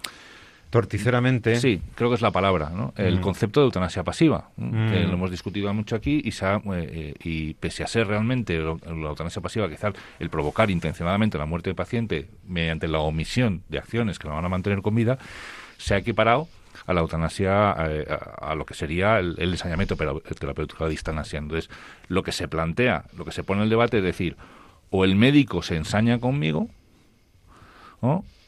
torticeramente. 0.71 1.57
Sí, 1.57 1.81
creo 1.95 2.11
que 2.11 2.17
es 2.17 2.23
la 2.23 2.31
palabra, 2.31 2.71
¿no? 2.71 2.93
El 2.97 3.19
mm. 3.19 3.21
concepto 3.21 3.61
de 3.61 3.67
eutanasia 3.67 4.05
pasiva, 4.05 4.51
que 4.57 4.63
mm. 4.63 5.09
lo 5.09 5.13
hemos 5.15 5.31
discutido 5.31 5.73
mucho 5.75 5.97
aquí 5.97 6.23
y, 6.25 6.31
eh, 6.31 6.61
eh, 6.75 7.15
y 7.23 7.55
pese 7.55 7.83
a 7.83 7.87
ser 7.87 8.07
realmente 8.07 8.59
la 8.59 9.09
eutanasia 9.09 9.43
pasiva, 9.43 9.69
quizás 9.69 9.95
el 10.19 10.31
provocar 10.31 10.71
intencionadamente 10.71 11.39
la 11.39 11.47
muerte 11.47 11.71
del 11.71 11.77
paciente 11.77 12.29
mediante 12.47 12.89
la 12.89 13.01
omisión 13.01 13.63
de 13.69 13.79
acciones 13.79 14.19
que 14.19 14.29
la 14.29 14.35
van 14.35 14.45
a 14.45 14.49
mantener 14.49 14.83
con 14.83 14.95
vida, 14.95 15.19
se 15.79 15.95
ha 15.95 15.99
equiparado 15.99 16.49
a 16.87 16.95
la 16.95 17.01
eutanasia, 17.01 17.75
eh, 17.89 18.07
a, 18.41 18.55
lo 18.55 18.67
que 18.67 18.75
sería 18.75 19.19
el, 19.19 19.35
el 19.39 19.51
ensañamiento 19.51 19.97
terapéutico 19.97 20.85
a 20.85 20.89
distancia. 20.89 21.39
Entonces, 21.39 21.71
lo 22.09 22.23
que 22.23 22.33
se 22.33 22.49
plantea, 22.49 23.05
lo 23.17 23.25
que 23.25 23.33
se 23.33 23.45
pone 23.45 23.61
en 23.61 23.65
el 23.65 23.71
debate 23.71 23.99
es 23.99 24.05
decir, 24.05 24.37
o 24.91 25.05
el 25.05 25.17
médico 25.17 25.63
se 25.63 25.77
ensaña 25.77 26.19
conmigo, 26.19 26.69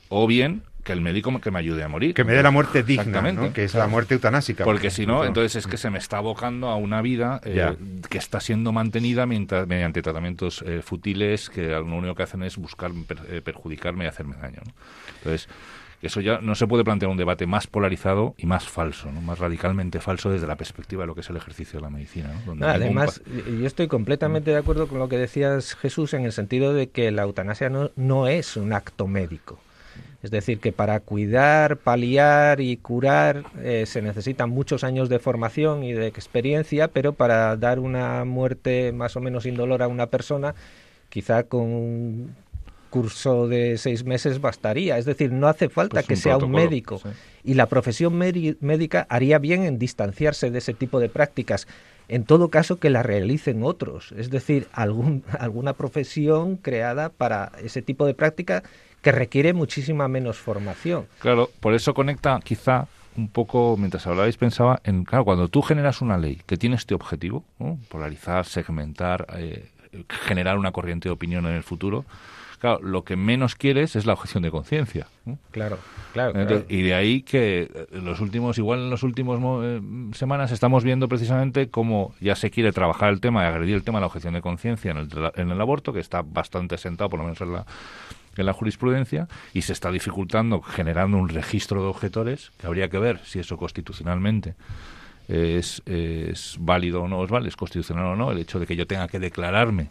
o 0.08 0.26
bien 0.26 0.62
que 0.84 0.92
el 0.92 1.00
médico 1.00 1.38
que 1.40 1.50
me 1.50 1.58
ayude 1.58 1.82
a 1.82 1.88
morir. 1.88 2.14
Que 2.14 2.24
me 2.24 2.32
dé 2.32 2.42
la 2.42 2.50
muerte 2.50 2.82
digna, 2.82 3.20
¿no? 3.32 3.52
que 3.52 3.64
es 3.64 3.74
la 3.74 3.86
muerte 3.86 4.14
eutanásica. 4.14 4.64
Porque 4.64 4.90
si 4.90 5.06
no, 5.06 5.24
entonces 5.24 5.56
es 5.56 5.66
que 5.66 5.76
se 5.76 5.90
me 5.90 5.98
está 5.98 6.18
abocando 6.18 6.68
a 6.68 6.76
una 6.76 7.02
vida 7.02 7.40
eh, 7.44 7.76
que 8.08 8.18
está 8.18 8.40
siendo 8.40 8.72
mantenida 8.72 9.26
mientras, 9.26 9.66
mediante 9.66 10.02
tratamientos 10.02 10.62
eh, 10.66 10.80
futiles 10.82 11.50
que 11.50 11.68
lo 11.68 11.84
único 11.84 12.14
que 12.14 12.22
hacen 12.22 12.42
es 12.42 12.56
buscar 12.56 12.92
eh, 13.28 13.42
perjudicarme 13.42 14.04
y 14.04 14.08
hacerme 14.08 14.36
daño. 14.40 14.62
Entonces, 15.18 15.48
eso 16.02 16.20
ya 16.20 16.40
no 16.40 16.54
se 16.54 16.66
puede 16.66 16.82
plantear 16.84 17.10
un 17.10 17.16
debate 17.16 17.46
más 17.46 17.66
polarizado 17.66 18.34
y 18.38 18.46
más 18.46 18.68
falso, 18.68 19.12
¿no? 19.12 19.20
más 19.20 19.38
radicalmente 19.38 20.00
falso 20.00 20.30
desde 20.30 20.46
la 20.46 20.56
perspectiva 20.56 21.02
de 21.02 21.06
lo 21.06 21.14
que 21.14 21.20
es 21.20 21.30
el 21.30 21.36
ejercicio 21.36 21.78
de 21.78 21.82
la 21.82 21.90
medicina. 21.90 22.30
además, 22.62 23.22
yo 23.26 23.66
estoy 23.66 23.86
completamente 23.86 24.50
de 24.50 24.56
acuerdo 24.56 24.86
con 24.86 24.98
lo 24.98 25.08
que 25.08 25.18
decías, 25.18 25.74
Jesús, 25.74 26.14
en 26.14 26.24
el 26.24 26.32
sentido 26.32 26.72
de 26.72 26.88
que 26.88 27.10
la 27.10 27.22
eutanasia 27.22 27.68
no, 27.68 27.90
no 27.96 28.28
es 28.28 28.56
un 28.56 28.72
acto 28.72 29.06
médico. 29.06 29.58
Es 30.22 30.30
decir, 30.30 30.60
que 30.60 30.70
para 30.70 31.00
cuidar, 31.00 31.78
paliar 31.78 32.60
y 32.60 32.76
curar 32.76 33.44
eh, 33.62 33.84
se 33.86 34.02
necesitan 34.02 34.50
muchos 34.50 34.84
años 34.84 35.08
de 35.08 35.18
formación 35.18 35.82
y 35.82 35.94
de 35.94 36.06
experiencia, 36.06 36.88
pero 36.88 37.14
para 37.14 37.56
dar 37.56 37.78
una 37.78 38.24
muerte 38.26 38.92
más 38.92 39.16
o 39.16 39.20
menos 39.20 39.46
indolora 39.46 39.86
a 39.86 39.88
una 39.88 40.06
persona, 40.06 40.54
quizá 41.08 41.44
con 41.44 42.34
curso 42.90 43.48
de 43.48 43.78
seis 43.78 44.04
meses 44.04 44.40
bastaría. 44.40 44.98
Es 44.98 45.04
decir, 45.04 45.32
no 45.32 45.46
hace 45.46 45.68
falta 45.68 46.00
pues 46.00 46.06
que 46.06 46.16
sea 46.16 46.36
un 46.36 46.50
médico. 46.50 47.00
Y 47.42 47.54
la 47.54 47.66
profesión 47.66 48.14
médica 48.16 49.06
haría 49.08 49.38
bien 49.38 49.62
en 49.62 49.78
distanciarse 49.78 50.50
de 50.50 50.58
ese 50.58 50.74
tipo 50.74 51.00
de 51.00 51.08
prácticas. 51.08 51.66
En 52.08 52.24
todo 52.24 52.48
caso, 52.48 52.78
que 52.80 52.90
la 52.90 53.04
realicen 53.04 53.62
otros. 53.62 54.12
Es 54.18 54.30
decir, 54.30 54.66
algún, 54.72 55.22
alguna 55.38 55.72
profesión 55.74 56.56
creada 56.56 57.08
para 57.08 57.52
ese 57.62 57.82
tipo 57.82 58.04
de 58.04 58.14
práctica 58.14 58.62
que 59.00 59.12
requiere 59.12 59.52
muchísima 59.54 60.08
menos 60.08 60.36
formación. 60.36 61.06
Claro, 61.20 61.48
por 61.60 61.74
eso 61.74 61.94
conecta 61.94 62.38
quizá 62.42 62.88
un 63.16 63.28
poco, 63.28 63.76
mientras 63.78 64.06
hablabais, 64.06 64.36
pensaba 64.36 64.80
en, 64.84 65.04
claro, 65.04 65.24
cuando 65.24 65.48
tú 65.48 65.62
generas 65.62 66.00
una 66.00 66.18
ley 66.18 66.40
que 66.46 66.56
tiene 66.56 66.76
este 66.76 66.94
objetivo, 66.94 67.44
polarizar, 67.88 68.46
segmentar, 68.46 69.26
eh, 69.36 69.68
generar 70.08 70.58
una 70.58 70.72
corriente 70.72 71.08
de 71.08 71.12
opinión 71.12 71.46
en 71.46 71.54
el 71.54 71.62
futuro, 71.62 72.04
claro, 72.60 72.80
lo 72.82 73.02
que 73.02 73.16
menos 73.16 73.56
quieres 73.56 73.96
es 73.96 74.06
la 74.06 74.12
objeción 74.12 74.44
de 74.44 74.50
conciencia. 74.50 75.08
Claro, 75.50 75.78
claro, 76.12 76.64
Y 76.68 76.82
de 76.82 76.94
ahí 76.94 77.22
que 77.22 77.86
en 77.90 78.04
los 78.04 78.20
últimos, 78.20 78.58
igual 78.58 78.80
en 78.80 78.90
los 78.90 79.02
últimos 79.02 79.40
eh, 79.64 79.80
semanas 80.12 80.52
estamos 80.52 80.84
viendo 80.84 81.08
precisamente 81.08 81.68
cómo 81.68 82.14
ya 82.20 82.36
se 82.36 82.50
quiere 82.50 82.70
trabajar 82.72 83.12
el 83.12 83.20
tema 83.20 83.42
y 83.42 83.46
agredir 83.46 83.74
el 83.74 83.82
tema 83.82 83.98
de 83.98 84.02
la 84.02 84.06
objeción 84.06 84.34
de 84.34 84.42
conciencia 84.42 84.92
en 84.92 84.98
el, 84.98 85.08
en 85.34 85.50
el 85.50 85.60
aborto, 85.60 85.92
que 85.92 86.00
está 86.00 86.22
bastante 86.22 86.78
sentado, 86.78 87.10
por 87.10 87.18
lo 87.18 87.24
menos 87.24 87.40
en 87.40 87.52
la 87.52 87.66
en 88.36 88.46
la 88.46 88.52
jurisprudencia 88.52 89.28
y 89.52 89.62
se 89.62 89.72
está 89.72 89.90
dificultando 89.90 90.62
generando 90.62 91.18
un 91.18 91.28
registro 91.28 91.82
de 91.82 91.88
objetores 91.88 92.52
que 92.58 92.66
habría 92.68 92.88
que 92.88 92.98
ver 92.98 93.20
si 93.24 93.40
eso 93.40 93.56
constitucionalmente 93.56 94.54
es, 95.28 95.82
es 95.86 96.56
válido 96.58 97.02
o 97.02 97.08
no 97.08 97.24
es 97.24 97.30
válido, 97.30 97.48
es 97.48 97.56
constitucional 97.56 98.06
o 98.06 98.16
no, 98.16 98.32
el 98.32 98.38
hecho 98.38 98.58
de 98.58 98.66
que 98.66 98.76
yo 98.76 98.86
tenga 98.86 99.08
que 99.08 99.18
declararme 99.18 99.88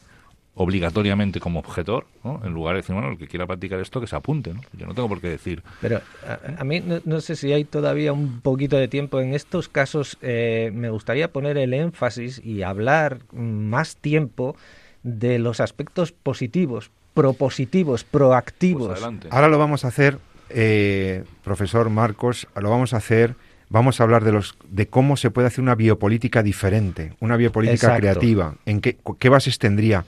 obligatoriamente 0.62 1.40
como 1.40 1.60
objetor, 1.60 2.06
¿no? 2.22 2.42
en 2.44 2.52
lugar 2.54 2.76
de 2.76 2.82
decir, 2.82 2.94
bueno, 2.94 3.12
el 3.12 3.18
que 3.18 3.30
quiera 3.30 3.48
practicar 3.48 3.80
esto, 3.80 4.02
que 4.02 4.08
se 4.08 4.16
apunte. 4.18 4.54
¿no? 4.54 4.60
Yo 4.74 4.88
no 4.88 4.94
tengo 4.94 5.08
por 5.08 5.22
qué 5.22 5.30
decir. 5.30 5.64
Pero 5.80 6.02
a, 6.58 6.64
mí 6.66 6.84
no, 7.06 7.22
sé 7.22 7.38
si 7.38 7.54
hay 7.54 7.64
todavía 7.64 8.12
un 8.12 8.42
poquito 8.42 8.76
de 8.76 8.90
tiempo. 8.90 9.22
En 9.22 9.34
estos 9.34 9.70
casos 9.70 10.18
eh, 10.22 10.70
me 10.74 10.90
gustaría 10.90 11.32
poner 11.32 11.58
el 11.58 11.74
énfasis 11.74 12.42
y 12.44 12.64
hablar 12.64 13.20
más 13.32 13.96
tiempo 13.96 14.58
de 15.02 15.40
los 15.40 15.62
aspectos 15.62 16.12
positivos, 16.12 16.92
propositivos, 17.14 18.04
proactivos. 18.04 19.00
Pues 19.00 19.32
Ahora 19.32 19.48
lo 19.48 19.60
vamos 19.60 19.86
a 19.86 19.88
hacer, 19.88 20.18
eh, 20.50 21.24
profesor 21.42 21.90
Marcos, 21.90 22.50
lo 22.60 22.70
vamos 22.70 22.94
a 22.94 22.98
hacer 22.98 23.36
vamos 23.70 24.00
a 24.00 24.04
hablar 24.04 24.24
de 24.24 24.32
los 24.32 24.58
de 24.70 24.88
cómo 24.88 25.16
se 25.16 25.32
puede 25.32 25.48
hacer 25.48 25.62
una 25.62 25.76
biopolítica 25.76 26.44
diferente, 26.44 27.14
una 27.20 27.38
biopolítica 27.38 27.98
creativa, 27.98 28.56
en 28.66 28.82
qué, 28.82 28.98
qué 29.20 29.30
bases 29.30 29.60
tendría, 29.60 30.06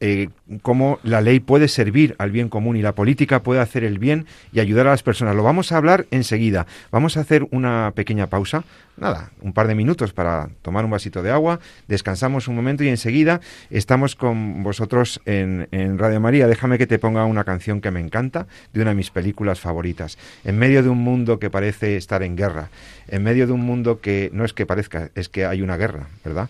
eh, 0.00 0.28
cómo 0.62 0.98
la 1.02 1.20
ley 1.20 1.40
puede 1.40 1.68
servir 1.68 2.14
al 2.18 2.30
bien 2.30 2.48
común 2.48 2.76
y 2.76 2.82
la 2.82 2.94
política 2.94 3.42
puede 3.42 3.60
hacer 3.60 3.84
el 3.84 3.98
bien 3.98 4.26
y 4.52 4.60
ayudar 4.60 4.86
a 4.88 4.90
las 4.90 5.02
personas. 5.02 5.36
Lo 5.36 5.42
vamos 5.42 5.72
a 5.72 5.76
hablar 5.76 6.06
enseguida. 6.10 6.66
Vamos 6.90 7.16
a 7.16 7.20
hacer 7.20 7.46
una 7.50 7.92
pequeña 7.94 8.26
pausa, 8.26 8.64
nada, 8.96 9.30
un 9.40 9.52
par 9.52 9.66
de 9.68 9.74
minutos 9.74 10.12
para 10.12 10.48
tomar 10.62 10.84
un 10.84 10.90
vasito 10.90 11.22
de 11.22 11.30
agua, 11.30 11.60
descansamos 11.88 12.48
un 12.48 12.56
momento 12.56 12.84
y 12.84 12.88
enseguida 12.88 13.40
estamos 13.70 14.16
con 14.16 14.62
vosotros 14.62 15.20
en, 15.24 15.68
en 15.72 15.98
Radio 15.98 16.20
María. 16.20 16.46
Déjame 16.46 16.78
que 16.78 16.86
te 16.86 16.98
ponga 16.98 17.24
una 17.24 17.44
canción 17.44 17.80
que 17.80 17.90
me 17.90 18.00
encanta, 18.00 18.46
de 18.72 18.82
una 18.82 18.90
de 18.90 18.96
mis 18.96 19.10
películas 19.10 19.60
favoritas. 19.60 20.18
En 20.44 20.58
medio 20.58 20.82
de 20.82 20.88
un 20.88 20.98
mundo 20.98 21.38
que 21.38 21.50
parece 21.50 21.96
estar 21.96 22.22
en 22.22 22.36
guerra, 22.36 22.68
en 23.08 23.22
medio 23.22 23.46
de 23.46 23.52
un 23.52 23.60
mundo 23.60 24.00
que 24.00 24.30
no 24.32 24.44
es 24.44 24.52
que 24.52 24.66
parezca, 24.66 25.10
es 25.14 25.28
que 25.28 25.44
hay 25.44 25.62
una 25.62 25.76
guerra, 25.76 26.06
¿verdad? 26.24 26.48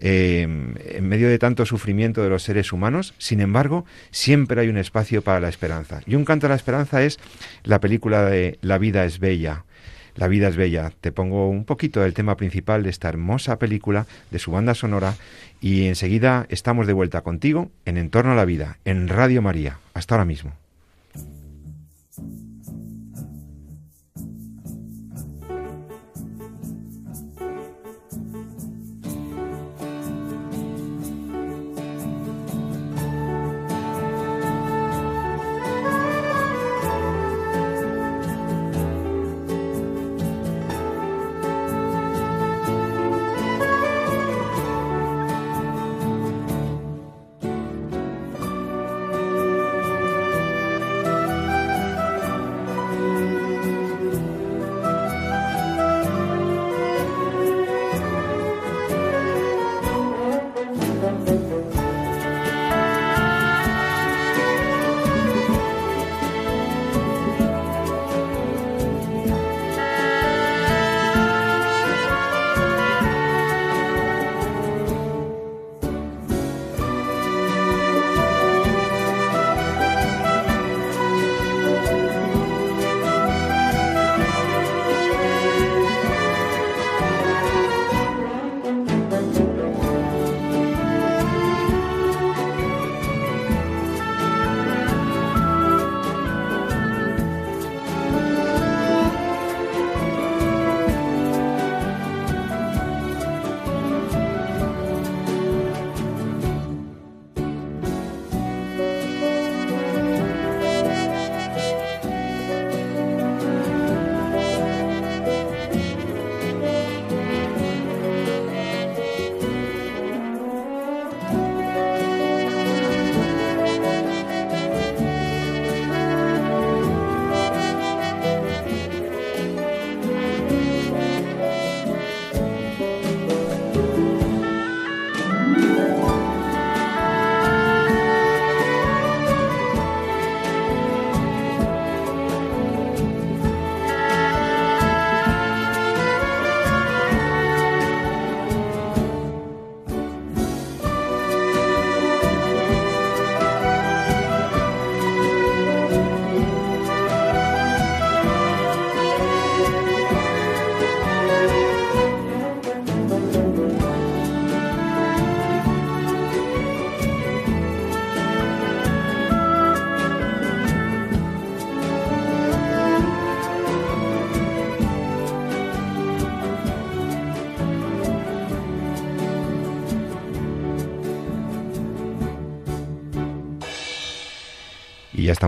Eh, 0.00 0.42
en 0.42 1.08
medio 1.08 1.28
de 1.28 1.38
tanto 1.38 1.66
sufrimiento 1.66 2.22
de 2.22 2.28
los 2.28 2.42
seres 2.42 2.72
humanos, 2.72 3.14
sin 3.18 3.40
embargo, 3.40 3.84
siempre 4.10 4.60
hay 4.60 4.68
un 4.68 4.76
espacio 4.76 5.22
para 5.22 5.40
la 5.40 5.48
esperanza. 5.48 6.00
Y 6.06 6.14
un 6.14 6.24
canto 6.24 6.46
a 6.46 6.50
la 6.50 6.54
esperanza 6.54 7.02
es 7.02 7.18
la 7.64 7.80
película 7.80 8.24
de 8.24 8.58
La 8.62 8.78
vida 8.78 9.04
es 9.04 9.18
bella. 9.18 9.64
La 10.18 10.26
vida 10.26 10.48
es 10.48 10.56
bella. 10.56 10.90
Te 11.00 11.12
pongo 11.12 11.48
un 11.48 11.64
poquito 11.64 12.00
del 12.00 12.12
tema 12.12 12.36
principal 12.36 12.82
de 12.82 12.90
esta 12.90 13.08
hermosa 13.08 13.60
película, 13.60 14.06
de 14.32 14.40
su 14.40 14.50
banda 14.50 14.74
sonora, 14.74 15.14
y 15.60 15.86
enseguida 15.86 16.44
estamos 16.48 16.88
de 16.88 16.92
vuelta 16.92 17.20
contigo 17.20 17.70
en 17.84 17.98
Entorno 17.98 18.32
a 18.32 18.34
la 18.34 18.44
Vida, 18.44 18.78
en 18.84 19.06
Radio 19.06 19.42
María. 19.42 19.78
Hasta 19.94 20.16
ahora 20.16 20.24
mismo. 20.24 20.54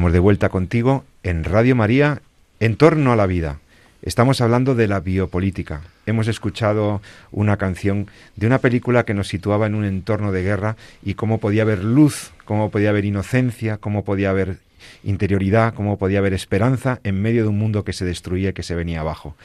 Estamos 0.01 0.14
de 0.14 0.18
vuelta 0.18 0.48
contigo 0.48 1.05
en 1.22 1.44
Radio 1.44 1.76
María 1.76 2.22
en 2.59 2.76
torno 2.76 3.12
a 3.12 3.16
la 3.16 3.26
vida. 3.26 3.59
Estamos 4.01 4.40
hablando 4.40 4.74
de 4.74 4.88
la 4.88 5.01
biopolítica. 5.01 5.82
Hemos 6.07 6.26
escuchado 6.26 7.03
una 7.32 7.59
canción 7.59 8.07
de 8.34 8.46
una 8.46 8.61
película 8.61 9.05
que 9.05 9.12
nos 9.12 9.28
situaba 9.28 9.66
en 9.66 9.74
un 9.74 9.84
entorno 9.84 10.32
de 10.32 10.42
guerra 10.42 10.76
y 11.03 11.16
cómo 11.16 11.36
podía 11.36 11.64
haber 11.64 11.84
luz, 11.84 12.30
cómo 12.46 12.70
podía 12.70 12.88
haber 12.88 13.05
inocencia, 13.05 13.76
cómo 13.76 14.03
podía 14.03 14.30
haber 14.30 14.57
interioridad, 15.05 15.74
cómo 15.74 15.98
podía 15.98 16.20
haber 16.20 16.32
esperanza 16.32 16.98
en 17.05 17.20
medio 17.20 17.42
de 17.42 17.51
un 17.51 17.59
mundo 17.59 17.84
que 17.84 17.92
se 17.92 18.07
destruía 18.07 18.48
y 18.48 18.55
que 18.55 18.62
se 18.62 18.74
venía 18.74 19.01
abajo. 19.01 19.36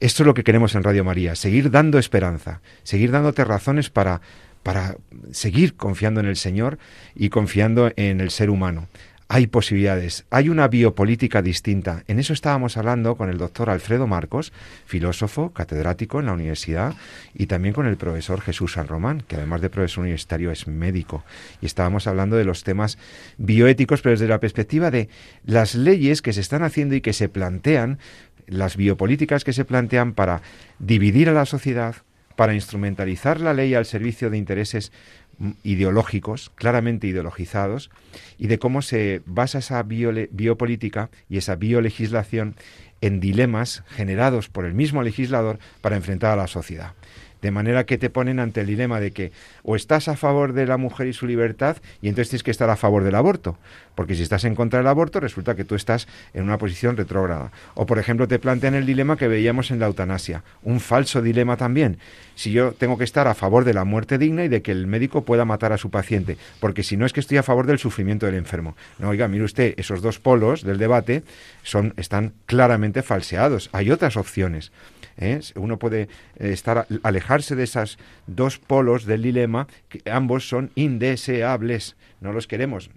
Esto 0.00 0.24
es 0.24 0.26
lo 0.26 0.34
que 0.34 0.42
queremos 0.42 0.74
en 0.74 0.82
Radio 0.82 1.04
María, 1.04 1.36
seguir 1.36 1.70
dando 1.70 2.00
esperanza, 2.00 2.60
seguir 2.82 3.12
dándote 3.12 3.44
razones 3.44 3.88
para, 3.88 4.20
para 4.64 4.96
seguir 5.30 5.76
confiando 5.76 6.18
en 6.18 6.26
el 6.26 6.36
Señor 6.36 6.76
y 7.14 7.28
confiando 7.28 7.92
en 7.94 8.20
el 8.20 8.32
ser 8.32 8.50
humano 8.50 8.88
hay 9.28 9.48
posibilidades, 9.48 10.24
hay 10.30 10.48
una 10.48 10.68
biopolítica 10.68 11.42
distinta. 11.42 12.04
En 12.06 12.20
eso 12.20 12.32
estábamos 12.32 12.76
hablando 12.76 13.16
con 13.16 13.28
el 13.28 13.38
doctor 13.38 13.70
Alfredo 13.70 14.06
Marcos, 14.06 14.52
filósofo, 14.86 15.50
catedrático 15.52 16.20
en 16.20 16.26
la 16.26 16.32
universidad, 16.32 16.94
y 17.34 17.46
también 17.46 17.74
con 17.74 17.86
el 17.86 17.96
profesor 17.96 18.40
Jesús 18.40 18.74
San 18.74 18.86
Román, 18.86 19.22
que 19.26 19.36
además 19.36 19.60
de 19.62 19.70
profesor 19.70 20.02
universitario 20.02 20.52
es 20.52 20.68
médico. 20.68 21.24
Y 21.60 21.66
estábamos 21.66 22.06
hablando 22.06 22.36
de 22.36 22.44
los 22.44 22.62
temas 22.62 22.98
bioéticos, 23.36 24.00
pero 24.00 24.12
desde 24.12 24.28
la 24.28 24.38
perspectiva 24.38 24.92
de 24.92 25.08
las 25.44 25.74
leyes 25.74 26.22
que 26.22 26.32
se 26.32 26.40
están 26.40 26.62
haciendo 26.62 26.94
y 26.94 27.00
que 27.00 27.12
se 27.12 27.28
plantean, 27.28 27.98
las 28.46 28.76
biopolíticas 28.76 29.42
que 29.42 29.52
se 29.52 29.64
plantean 29.64 30.12
para 30.12 30.40
dividir 30.78 31.28
a 31.28 31.32
la 31.32 31.46
sociedad, 31.46 31.96
para 32.36 32.54
instrumentalizar 32.54 33.40
la 33.40 33.54
ley 33.54 33.74
al 33.74 33.86
servicio 33.86 34.30
de 34.30 34.38
intereses 34.38 34.92
ideológicos, 35.62 36.50
claramente 36.54 37.06
ideologizados, 37.06 37.90
y 38.38 38.46
de 38.46 38.58
cómo 38.58 38.82
se 38.82 39.22
basa 39.26 39.58
esa 39.58 39.82
biopolítica 39.82 41.10
y 41.28 41.38
esa 41.38 41.56
biolegislación 41.56 42.56
en 43.00 43.20
dilemas 43.20 43.84
generados 43.88 44.48
por 44.48 44.64
el 44.64 44.74
mismo 44.74 45.02
legislador 45.02 45.58
para 45.80 45.96
enfrentar 45.96 46.32
a 46.32 46.36
la 46.36 46.46
sociedad. 46.46 46.94
De 47.42 47.50
manera 47.50 47.84
que 47.84 47.98
te 47.98 48.10
ponen 48.10 48.40
ante 48.40 48.62
el 48.62 48.66
dilema 48.66 49.00
de 49.00 49.10
que 49.10 49.32
o 49.62 49.76
estás 49.76 50.08
a 50.08 50.16
favor 50.16 50.52
de 50.52 50.66
la 50.66 50.76
mujer 50.76 51.06
y 51.06 51.12
su 51.12 51.26
libertad 51.26 51.76
y 52.00 52.08
entonces 52.08 52.30
tienes 52.30 52.42
que 52.42 52.50
estar 52.50 52.70
a 52.70 52.76
favor 52.76 53.04
del 53.04 53.14
aborto, 53.14 53.58
porque 53.94 54.14
si 54.14 54.22
estás 54.22 54.44
en 54.44 54.54
contra 54.54 54.78
del 54.78 54.88
aborto 54.88 55.20
resulta 55.20 55.54
que 55.54 55.64
tú 55.64 55.74
estás 55.74 56.08
en 56.34 56.44
una 56.44 56.58
posición 56.58 56.96
retrógrada. 56.96 57.52
O 57.74 57.86
por 57.86 57.98
ejemplo 57.98 58.26
te 58.26 58.38
plantean 58.38 58.74
el 58.74 58.86
dilema 58.86 59.16
que 59.16 59.28
veíamos 59.28 59.70
en 59.70 59.78
la 59.78 59.86
eutanasia, 59.86 60.42
un 60.62 60.80
falso 60.80 61.22
dilema 61.22 61.56
también. 61.56 61.98
Si 62.34 62.52
yo 62.52 62.72
tengo 62.72 62.98
que 62.98 63.04
estar 63.04 63.28
a 63.28 63.34
favor 63.34 63.64
de 63.64 63.74
la 63.74 63.84
muerte 63.84 64.18
digna 64.18 64.44
y 64.44 64.48
de 64.48 64.62
que 64.62 64.72
el 64.72 64.86
médico 64.86 65.24
pueda 65.24 65.44
matar 65.44 65.72
a 65.72 65.78
su 65.78 65.90
paciente, 65.90 66.36
porque 66.60 66.82
si 66.82 66.96
no 66.96 67.06
es 67.06 67.12
que 67.12 67.20
estoy 67.20 67.38
a 67.38 67.42
favor 67.42 67.66
del 67.66 67.78
sufrimiento 67.78 68.26
del 68.26 68.34
enfermo. 68.34 68.76
No, 68.98 69.08
oiga, 69.08 69.28
mire 69.28 69.44
usted, 69.44 69.74
esos 69.76 70.02
dos 70.02 70.18
polos 70.18 70.62
del 70.62 70.78
debate 70.78 71.22
son 71.62 71.94
están 71.96 72.34
claramente 72.46 73.02
falseados. 73.02 73.70
Hay 73.72 73.90
otras 73.90 74.16
opciones. 74.16 74.72
¿Eh? 75.18 75.40
Uno 75.54 75.78
puede 75.78 76.02
eh, 76.02 76.08
estar 76.52 76.86
alejarse 77.02 77.56
de 77.56 77.64
esos 77.64 77.98
dos 78.26 78.58
polos 78.58 79.04
del 79.04 79.22
dilema, 79.22 79.66
que 79.88 80.00
ambos 80.10 80.48
son 80.48 80.70
indeseables. 80.74 81.96
No 82.20 82.32
los 82.32 82.46
queremos. 82.46 82.90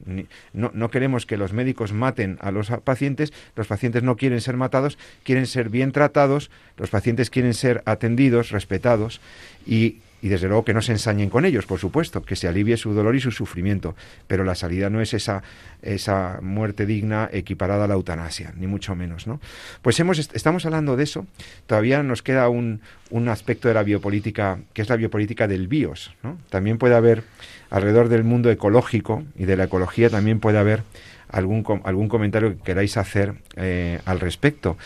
no, 0.54 0.72
no 0.74 0.90
queremos 0.90 1.26
que 1.26 1.38
los 1.38 1.54
médicos 1.54 1.92
maten 1.92 2.38
a 2.42 2.52
los 2.52 2.70
pacientes. 2.84 3.34
Los 3.56 3.68
pacientes 3.68 4.02
no 4.04 4.16
quieren 4.16 4.42
ser 4.42 4.56
matados, 4.56 4.98
quieren 5.24 5.46
ser 5.46 5.70
bien 5.70 5.92
tratados. 5.92 6.50
Los 6.78 6.90
pacientes 6.90 7.30
quieren 7.30 7.54
ser 7.54 7.84
atendidos, 7.86 8.52
respetados. 8.52 9.20
Y 9.66 9.98
y 10.22 10.30
desde 10.30 10.48
luego 10.48 10.66
que 10.66 10.74
no 10.74 10.82
se 10.82 10.92
ensañen 10.92 11.30
con 11.30 11.46
ellos, 11.46 11.66
por 11.66 11.80
supuesto, 11.80 12.22
que 12.22 12.36
se 12.36 12.48
alivie 12.48 12.78
su 12.78 12.94
dolor 12.94 13.16
y 13.16 13.22
su 13.22 13.32
sufrimiento, 13.32 13.96
pero 14.28 14.44
la 14.44 14.56
salida 14.56 14.90
no 14.90 15.02
es 15.02 15.14
esa, 15.14 15.44
esa 15.82 16.40
muerte 16.42 16.86
digna 16.86 17.30
equiparada 17.32 17.86
a 17.86 17.88
la 17.88 17.94
eutanasia, 17.94 18.54
ni 18.58 18.68
mucho 18.68 18.96
menos, 18.96 19.28
¿no? 19.28 19.40
Pues 19.82 20.00
hemos, 20.00 20.20
estamos 20.20 20.66
hablando 20.66 20.98
de 20.98 21.04
eso, 21.04 21.26
todavía 21.68 22.04
nos 22.04 22.22
queda 22.22 22.50
un, 22.50 22.82
un 23.10 23.30
aspecto 23.30 23.68
de 23.68 23.74
la 23.74 23.84
biopolítica, 23.84 24.60
que 24.74 24.82
es 24.82 24.90
la 24.90 24.96
biopolítica 24.96 25.48
del 25.48 25.68
bios. 25.68 26.14
También 26.50 26.78
puede 26.78 26.96
haber, 26.96 27.24
alrededor 27.70 28.10
del 28.10 28.24
mundo 28.24 28.52
ecológico 28.52 29.24
y 29.38 29.46
de 29.46 29.58
la 29.58 29.66
ecología, 29.66 30.10
también 30.10 30.40
puede 30.40 30.58
haber 30.58 30.84
algún, 31.30 31.64
algún 31.84 32.10
comentario 32.10 32.58
que 32.58 32.64
queráis 32.64 32.98
hacer 32.98 33.36
eh, 33.56 34.00
al 34.06 34.20
respecto. 34.20 34.78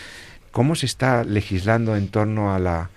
¿Cómo 0.51 0.75
se 0.75 0.85
está 0.85 1.23
legislando 1.23 1.95
en 1.95 2.09
torno 2.09 2.53
a 2.53 2.59
la 2.59 2.89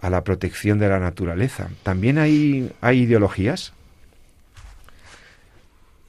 a 0.00 0.10
la 0.10 0.24
protección 0.24 0.78
de 0.78 0.88
la 0.88 0.98
naturaleza. 0.98 1.68
¿También 1.82 2.18
hay, 2.18 2.72
hay 2.80 3.00
ideologías? 3.00 3.72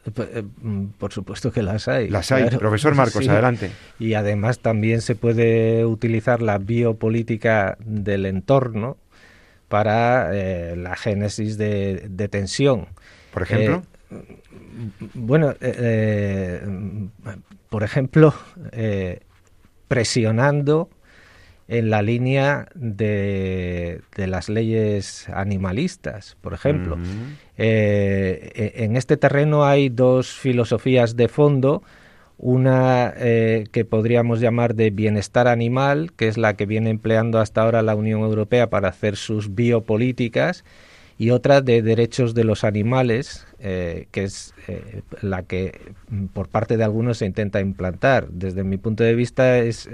Eh, 0.06 0.44
mm, 0.62 0.86
por 0.98 1.14
supuesto 1.14 1.52
que 1.52 1.62
las 1.62 1.88
hay. 1.88 2.10
Las 2.10 2.32
hay. 2.32 2.50
Profesor 2.50 2.96
Marcos, 2.96 3.28
adelante. 3.28 3.72
Y 4.00 4.14
además 4.14 4.60
también 4.60 5.02
se 5.02 5.16
puede 5.16 5.86
utilizar 5.86 6.42
la 6.42 6.58
biopolítica 6.58 7.78
del 7.80 8.26
entorno 8.26 8.98
para 9.68 10.32
eh, 10.34 10.76
la 10.76 10.96
génesis 10.96 11.58
de, 11.58 12.28
tensión. 12.32 12.88
Por 13.34 13.44
ejemplo. 13.44 13.84
Eh, 14.10 15.10
bueno, 15.14 15.54
por 17.70 17.84
ejemplo, 17.84 18.34
presionando 19.88 20.89
en 21.72 21.89
la 21.89 22.01
línea 22.01 22.67
de, 22.76 24.01
las 24.17 24.49
leyes 24.49 25.30
animalistas, 25.30 26.36
por 26.41 26.53
ejemplo. 26.53 26.97
Eh, 27.57 28.74
e, 28.76 28.84
en 28.84 28.97
este 28.97 29.15
terreno 29.15 29.63
hay 29.63 29.88
dos 29.88 30.34
filosofías 30.34 31.15
de 31.15 31.30
fondo, 31.30 31.82
una 32.38 33.13
eh, 33.15 33.67
que 33.72 33.86
podríamos 33.86 34.41
llamar 34.41 34.76
de 34.76 34.89
bienestar 34.89 35.47
animal, 35.47 36.11
que 36.11 36.28
es 36.28 36.38
la 36.38 36.55
que 36.57 36.65
viene 36.65 36.89
empleando 36.89 37.39
hasta 37.39 37.61
ahora 37.61 37.82
la 37.82 37.95
Unión 37.95 38.19
Europea 38.19 38.69
para 38.69 38.89
hacer 38.89 39.15
sus 39.15 39.55
biopolíticas, 39.55 40.65
y 41.17 41.30
otra 41.30 41.61
de 41.61 41.82
derechos 41.82 42.34
de 42.34 42.43
los 42.43 42.65
animales, 42.65 43.47
eh, 43.59 44.07
que 44.11 44.24
es 44.24 44.53
la 45.22 45.43
que 45.43 45.93
por 46.34 46.49
parte 46.49 46.76
de 46.76 46.84
algunos 46.84 47.19
se 47.19 47.28
intenta 47.28 47.61
implantar. 47.61 48.28
Desde 48.28 48.65
mi 48.65 48.76
punto 48.76 49.05
de 49.05 49.15
vista 49.15 49.59
es 49.59 49.88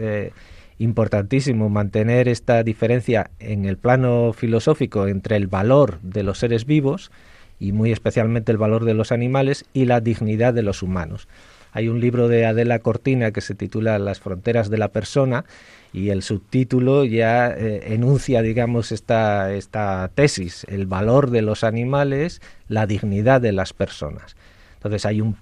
importantísimo 0.79 1.69
mantener 1.69 2.27
esta 2.27 2.63
diferencia 2.63 3.31
en 3.39 3.65
el 3.65 3.77
plano 3.77 4.33
filosófico 4.33 5.07
entre 5.07 5.35
el 5.35 5.47
valor 5.47 5.99
de 6.01 6.23
los 6.23 6.39
seres 6.39 6.65
vivos 6.65 7.11
y 7.59 7.71
muy 7.71 7.91
especialmente 7.91 8.51
el 8.51 8.57
valor 8.57 8.85
de 8.85 8.93
los 8.93 9.11
animales 9.11 9.65
y 9.73 9.85
la 9.85 9.99
dignidad 9.99 10.53
de 10.53 10.61
los 10.61 10.83
humanos. 10.83 11.27
Hay 11.71 11.89
un 11.89 11.99
libro 11.99 12.27
de 12.27 12.45
Adela 12.45 12.79
Cortina 12.79 13.31
que 13.31 13.41
se 13.41 13.55
titula 13.55 13.99
Las 13.99 14.19
fronteras 14.19 14.69
de 14.69 14.77
la 14.77 14.87
persona 14.89 15.45
y 15.93 16.09
el 16.09 16.23
subtítulo 16.23 17.05
ya 17.05 17.49
eh, 17.49 17.93
enuncia, 17.93 18.41
digamos, 18.41 18.91
esta, 18.91 19.53
esta 19.53 20.09
tesis, 20.13 20.65
el 20.69 20.85
valor 20.85 21.29
de 21.29 21.41
los 21.41 21.63
animales, 21.63 22.41
la 22.67 22.87
dignidad 22.87 23.41
de 23.41 23.51
las 23.51 23.73
personas. 23.73 24.35
Entonces 24.75 25.05
hay 25.05 25.21
un 25.21 25.35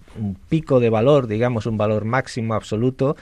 pico 0.50 0.80
de 0.80 0.90
valor, 0.90 1.28
digamos, 1.28 1.66
un 1.66 1.78
valor 1.78 2.06
máximo 2.06 2.54
absoluto 2.54 3.16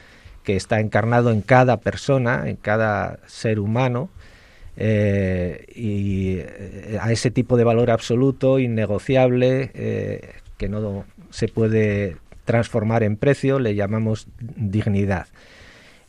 que 0.44 0.56
está 0.56 0.80
encarnado 0.80 1.32
en 1.32 1.41
cada 1.41 1.78
persona, 1.78 2.50
en 2.50 2.56
cada 2.56 3.20
ser 3.28 3.60
humano, 3.60 4.10
eh, 4.76 5.66
y 5.76 6.38
eh, 6.39 6.98
a 7.00 7.12
ese 7.12 7.32
tipo 7.32 7.58
de 7.58 7.64
valor 7.64 7.91
absoluto, 7.91 8.60
innegociable, 8.60 9.72
eh, 9.74 10.34
que 10.58 10.70
no 10.70 11.06
se 11.30 11.48
puede 11.48 12.18
transformar 12.46 13.04
en 13.04 13.18
precio, 13.18 13.60
le 13.60 13.76
llamamos 13.76 14.28
dignidad. 14.39 15.28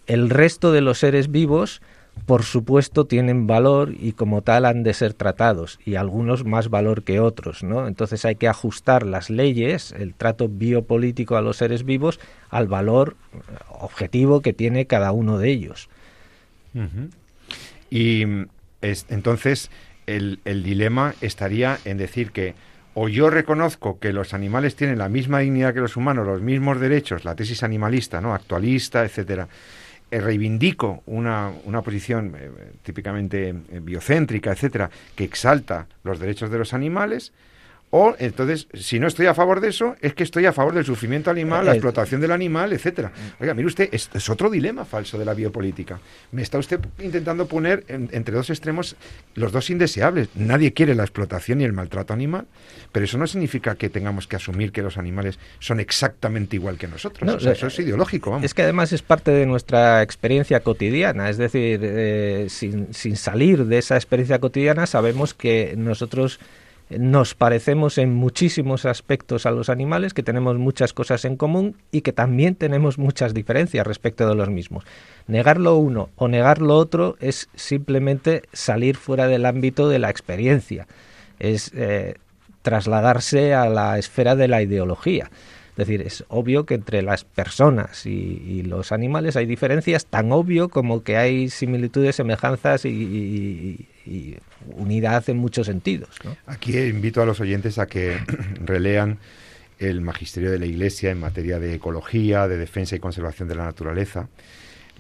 El 0.07 0.31
resto 0.31 0.73
de 0.73 0.81
los 0.81 0.99
seres 0.99 1.31
vivos 1.31 1.81
por 2.27 2.43
supuesto 2.43 3.07
tienen 3.07 3.47
valor 3.47 3.93
y 3.99 4.13
como 4.13 4.43
tal 4.43 4.65
han 4.65 4.83
de 4.83 4.95
ser 4.95 5.13
tratados 5.13 5.79
y 5.85 5.97
algunos 5.97 6.45
más 6.45 6.71
valor 6.71 7.03
que 7.03 7.21
otros, 7.21 7.63
¿no? 7.63 7.87
Entonces 7.87 8.25
hay 8.25 8.37
que 8.37 8.49
ajustar 8.49 9.05
las 9.05 9.29
leyes, 9.29 9.93
el 9.93 10.15
trato 10.15 10.49
biopolítico 10.49 11.37
a 11.37 11.43
los 11.43 11.59
seres 11.59 11.85
vivos 11.85 12.21
al 12.49 12.67
valor 12.67 13.17
objetivo 13.69 14.41
que 14.41 14.53
tiene 14.53 14.87
cada 14.87 15.13
uno 15.13 15.39
de 15.39 15.51
ellos. 15.51 15.89
Y 17.91 18.25
entonces 18.83 19.71
el, 20.07 20.41
el 20.45 20.63
dilema 20.63 21.15
estaría 21.21 21.79
en 21.85 21.99
decir 21.99 22.33
que 22.33 22.55
o 22.95 23.09
yo 23.09 23.29
reconozco 23.29 23.99
que 23.99 24.13
los 24.13 24.35
animales 24.35 24.77
tienen 24.77 24.99
la 24.99 25.09
misma 25.09 25.41
dignidad 25.41 25.75
que 25.75 25.81
los 25.81 25.97
humanos, 25.97 26.27
los 26.27 26.41
mismos 26.41 26.81
derechos, 26.81 27.25
la 27.25 27.35
tesis 27.35 27.65
animalista, 27.65 28.21
¿no? 28.21 28.35
actualista, 28.35 29.05
etcétera, 29.05 29.49
eh, 29.49 29.49
reivindico 30.11 31.03
una, 31.07 31.53
una 31.65 31.83
posición 31.83 32.35
eh, 32.39 32.51
típicamente 32.83 33.49
eh, 33.49 33.81
biocéntrica, 33.83 34.53
etcétera, 34.53 34.91
que 35.15 35.25
exalta 35.25 35.87
los 36.03 36.19
derechos 36.19 36.51
de 36.51 36.59
los 36.59 36.73
animales, 36.75 37.33
o 37.97 38.17
entonces, 38.19 38.67
si 38.75 38.99
no 38.99 39.07
estoy 39.07 39.27
a 39.27 39.35
favor 39.35 39.61
de 39.61 39.69
eso, 39.69 39.95
es 40.01 40.15
que 40.15 40.25
estoy 40.25 40.47
a 40.47 40.53
favor 40.53 40.75
del 40.75 40.85
sufrimiento 40.85 41.31
animal, 41.31 41.65
la 41.65 41.71
eh, 41.71 41.75
explotación 41.77 42.21
del 42.21 42.33
animal, 42.33 42.73
etcétera. 42.73 43.13
Oiga, 43.39 43.55
mire 43.55 43.69
usted, 43.69 43.89
es, 43.93 44.11
es, 44.13 44.29
otro 44.29 44.51
dilema 44.51 44.85
falso 44.85 45.17
de 45.17 45.25
la 45.25 45.33
biopolítica. 45.33 46.01
Me 46.33 46.43
está 46.43 46.59
usted 46.59 46.81
intentando 46.99 47.47
poner 47.47 47.85
entre 47.87 48.35
dos 48.35 48.51
extremos 48.51 48.97
los 49.37 49.53
dos 49.53 49.71
indeseables. 49.71 50.29
Nadie 50.35 50.73
quiere 50.73 50.97
la 50.97 51.05
explotación 51.05 51.61
y 51.61 51.65
el 51.65 51.73
maltrato 51.73 52.13
animal, 52.13 52.47
pero 52.91 53.05
eso 53.05 53.17
no 53.17 53.29
significa 53.29 53.77
que 53.77 53.89
tengamos 53.91 54.27
que 54.27 54.35
asumir 54.35 54.73
que 54.73 54.83
los 54.83 54.99
animales 54.99 55.39
son 55.61 55.79
exactamente 55.79 56.57
igual 56.57 56.79
que 56.79 56.89
nosotros. 56.89 57.47
eso 57.47 57.69
es 57.69 57.79
ideológico, 57.79 58.33
vamos. 58.33 58.45
Es 58.45 58.55
que 58.55 58.63
además 58.63 58.93
es 58.93 59.03
parte 59.03 59.31
de 59.31 59.47
nuestra 59.47 60.03
experiencia 60.03 60.59
cotidiana, 60.59 61.31
es 61.31 61.37
decir, 61.37 61.79
eh, 61.85 62.47
sin, 62.49 62.93
sin 62.93 63.15
salir 63.15 63.67
de 63.67 63.79
esa 63.79 63.95
experiencia 63.95 64.41
cotidiana 64.41 64.87
sabemos 64.87 65.33
que 65.33 65.75
nosotros 65.77 66.41
nos 66.91 67.35
parecemos 67.35 67.99
en 67.99 68.15
muchísimos 68.15 68.85
aspectos 68.85 69.47
a 69.47 69.51
los 69.51 69.69
animales, 69.69 70.15
que 70.15 70.23
tenemos 70.23 70.59
muchas 70.59 70.93
cosas 70.93 71.25
en 71.25 71.37
común 71.37 71.77
y 71.91 72.03
que 72.03 72.13
también 72.13 72.55
tenemos 72.55 72.99
muchas 72.99 73.35
diferencias 73.35 73.87
respecto 73.87 74.29
de 74.29 74.35
los 74.35 74.51
mismos. 74.51 74.85
Negar 75.27 75.59
lo 75.59 75.77
uno 75.77 76.11
o 76.17 76.29
negar 76.29 76.61
lo 76.61 76.77
otro 76.77 77.17
es 77.21 77.49
simplemente 77.55 78.43
salir 78.53 78.97
fuera 78.97 79.27
del 79.27 79.47
ámbito 79.47 79.89
de 79.89 79.99
la 79.99 80.11
experiencia, 80.11 80.87
es 81.39 81.73
eh, 81.75 82.15
trasladarse 82.63 83.55
a 83.55 83.69
la 83.69 83.99
esfera 83.99 84.37
de 84.37 84.49
la 84.49 84.63
ideología. 84.63 85.31
Es 85.75 85.89
decir, 85.89 86.03
es 86.03 86.25
obvio 86.29 86.67
que 86.67 86.75
entre 86.75 87.03
las 87.03 87.25
personas 87.25 88.07
y, 88.07 88.63
los 88.63 88.93
animales 88.93 89.35
hay 89.37 89.45
diferencias 89.45 90.07
tan 90.07 90.31
obvio 90.31 90.69
como 90.69 91.03
que 91.03 91.17
hay 91.17 91.51
similitudes, 91.51 92.15
semejanzas 92.15 92.85
y, 92.85 93.89
unidad 94.77 95.29
en 95.29 95.39
muchos 95.39 95.67
sentidos. 95.67 96.11
Aquí 96.47 96.79
invito 96.79 97.23
a 97.23 97.27
los 97.27 97.41
oyentes 97.41 97.79
a 97.79 97.87
que 97.87 98.19
relean 98.65 99.19
el 99.79 100.01
magisterio 100.01 100.51
de 100.51 100.59
la 100.59 100.67
Iglesia 100.67 101.11
en 101.11 101.21
materia 101.21 101.59
de 101.59 101.75
ecología, 101.75 102.49
de 102.49 102.57
defensa 102.57 102.97
y 102.97 103.01
conservación 103.01 103.49
de 103.49 103.57
la 103.57 103.65
naturaleza. 103.65 104.29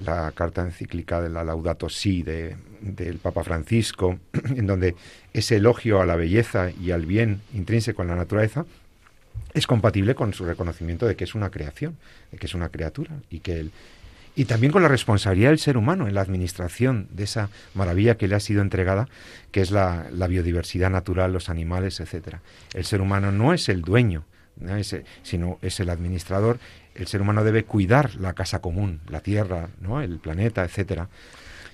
la 0.04 0.32
carta 0.32 0.62
encíclica 0.62 1.20
de 1.20 1.28
la 1.28 1.44
Laudato 1.44 1.88
Si 1.88 2.24
de, 2.24 2.56
del 2.80 3.18
Papa 3.18 3.44
Francisco, 3.44 4.18
en 4.56 4.66
donde 4.66 4.96
ese 5.32 5.56
elogio 5.56 6.00
a 6.00 6.06
la 6.06 6.16
belleza 6.16 6.70
y 6.70 6.90
al 6.90 7.06
bien 7.06 7.40
intrínseco 7.52 8.02
en 8.02 8.08
la 8.08 8.16
naturaleza 8.16 8.66
es 9.52 9.66
compatible 9.66 10.14
con 10.14 10.34
su 10.34 10.44
reconocimiento 10.44 11.06
de 11.06 11.14
que 11.14 11.24
es 11.24 11.34
una 11.34 11.50
creación, 11.50 11.96
de 12.32 12.38
que 12.38 12.46
es 12.46 12.54
una 12.54 12.70
criatura 12.70 13.12
y 13.30 13.38
que 13.40 13.60
él, 13.60 13.70
y 14.36 14.46
también 14.46 14.72
con 14.72 14.82
la 14.82 14.88
responsabilidad 14.88 15.50
del 15.50 15.58
ser 15.58 15.76
humano 15.76 16.08
en 16.08 16.14
la 16.14 16.20
administración 16.20 17.08
de 17.12 17.24
esa 17.24 17.50
maravilla 17.74 18.16
que 18.16 18.26
le 18.26 18.34
ha 18.34 18.40
sido 18.40 18.62
entregada, 18.62 19.08
que 19.52 19.60
es 19.60 19.70
la, 19.70 20.08
biodiversidad 20.28 20.90
natural, 20.90 21.32
los 21.32 21.48
animales, 21.48 22.00
etcétera. 22.00 22.40
El 22.72 22.84
ser 22.84 23.00
humano 23.00 23.30
no 23.30 23.54
es 23.54 23.68
el 23.68 23.82
dueño, 23.82 24.24
sino 25.22 25.58
es 25.62 25.78
el 25.78 25.88
administrador. 25.88 26.58
El 26.96 27.06
ser 27.06 27.20
humano 27.20 27.44
debe 27.44 27.64
cuidar 27.64 28.16
la 28.16 28.32
casa 28.32 28.60
común, 28.60 29.00
la 29.08 29.20
tierra, 29.20 29.68
¿no? 29.80 30.00
el 30.02 30.18
planeta, 30.18 30.64
etcétera. 30.64 31.08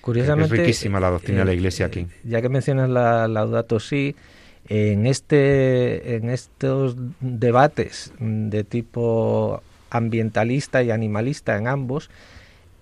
Curiosamente, 0.02 0.54
es 0.54 0.61
riquísima 0.61 1.00
la 1.00 1.11
doctrina 1.11 1.40
de 1.40 1.44
la 1.46 1.52
Iglesia 1.52 1.86
aquí. 1.86 2.06
Ya 2.24 2.40
que 2.40 2.48
mencionas 2.48 2.88
la 2.88 3.28
Laudato 3.28 3.80
Si, 3.80 4.16
en 4.68 5.06
este 5.06 6.16
en 6.16 6.30
estos 6.30 6.96
debates 7.20 8.12
de 8.18 8.64
tipo 8.64 9.62
ambientalista 9.90 10.82
y 10.82 10.90
animalista 10.90 11.56
en 11.56 11.66
ambos 11.66 12.11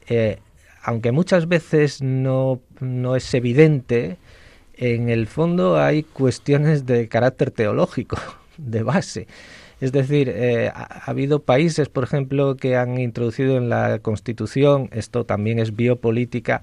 eh, 0.09 0.39
aunque 0.83 1.13
muchas 1.13 1.49
veces 1.49 2.03
no, 2.03 2.61
no 2.81 3.17
es 3.17 3.33
evidente, 3.35 4.17
en 4.75 5.09
el 5.09 5.27
fondo 5.27 5.79
hay 5.79 6.03
cuestiones 6.05 6.87
de 6.87 7.09
carácter 7.09 7.51
teológico, 7.51 8.17
de 8.57 8.83
base. 8.83 9.27
Es 9.81 9.93
decir, 9.93 10.29
eh, 10.29 10.71
ha, 10.75 11.05
habido 11.07 11.41
países, 11.41 11.89
por 11.89 12.05
ejemplo, 12.05 12.57
que 12.57 12.77
han 12.77 12.99
introducido 12.99 13.57
en 13.57 13.69
la 13.69 14.01
Constitución, 14.01 14.89
esto 14.93 15.25
también 15.25 15.59
es 15.59 15.77
biopolítica, 15.77 16.63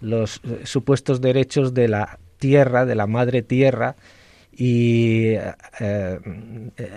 los 0.00 0.40
eh, 0.44 0.60
supuestos 0.64 1.20
derechos 1.20 1.74
de 1.74 1.88
la 1.88 2.18
tierra, 2.38 2.86
de 2.86 2.94
la 2.94 3.06
madre 3.06 3.42
tierra, 3.42 3.96
y 4.56 5.34
eh, 5.80 6.18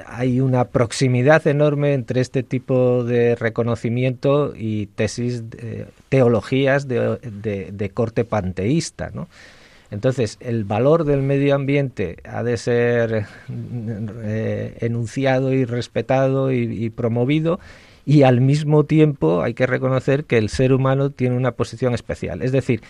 hay 0.05 0.39
una 0.39 0.65
proximidad 0.65 1.45
enorme 1.47 1.93
entre 1.93 2.21
este 2.21 2.43
tipo 2.43 3.03
de 3.03 3.35
reconocimiento 3.35 4.53
y 4.55 4.87
tesis, 4.87 5.43
teologías 6.09 6.87
de, 6.87 7.91
corte 7.93 8.25
panteísta, 8.25 9.11
¿no? 9.13 9.27
Entonces, 9.89 10.37
el 10.41 10.65
valor 10.65 11.05
del 11.05 11.21
medio 11.21 11.55
ambiente 11.55 12.17
ha 12.25 12.43
de 12.43 12.57
ser 12.57 13.25
eh, 13.49 14.77
enunciado 14.81 15.53
y 15.53 15.63
respetado 15.65 16.51
y, 16.51 16.89
promovido 16.89 17.59
y 18.05 18.23
al 18.23 18.41
mismo 18.41 18.85
tiempo 18.85 19.41
hay 19.41 19.53
que 19.53 19.65
reconocer 19.65 20.25
que 20.25 20.37
el 20.37 20.49
ser 20.49 20.73
humano 20.73 21.09
tiene 21.11 21.37
una 21.37 21.51
posición 21.51 21.93
especial. 21.93 22.41
Es 22.41 22.51
decir, 22.51 22.81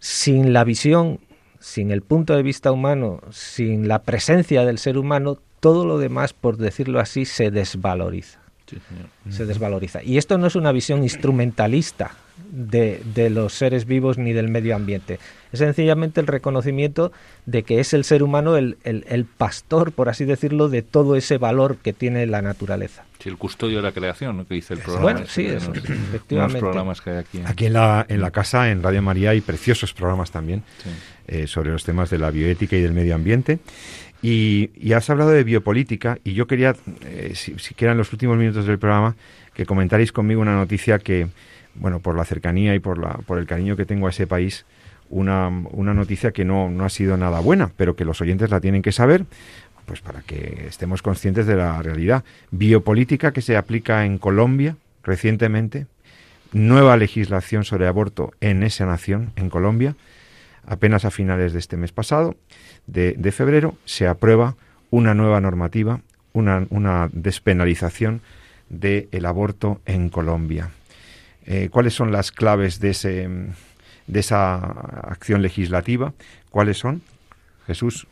sin 0.00 0.52
la 0.52 0.64
visión 0.64 1.20
sin 1.60 1.90
el 1.90 2.02
punto 2.02 2.34
de 2.34 2.42
vista 2.42 2.72
humano, 2.72 3.20
sin 3.30 3.88
la 3.88 4.02
presencia 4.02 4.64
del 4.64 4.78
ser 4.78 4.98
humano, 4.98 5.38
todo 5.60 5.84
lo 5.84 5.98
demás, 5.98 6.32
por 6.32 6.56
decirlo 6.56 7.00
así, 7.00 7.24
se 7.24 7.50
desvaloriza. 7.50 8.40
Se 9.30 9.46
desvaloriza. 9.46 10.02
Y 10.02 10.18
esto 10.18 10.38
no 10.38 10.46
es 10.46 10.56
una 10.56 10.72
visión 10.72 11.02
instrumentalista 11.02 12.12
de, 12.50 13.02
de, 13.14 13.30
los 13.30 13.52
seres 13.52 13.84
vivos 13.84 14.18
ni 14.18 14.32
del 14.32 14.48
medio 14.48 14.74
ambiente. 14.76 15.18
Es 15.52 15.58
sencillamente 15.58 16.20
el 16.20 16.26
reconocimiento 16.26 17.12
de 17.46 17.62
que 17.62 17.80
es 17.80 17.92
el 17.94 18.04
ser 18.04 18.22
humano 18.22 18.56
el, 18.56 18.76
el, 18.84 19.24
pastor, 19.24 19.92
por 19.92 20.08
así 20.08 20.24
decirlo, 20.24 20.68
de 20.68 20.82
todo 20.82 21.16
ese 21.16 21.38
valor 21.38 21.76
que 21.76 21.92
tiene 21.92 22.26
la 22.26 22.42
naturaleza. 22.42 23.04
Sí, 23.18 23.28
el 23.28 23.38
custodio 23.38 23.78
de 23.78 23.82
la 23.82 23.92
creación, 23.92 24.36
¿no? 24.36 24.46
que 24.46 24.54
dice 24.54 24.74
el 24.74 24.80
programa. 24.80 25.02
Bueno, 25.02 25.26
sí, 25.26 25.46
eso, 25.46 25.72
efectivamente. 25.72 26.60
programas 26.60 27.00
que 27.00 27.10
hay 27.10 27.16
aquí. 27.16 27.42
Aquí 27.44 27.66
en 27.66 27.72
la, 27.72 28.06
en 28.08 28.20
la 28.20 28.30
casa, 28.30 28.70
en 28.70 28.82
Radio 28.82 29.02
María, 29.02 29.30
hay 29.30 29.40
preciosos 29.40 29.92
programas 29.92 30.30
también 30.30 30.62
eh, 31.26 31.46
sobre 31.46 31.70
los 31.70 31.84
temas 31.84 32.10
de 32.10 32.18
la 32.18 32.30
bioética 32.30 32.76
y 32.76 32.82
del 32.82 32.92
medio 32.92 33.14
ambiente. 33.14 33.58
Y, 34.20 34.92
has 34.92 35.08
hablado 35.10 35.30
de 35.30 35.44
biopolítica 35.44 36.18
y 36.24 36.34
yo 36.34 36.46
quería, 36.46 36.74
eh, 37.04 37.32
si, 37.34 37.56
si 37.58 37.74
en 37.78 37.96
los 37.96 38.12
últimos 38.12 38.36
minutos 38.36 38.66
del 38.66 38.78
programa, 38.78 39.14
que 39.54 39.66
comentaréis 39.66 40.12
conmigo 40.12 40.40
una 40.40 40.56
noticia 40.56 40.98
que, 40.98 41.28
bueno, 41.74 42.00
por 42.00 42.16
la 42.16 42.24
cercanía 42.24 42.74
y 42.74 42.80
por, 42.80 42.98
la, 42.98 43.14
por 43.26 43.38
el 43.38 43.46
cariño 43.46 43.76
que 43.76 43.84
tengo 43.84 44.06
a 44.06 44.10
ese 44.10 44.26
país, 44.26 44.64
una, 45.10 45.48
una 45.48 45.94
noticia 45.94 46.32
que 46.32 46.44
no, 46.44 46.68
no 46.68 46.84
ha 46.84 46.90
sido 46.90 47.16
nada 47.16 47.40
buena, 47.40 47.70
pero 47.76 47.96
que 47.96 48.04
los 48.04 48.20
oyentes 48.20 48.50
la 48.50 48.60
tienen 48.60 48.82
que 48.82 48.92
saber, 48.92 49.24
pues 49.86 50.00
para 50.00 50.20
que 50.22 50.66
estemos 50.68 51.00
conscientes 51.00 51.46
de 51.46 51.56
la 51.56 51.80
realidad. 51.82 52.24
Biopolítica 52.50 53.32
que 53.32 53.40
se 53.40 53.56
aplica 53.56 54.04
en 54.04 54.18
Colombia 54.18 54.76
recientemente, 55.02 55.86
nueva 56.52 56.96
legislación 56.96 57.64
sobre 57.64 57.86
aborto 57.86 58.32
en 58.40 58.62
esa 58.62 58.84
nación, 58.86 59.32
en 59.36 59.48
Colombia, 59.48 59.96
apenas 60.68 61.04
a 61.04 61.10
finales 61.10 61.52
de 61.52 61.58
este 61.58 61.76
mes 61.76 61.92
pasado, 61.92 62.36
de, 62.86 63.14
de 63.14 63.32
febrero, 63.32 63.74
se 63.84 64.06
aprueba 64.06 64.56
una 64.90 65.14
nueva 65.14 65.40
normativa, 65.40 66.00
una, 66.32 66.66
una 66.70 67.08
despenalización 67.12 68.20
del 68.68 69.26
aborto 69.26 69.80
en 69.86 70.08
Colombia. 70.08 70.70
Eh, 71.46 71.68
¿Cuáles 71.70 71.94
son 71.94 72.12
las 72.12 72.30
claves 72.30 72.80
de, 72.80 72.90
ese, 72.90 73.28
de 74.06 74.20
esa 74.20 74.56
acción 74.56 75.40
legislativa? 75.42 76.12
¿Cuáles 76.50 76.78
son? 76.78 77.02
Jesús. 77.66 78.06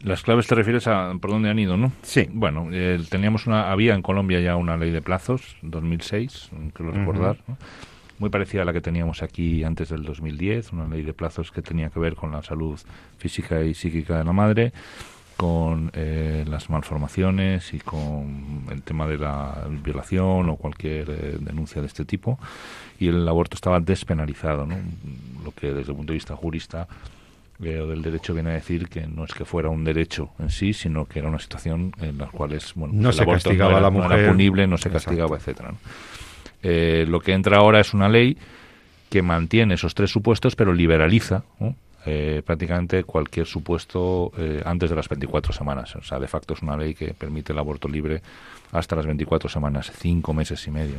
Las 0.00 0.22
claves 0.22 0.46
te 0.46 0.54
refieres 0.54 0.86
a 0.86 1.12
por 1.20 1.30
dónde 1.30 1.50
han 1.50 1.58
ido, 1.58 1.76
¿no? 1.76 1.92
Sí. 2.02 2.28
Bueno, 2.32 2.68
teníamos 3.10 3.46
una, 3.46 3.70
había 3.70 3.94
en 3.94 4.02
Colombia 4.02 4.40
ya 4.40 4.54
una 4.56 4.76
ley 4.76 4.90
de 4.90 5.02
plazos, 5.02 5.56
2006, 5.62 6.50
creo 6.72 6.92
recordar, 6.92 7.38
muy 8.18 8.30
parecida 8.30 8.62
a 8.62 8.64
la 8.64 8.72
que 8.72 8.80
teníamos 8.80 9.22
aquí 9.22 9.64
antes 9.64 9.88
del 9.88 10.02
2010, 10.02 10.72
una 10.72 10.88
ley 10.88 11.02
de 11.02 11.12
plazos 11.12 11.50
que 11.50 11.62
tenía 11.62 11.90
que 11.90 12.00
ver 12.00 12.14
con 12.14 12.32
la 12.32 12.42
salud 12.42 12.78
física 13.18 13.62
y 13.62 13.74
psíquica 13.74 14.18
de 14.18 14.24
la 14.24 14.32
madre, 14.32 14.72
con 15.38 15.92
eh, 15.94 16.44
las 16.48 16.68
malformaciones 16.68 17.72
y 17.72 17.78
con 17.78 18.64
el 18.72 18.82
tema 18.82 19.06
de 19.06 19.18
la 19.18 19.68
violación 19.84 20.48
o 20.48 20.56
cualquier 20.56 21.10
eh, 21.10 21.36
denuncia 21.38 21.80
de 21.80 21.86
este 21.86 22.04
tipo 22.04 22.40
y 22.98 23.06
el 23.06 23.26
aborto 23.28 23.54
estaba 23.54 23.78
despenalizado, 23.78 24.66
¿no? 24.66 24.76
lo 25.44 25.52
que 25.52 25.68
desde 25.68 25.92
el 25.92 25.96
punto 25.96 26.12
de 26.12 26.16
vista 26.16 26.34
jurista 26.34 26.88
eh, 27.62 27.78
o 27.78 27.86
del 27.86 28.02
derecho 28.02 28.34
viene 28.34 28.50
a 28.50 28.54
decir 28.54 28.88
que 28.88 29.06
no 29.06 29.24
es 29.24 29.32
que 29.32 29.44
fuera 29.44 29.68
un 29.68 29.84
derecho 29.84 30.30
en 30.40 30.50
sí, 30.50 30.72
sino 30.72 31.04
que 31.06 31.20
era 31.20 31.28
una 31.28 31.38
situación 31.38 31.92
en 32.00 32.18
la 32.18 32.26
cual 32.26 32.58
bueno, 32.74 32.94
no 32.94 33.12
se 33.12 33.24
castigaba 33.24 33.74
no 33.74 33.80
la 33.80 33.90
mujer, 33.90 34.10
no 34.10 34.16
era 34.16 34.32
punible, 34.32 34.66
no 34.66 34.76
se 34.76 34.90
castigaba, 34.90 35.36
etcétera. 35.36 35.72
Lo 36.62 37.20
que 37.20 37.32
entra 37.32 37.58
ahora 37.58 37.80
es 37.80 37.94
una 37.94 38.08
ley 38.08 38.36
que 39.10 39.22
mantiene 39.22 39.74
esos 39.74 39.94
tres 39.94 40.10
supuestos, 40.10 40.56
pero 40.56 40.72
liberaliza 40.72 41.42
eh, 42.06 42.42
prácticamente 42.44 43.04
cualquier 43.04 43.46
supuesto 43.46 44.32
eh, 44.38 44.62
antes 44.64 44.90
de 44.90 44.96
las 44.96 45.08
24 45.08 45.52
semanas. 45.52 45.96
O 45.96 46.02
sea, 46.02 46.18
de 46.18 46.28
facto 46.28 46.54
es 46.54 46.62
una 46.62 46.76
ley 46.76 46.94
que 46.94 47.12
permite 47.12 47.52
el 47.52 47.58
aborto 47.58 47.88
libre 47.88 48.22
hasta 48.72 48.96
las 48.96 49.06
24 49.06 49.48
semanas, 49.48 49.92
cinco 49.94 50.32
meses 50.32 50.66
y 50.66 50.70
medio. 50.70 50.96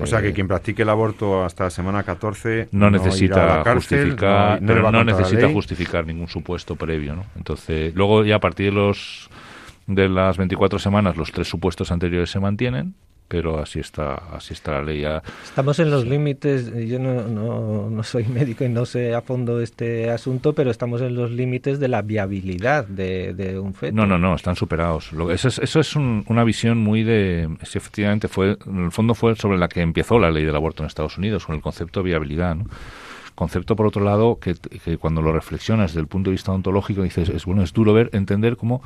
O 0.00 0.06
sea 0.06 0.22
que 0.22 0.28
eh, 0.28 0.32
quien 0.32 0.48
practique 0.48 0.82
el 0.82 0.88
aborto 0.88 1.44
hasta 1.44 1.64
la 1.64 1.70
semana 1.70 2.02
14 2.02 2.68
no, 2.72 2.90
necesita 2.90 3.62
justificar, 3.74 4.60
pero 4.64 4.90
no 4.90 5.04
necesita 5.04 5.48
justificar 5.50 6.06
ningún 6.06 6.28
supuesto 6.28 6.76
previo, 6.76 7.14
¿no? 7.16 7.26
Entonces, 7.36 7.94
luego 7.94 8.24
ya 8.24 8.36
a 8.36 8.40
partir 8.40 8.72
de 8.72 8.76
los 8.76 9.28
de 9.86 10.08
las 10.08 10.38
24 10.38 10.78
semanas 10.78 11.14
los 11.16 11.30
tres 11.30 11.46
supuestos 11.46 11.92
anteriores 11.92 12.30
se 12.30 12.40
mantienen 12.40 12.94
pero 13.34 13.58
así 13.58 13.80
está 13.80 14.14
así 14.32 14.54
está 14.54 14.74
la 14.74 14.82
ley. 14.82 15.04
Estamos 15.42 15.80
en 15.80 15.90
los 15.90 16.06
límites 16.06 16.72
yo 16.88 17.00
no, 17.00 17.26
no, 17.26 17.90
no, 17.90 18.02
soy 18.04 18.26
médico 18.26 18.62
y 18.62 18.68
no 18.68 18.86
sé 18.86 19.12
a 19.12 19.22
fondo 19.22 19.60
este 19.60 20.08
asunto 20.08 20.52
pero 20.52 20.70
estamos 20.70 21.00
en 21.02 21.16
los 21.16 21.32
límites 21.32 21.80
de 21.80 21.88
la 21.88 22.02
viabilidad 22.02 22.86
de, 22.86 23.58
un 23.58 23.74
feto. 23.74 23.92
No 23.92 24.06
no 24.06 24.18
no 24.18 24.36
están 24.36 24.54
superados. 24.54 25.10
Eso 25.32 25.48
es, 25.48 25.58
eso 25.58 25.80
es 25.80 25.96
una 25.96 26.44
visión 26.44 26.78
muy 26.78 27.02
de 27.02 27.48
efectivamente 27.60 28.28
fue 28.28 28.56
en 28.66 28.84
el 28.84 28.92
fondo 28.92 29.16
fue 29.16 29.34
sobre 29.34 29.58
la 29.58 29.66
que 29.66 29.80
empezó 29.80 30.20
la 30.20 30.30
ley 30.30 30.44
del 30.44 30.54
aborto 30.54 30.84
en 30.84 30.86
Estados 30.86 31.18
Unidos 31.18 31.44
con 31.44 31.56
el 31.56 31.60
concepto 31.60 32.04
de 32.04 32.10
viabilidad 32.10 32.54
¿no? 32.54 32.66
concepto 33.34 33.74
por 33.74 33.88
otro 33.88 34.04
lado 34.04 34.38
que, 34.38 34.54
que 34.54 34.96
cuando 34.96 35.22
lo 35.22 35.32
reflexionas 35.32 35.90
desde 35.90 36.02
el 36.02 36.06
punto 36.06 36.30
de 36.30 36.34
vista 36.34 36.52
ontológico 36.52 37.02
dices 37.02 37.30
es 37.30 37.44
bueno 37.46 37.64
es 37.64 37.72
duro 37.72 37.92
ver 37.92 38.10
entender 38.12 38.56
cómo 38.56 38.80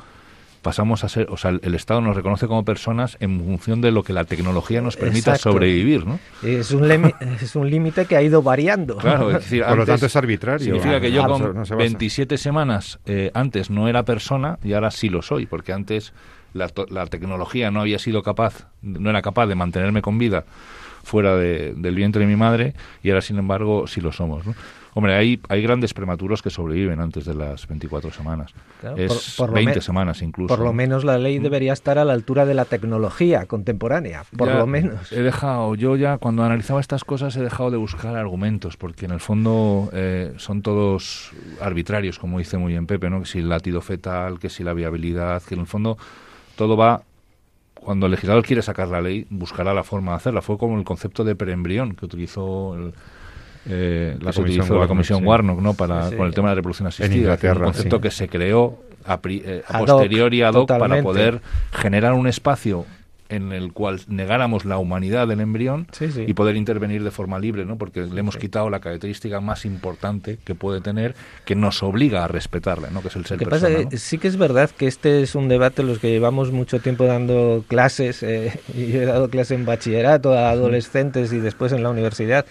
pasamos 0.61 1.03
a 1.03 1.09
ser, 1.09 1.27
o 1.29 1.37
sea, 1.37 1.51
el 1.61 1.75
Estado 1.75 2.01
nos 2.01 2.15
reconoce 2.15 2.47
como 2.47 2.63
personas 2.63 3.17
en 3.19 3.39
función 3.39 3.81
de 3.81 3.91
lo 3.91 4.03
que 4.03 4.13
la 4.13 4.25
tecnología 4.25 4.81
nos 4.81 4.97
permita 4.97 5.35
sobrevivir, 5.35 6.05
¿no? 6.05 6.19
Es 6.43 6.71
un, 6.71 6.89
es 7.41 7.55
un 7.55 7.69
límite 7.69 8.05
que 8.05 8.15
ha 8.15 8.21
ido 8.21 8.41
variando. 8.41 8.97
Claro, 8.97 9.29
es 9.31 9.37
decir, 9.37 9.63
por 9.63 9.77
lo 9.77 9.85
tanto 9.85 10.05
es 10.05 10.15
arbitrario. 10.15 10.65
Significa 10.65 10.99
que 10.99 11.11
yo 11.11 11.25
con 11.25 11.63
27 11.77 12.37
semanas 12.37 12.99
eh, 13.05 13.31
antes 13.33 13.69
no 13.69 13.87
era 13.87 14.03
persona 14.03 14.59
y 14.63 14.73
ahora 14.73 14.91
sí 14.91 15.09
lo 15.09 15.21
soy, 15.21 15.45
porque 15.45 15.73
antes 15.73 16.13
la, 16.53 16.69
la 16.89 17.05
tecnología 17.07 17.71
no 17.71 17.81
había 17.81 17.99
sido 17.99 18.23
capaz, 18.23 18.67
no 18.81 19.09
era 19.09 19.21
capaz 19.21 19.47
de 19.47 19.55
mantenerme 19.55 20.01
con 20.01 20.17
vida 20.17 20.45
fuera 21.09 21.35
del 21.35 21.95
vientre 21.95 22.21
de 22.21 22.27
mi 22.27 22.35
madre 22.35 22.73
y 23.03 23.09
ahora, 23.09 23.21
sin 23.21 23.37
embargo, 23.37 23.87
sí 23.87 23.99
lo 23.99 24.11
somos. 24.11 24.45
¿no? 24.45 24.53
Hombre, 24.93 25.15
hay, 25.15 25.39
hay 25.49 25.61
grandes 25.61 25.93
prematuros 25.93 26.41
que 26.41 26.49
sobreviven 26.49 26.99
antes 26.99 27.25
de 27.25 27.33
las 27.33 27.67
24 27.67 28.11
semanas. 28.11 28.53
es 28.97 29.35
por, 29.37 29.51
20 29.51 29.81
semanas 29.81 30.21
incluso. 30.21 30.55
Por 30.55 30.63
lo 30.63 30.73
menos 30.73 31.03
la 31.03 31.17
ley 31.17 31.39
mm. 31.39 31.43
debería 31.43 31.73
estar 31.73 31.97
a 31.97 32.05
la 32.05 32.13
altura 32.13 32.45
de 32.45 32.53
la 32.53 32.65
tecnología 32.65 33.45
contemporánea, 33.45 34.23
por 34.35 34.53
lo 34.53 34.67
menos. 34.67 35.11
He 35.11 35.21
dejado, 35.21 35.75
yo 35.75 35.95
ya 35.95 36.17
cuando 36.17 36.43
analizaba 36.43 36.79
estas 36.79 37.03
cosas 37.03 37.35
he 37.35 37.41
dejado 37.41 37.71
de 37.71 37.77
buscar 37.77 38.15
argumentos, 38.15 38.77
porque 38.77 39.05
en 39.05 39.11
el 39.11 39.19
fondo 39.19 39.89
eh, 39.93 40.33
son 40.37 40.61
todos 40.61 41.31
arbitrarios, 41.61 42.19
como 42.19 42.39
dice 42.39 42.57
muy 42.57 42.73
bien 42.73 42.85
Pepe, 42.85 43.09
¿no? 43.09 43.21
que 43.21 43.27
si 43.27 43.39
el 43.39 43.49
latido 43.49 43.81
fetal, 43.81 44.39
que 44.39 44.49
si 44.49 44.63
la 44.63 44.73
viabilidad, 44.73 45.41
que 45.43 45.55
en 45.55 45.61
el 45.61 45.67
fondo 45.67 45.97
todo 46.55 46.75
va 46.75 47.03
cuando 47.79 48.05
el 48.05 48.11
legislador 48.11 48.45
quiere 48.45 48.61
sacar 48.61 48.87
la 48.87 49.01
ley, 49.01 49.25
buscará 49.29 49.73
la 49.73 49.83
forma 49.83 50.11
de 50.11 50.17
hacerla. 50.17 50.41
Fue 50.41 50.57
como 50.57 50.77
el 50.77 50.83
concepto 50.83 51.23
de 51.23 51.35
preembrión 51.35 51.95
que 51.95 52.05
utilizó 52.05 52.75
el, 52.75 52.93
eh, 53.67 54.17
la, 54.19 54.31
la 54.31 54.87
Comisión 54.87 55.25
Warnock 55.25 55.59
¿no? 55.59 55.73
para, 55.73 56.11
con 56.11 56.27
el 56.27 56.33
tema 56.33 56.49
de 56.49 56.51
la 56.51 56.55
reproducción 56.55 56.87
asistida, 56.87 57.37
en 57.41 57.57
un 57.57 57.63
concepto 57.63 58.01
que 58.01 58.11
se 58.11 58.27
creó 58.27 58.79
a, 59.05 59.19
eh, 59.23 59.63
posteriori 59.79 60.41
ad 60.41 60.53
hoc 60.53 60.67
para 60.67 61.01
poder 61.01 61.41
generar 61.71 62.13
un 62.13 62.27
espacio 62.27 62.85
en 63.29 63.53
el 63.53 63.71
cual 63.73 64.01
negáramos 64.07 64.65
la 64.65 64.77
humanidad 64.77 65.27
del 65.27 65.39
embrión 65.39 65.87
y 65.99 66.33
poder 66.33 66.55
intervenir 66.55 67.03
de 67.03 67.11
forma 67.11 67.39
libre, 67.39 67.65
¿no? 67.65 67.77
Porque 67.77 68.01
le 68.01 68.19
hemos 68.19 68.37
quitado 68.37 68.69
la 68.69 68.79
característica 68.79 69.39
más 69.39 69.65
importante 69.65 70.39
que 70.43 70.55
puede 70.55 70.81
tener, 70.81 71.15
que 71.45 71.55
nos 71.55 71.83
obliga 71.83 72.25
a 72.25 72.27
respetarle, 72.27 72.89
¿no? 72.91 73.01
Que 73.01 73.09
es 73.09 73.15
el 73.15 73.25
ser 73.25 73.37
persona, 73.37 73.89
Sí 73.95 74.17
que 74.17 74.27
es 74.27 74.37
verdad 74.37 74.69
que 74.71 74.87
este 74.87 75.21
es 75.21 75.35
un 75.35 75.47
debate 75.47 75.81
en 75.83 75.87
los 75.87 75.99
que 75.99 76.09
llevamos 76.09 76.51
mucho 76.51 76.79
tiempo 76.79 77.05
dando 77.05 77.63
clases, 77.67 78.23
eh, 78.23 78.59
y 78.75 78.95
he 78.95 79.05
dado 79.05 79.29
clases 79.29 79.57
en 79.57 79.65
bachillerato 79.65 80.33
a 80.33 80.49
adolescentes 80.49 81.31
y 81.31 81.39
después 81.39 81.71
en 81.71 81.83
la 81.83 81.89
universidad 81.89 82.45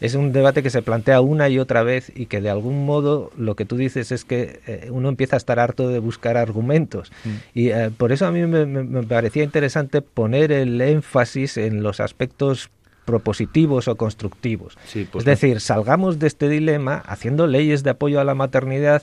es 0.00 0.14
un 0.14 0.32
debate 0.32 0.62
que 0.62 0.70
se 0.70 0.82
plantea 0.82 1.20
una 1.20 1.48
y 1.48 1.58
otra 1.58 1.82
vez 1.82 2.12
y 2.14 2.26
que 2.26 2.40
de 2.40 2.50
algún 2.50 2.86
modo 2.86 3.30
lo 3.36 3.56
que 3.56 3.64
tú 3.64 3.76
dices 3.76 4.12
es 4.12 4.24
que 4.24 4.60
eh, 4.66 4.88
uno 4.90 5.08
empieza 5.08 5.36
a 5.36 5.38
estar 5.38 5.58
harto 5.58 5.88
de 5.88 5.98
buscar 5.98 6.36
argumentos. 6.36 7.10
Mm. 7.24 7.30
Y 7.54 7.68
eh, 7.70 7.90
por 7.96 8.12
eso 8.12 8.26
a 8.26 8.30
mí 8.30 8.46
me, 8.46 9.02
parecía 9.02 9.42
interesante 9.42 10.00
poner 10.00 10.52
el 10.52 10.80
énfasis 10.80 11.56
en 11.56 11.82
los 11.82 12.00
aspectos 12.00 12.70
propositivos 13.04 13.88
o 13.88 13.96
constructivos. 13.96 14.76
Pues 14.92 15.22
es 15.22 15.24
decir, 15.24 15.60
salgamos 15.60 16.18
de 16.18 16.26
este 16.26 16.48
dilema 16.48 17.02
haciendo 17.06 17.46
leyes 17.46 17.82
de 17.82 17.90
apoyo 17.90 18.20
a 18.20 18.24
la 18.24 18.34
maternidad, 18.34 19.02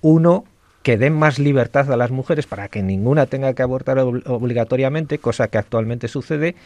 uno, 0.00 0.44
que 0.82 0.96
den 0.96 1.12
más 1.12 1.38
libertad 1.38 1.90
a 1.92 1.96
las 1.96 2.10
mujeres 2.10 2.46
para 2.46 2.68
que 2.68 2.82
ninguna 2.82 3.26
tenga 3.26 3.54
que 3.54 3.62
abortar 3.62 3.98
obligatoriamente, 3.98 5.18
cosa 5.18 5.48
que 5.48 5.58
actualmente 5.58 6.08
sucede, 6.08 6.56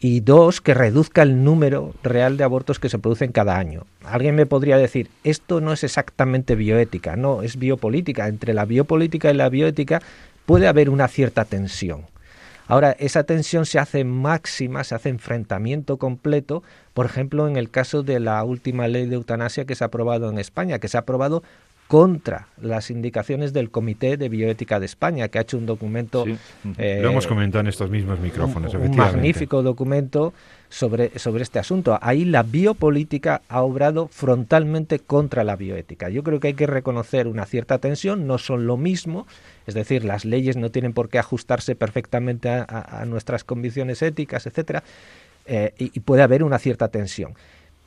y 0.00 0.20
dos, 0.20 0.60
que 0.60 0.74
reduzca 0.74 1.22
el 1.22 1.42
número 1.42 1.94
real 2.02 2.36
de 2.36 2.44
abortos 2.44 2.78
que 2.78 2.88
se 2.88 2.98
producen 2.98 3.32
cada 3.32 3.58
año. 3.58 3.84
Alguien 4.04 4.34
me 4.36 4.46
podría 4.46 4.76
decir, 4.76 5.10
esto 5.24 5.60
no 5.60 5.72
es 5.72 5.82
exactamente 5.82 6.54
bioética, 6.54 7.16
no, 7.16 7.42
es 7.42 7.58
biopolítica. 7.58 8.28
Entre 8.28 8.54
la 8.54 8.64
biopolítica 8.64 9.30
y 9.30 9.34
la 9.34 9.48
bioética 9.48 10.00
puede 10.46 10.68
haber 10.68 10.88
una 10.88 11.08
cierta 11.08 11.44
tensión. 11.44 12.06
Ahora, 12.68 12.92
esa 12.98 13.24
tensión 13.24 13.64
se 13.64 13.78
hace 13.78 14.04
máxima, 14.04 14.84
se 14.84 14.94
hace 14.94 15.08
enfrentamiento 15.08 15.96
completo, 15.96 16.62
por 16.92 17.06
ejemplo, 17.06 17.48
en 17.48 17.56
el 17.56 17.70
caso 17.70 18.02
de 18.02 18.20
la 18.20 18.44
última 18.44 18.86
ley 18.88 19.06
de 19.06 19.16
eutanasia 19.16 19.64
que 19.64 19.74
se 19.74 19.84
ha 19.84 19.86
aprobado 19.86 20.28
en 20.28 20.38
España, 20.38 20.78
que 20.78 20.88
se 20.88 20.98
ha 20.98 21.00
aprobado 21.00 21.42
contra 21.88 22.48
las 22.60 22.90
indicaciones 22.90 23.54
del 23.54 23.70
Comité 23.70 24.18
de 24.18 24.28
Bioética 24.28 24.78
de 24.78 24.86
España, 24.86 25.28
que 25.28 25.38
ha 25.38 25.42
hecho 25.42 25.56
un 25.56 25.64
documento... 25.64 26.26
Eh, 26.76 27.00
Lo 27.02 27.10
hemos 27.10 27.26
comentado 27.26 27.60
en 27.60 27.68
estos 27.68 27.88
mismos 27.90 28.20
micrófonos, 28.20 28.74
un, 28.74 28.82
un 28.82 28.96
magnífico 28.96 29.62
documento 29.62 30.34
sobre, 30.68 31.18
sobre 31.18 31.42
este 31.42 31.58
asunto. 31.58 31.98
Ahí 32.02 32.26
la 32.26 32.42
biopolítica 32.42 33.40
ha 33.48 33.62
obrado 33.62 34.08
frontalmente 34.08 34.98
contra 34.98 35.44
la 35.44 35.56
bioética. 35.56 36.10
Yo 36.10 36.22
creo 36.22 36.40
que 36.40 36.48
hay 36.48 36.54
que 36.54 36.66
reconocer 36.66 37.26
una 37.26 37.46
cierta 37.46 37.78
tensión, 37.78 38.26
no 38.26 38.36
son 38.36 38.66
lo 38.66 38.76
mismo, 38.76 39.26
es 39.66 39.74
decir, 39.74 40.04
las 40.04 40.26
leyes 40.26 40.58
no 40.58 40.70
tienen 40.70 40.92
por 40.92 41.08
qué 41.08 41.18
ajustarse 41.18 41.74
perfectamente 41.74 42.50
a, 42.50 43.04
nuestras 43.06 43.44
convicciones 43.44 44.02
éticas, 44.02 44.46
etcétera, 44.46 44.82
eh, 45.46 45.72
y, 45.78 46.00
puede 46.00 46.22
haber 46.22 46.44
una 46.44 46.58
cierta 46.58 46.88
tensión 46.88 47.32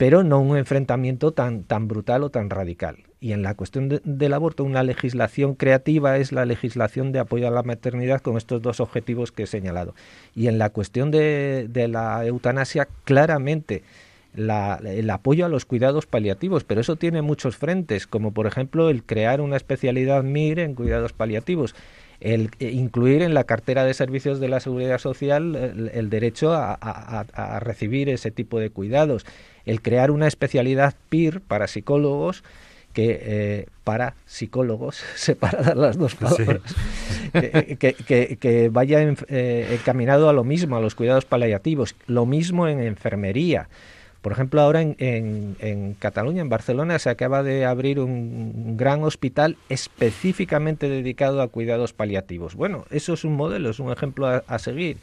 pero 0.02 0.24
no 0.24 0.40
un 0.40 0.58
enfrentamiento 0.58 1.32
tan, 1.32 1.62
tan 1.62 1.88
brutal 1.88 2.24
o 2.24 2.32
tan 2.32 2.50
radical. 2.50 3.04
Y 3.20 3.34
en 3.34 3.44
la 3.44 3.54
cuestión 3.54 4.02
del 4.04 4.34
aborto, 4.34 4.64
una 4.64 4.82
legislación 4.82 5.54
creativa 5.54 6.18
es 6.18 6.32
la 6.32 6.44
legislación 6.46 7.12
de 7.12 7.20
apoyo 7.20 7.48
a 7.48 7.52
la 7.52 7.62
maternidad 7.62 8.20
con 8.20 8.36
estos 8.36 8.64
dos 8.64 8.80
objetivos 8.80 9.32
que 9.32 9.44
he 9.44 9.46
señalado. 9.46 9.94
Y 10.36 10.48
en 10.48 10.58
la 10.58 10.72
cuestión 10.72 11.12
de, 11.12 11.70
la 11.88 12.26
eutanasia, 12.26 12.88
claramente 13.04 13.84
el 14.36 15.10
apoyo 15.12 15.46
a 15.46 15.50
los 15.50 15.66
cuidados 15.66 16.08
paliativos, 16.08 16.64
pero 16.64 16.82
eso 16.82 16.96
tiene 16.96 17.22
muchos 17.22 17.56
frentes, 17.56 18.08
como 18.08 18.32
por 18.32 18.48
ejemplo 18.48 18.90
el 18.90 19.04
crear 19.04 19.40
una 19.40 19.56
especialidad 19.56 20.24
MIR 20.24 20.62
en 20.62 20.74
cuidados 20.74 21.14
paliativos 21.14 21.76
el 22.22 22.52
eh, 22.60 22.70
incluir 22.70 23.24
en 23.24 23.34
la 23.34 23.44
cartera 23.44 23.84
de 23.84 23.94
servicios 23.94 24.40
de 24.40 24.48
la 24.48 24.60
seguridad 24.60 25.00
social 25.00 25.56
el, 25.56 26.10
derecho 26.10 26.54
a, 26.54 27.60
recibir 27.60 28.10
ese 28.10 28.32
tipo 28.32 28.60
de 28.60 28.70
cuidados, 28.70 29.26
el 29.66 29.82
crear 29.82 30.12
una 30.12 30.28
especialidad 30.28 30.96
PIR 31.10 31.42
para 31.42 31.68
psicólogos 31.68 32.44
que 32.94 33.20
eh, 33.22 33.66
para 33.84 34.16
psicólogos, 34.26 34.98
separadas 35.16 35.78
las 35.78 35.98
dos 35.98 36.16
palabras, 36.16 36.62
que, 37.32 38.70
vaya 38.72 39.02
eh, 39.02 39.78
encaminado 39.80 40.30
a 40.30 40.34
lo 40.34 40.44
mismo, 40.44 40.76
a 40.76 40.82
los 40.82 40.96
cuidados 40.96 41.26
paliativos, 41.26 41.96
lo 42.08 42.26
mismo 42.26 42.68
en 42.68 42.82
enfermería. 42.82 43.70
Por 44.22 44.34
ejemplo, 44.34 44.62
ahora 44.62 44.82
en, 44.82 44.96
en, 45.00 45.96
Cataluña, 45.96 46.42
en 46.42 46.50
Barcelona, 46.50 47.00
se 47.00 47.10
acaba 47.10 47.42
de 47.42 47.66
abrir 47.66 48.00
un 48.00 48.78
gran 48.78 49.04
hospital 49.04 49.58
específicamente 49.68 50.90
dedicado 50.90 51.42
a 51.42 51.48
cuidados 51.48 51.94
paliativos. 51.94 52.54
Bueno, 52.54 52.86
eso 52.92 53.14
es 53.14 53.24
un 53.24 53.36
modelo, 53.36 53.72
es 53.72 53.80
un 53.80 53.92
ejemplo 53.92 54.28
a, 54.28 54.60
seguir. 54.60 54.98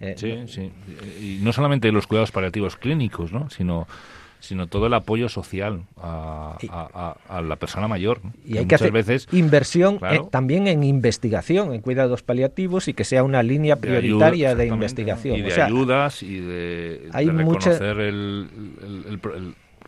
Eh, 0.00 0.14
sí, 0.16 0.44
sí. 0.46 0.72
Y 1.20 1.38
no 1.42 1.52
solamente 1.52 1.90
los 1.92 2.06
cuidados 2.06 2.30
paliativos 2.30 2.76
clínicos, 2.76 3.32
¿no? 3.32 3.48
sino 3.50 3.86
sino 4.40 4.66
todo 4.66 4.86
el 4.86 4.94
apoyo 4.94 5.28
social 5.28 5.82
a, 6.00 6.56
la 7.42 7.56
persona 7.56 7.88
mayor. 7.88 8.20
Y 8.44 8.58
hay 8.58 8.66
que 8.66 8.74
hacer 8.74 8.92
veces, 8.92 9.28
inversión 9.32 9.98
eh, 10.08 10.20
también 10.30 10.68
en 10.68 10.84
investigación, 10.84 11.72
en 11.72 11.80
cuidados 11.80 12.22
paliativos 12.22 12.88
y 12.88 12.94
que 12.94 13.04
sea 13.04 13.22
una 13.22 13.42
línea 13.42 13.76
prioritaria 13.76 14.54
de, 14.54 14.66
investigación. 14.66 15.36
Y 15.36 15.42
de 15.42 15.62
ayudas 15.62 16.22
y 16.22 16.40
de, 16.40 17.08
reconocer 17.12 17.98
el, 17.98 18.48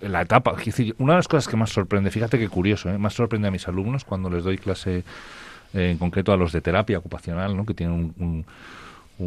la 0.00 0.22
etapa. 0.22 0.56
una 0.98 1.12
de 1.14 1.18
las 1.18 1.28
cosas 1.28 1.48
que 1.48 1.56
más 1.56 1.70
sorprende, 1.70 2.10
fíjate 2.10 2.38
qué 2.38 2.48
curioso, 2.48 2.90
¿eh? 2.90 2.98
más 2.98 3.14
sorprende 3.14 3.48
a 3.48 3.50
mis 3.50 3.68
alumnos 3.68 4.04
cuando 4.04 4.30
les 4.30 4.44
doy 4.44 4.58
clase 4.58 5.04
eh, 5.74 5.90
en 5.90 5.98
concreto 5.98 6.32
a 6.32 6.36
los 6.36 6.52
de 6.52 6.60
terapia 6.60 6.98
ocupacional, 6.98 7.56
¿no? 7.56 7.64
que 7.64 7.74
tienen 7.74 7.94
un, 7.94 8.14
un 8.18 8.46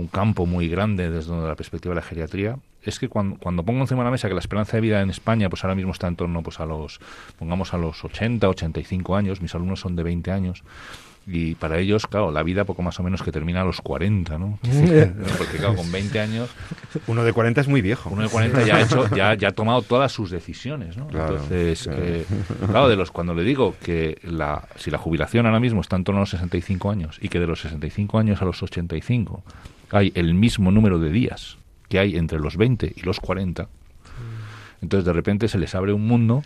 campo 0.08 0.46
muy 0.46 0.68
grande 0.70 1.10
desde 1.10 1.36
la 1.36 1.56
perspectiva 1.56 1.94
de 1.94 2.02
la 2.02 2.06
geriatría, 2.06 2.58
es 2.84 3.00
que 3.00 3.10
cuando, 3.10 3.38
cuando 3.38 3.64
pongo 3.64 3.82
encima 3.82 4.02
de 4.02 4.06
la 4.06 4.12
mesa 4.12 4.28
que 4.28 4.34
la 4.34 4.40
esperanza 4.40 4.78
de 4.78 4.82
vida 4.82 5.02
en 5.02 5.10
España, 5.10 5.50
pues 5.50 5.64
ahora 5.64 5.76
mismo 5.76 5.92
está 5.92 6.08
en 6.08 6.16
torno 6.16 6.42
pues 6.42 6.60
a 6.60 6.66
los, 6.66 7.00
pongamos 7.38 7.74
a 7.74 7.78
los 7.78 8.04
80, 8.04 8.48
85 8.48 9.16
años, 9.16 9.42
mis 9.42 9.54
alumnos 9.54 9.80
son 9.80 9.96
de 9.96 10.04
20 10.04 10.32
años, 10.32 10.64
y 11.28 11.54
para 11.56 11.78
ellos, 11.78 12.08
claro, 12.08 12.32
la 12.32 12.42
vida 12.42 12.66
poco 12.66 12.82
más 12.82 13.00
o 13.00 13.04
menos 13.04 13.22
que 13.22 13.32
termina 13.32 13.62
a 13.62 13.64
los 13.64 13.80
40, 13.82 14.40
¿no? 14.40 14.58
Porque 15.38 15.58
claro, 15.58 15.76
con 15.76 15.92
20 15.92 16.20
años... 16.20 16.50
Uno 17.06 17.24
de 17.24 17.32
40 17.32 17.62
es 17.62 17.68
muy 17.68 17.82
viejo. 17.82 18.10
Uno 18.10 18.24
de 18.24 18.30
40 18.30 18.66
ya 18.66 18.78
ha, 18.78 18.82
hecho, 18.82 19.08
ya, 19.16 19.36
ya 19.36 19.50
ha 19.50 19.52
tomado 19.52 19.84
todas 19.84 20.12
sus 20.12 20.32
decisiones, 20.32 20.98
¿no? 20.98 21.08
Entonces, 21.12 21.88
eh, 21.92 22.26
claro. 22.66 22.90
de 22.90 22.96
los, 22.96 23.12
cuando 23.12 23.36
le 23.36 23.44
digo 23.44 23.76
que 23.84 24.18
la, 24.24 24.68
si 24.78 24.90
la 24.90 24.98
jubilación 24.98 25.46
ahora 25.46 25.60
mismo 25.60 25.82
está 25.82 25.96
en 25.96 26.04
torno 26.04 26.20
a 26.20 26.24
los 26.24 26.32
65 26.32 26.90
años 26.90 27.20
y 27.22 27.30
que 27.30 27.40
de 27.40 27.48
los 27.48 27.62
65 27.62 28.18
años 28.18 28.42
a 28.42 28.46
los 28.46 28.62
85 28.64 29.44
hay 29.92 30.12
el 30.16 30.34
mismo 30.34 30.72
número 30.72 31.00
de 31.00 31.10
días 31.10 31.58
que 31.90 32.00
hay 32.00 32.16
entre 32.16 32.40
los 32.40 32.58
20 32.58 32.94
y 32.96 33.02
los 33.02 33.20
40, 33.20 33.68
entonces 34.82 35.06
de 35.06 35.14
repente 35.14 35.48
se 35.48 35.58
les 35.58 35.76
abre 35.76 35.94
un 35.94 36.08
mundo 36.08 36.44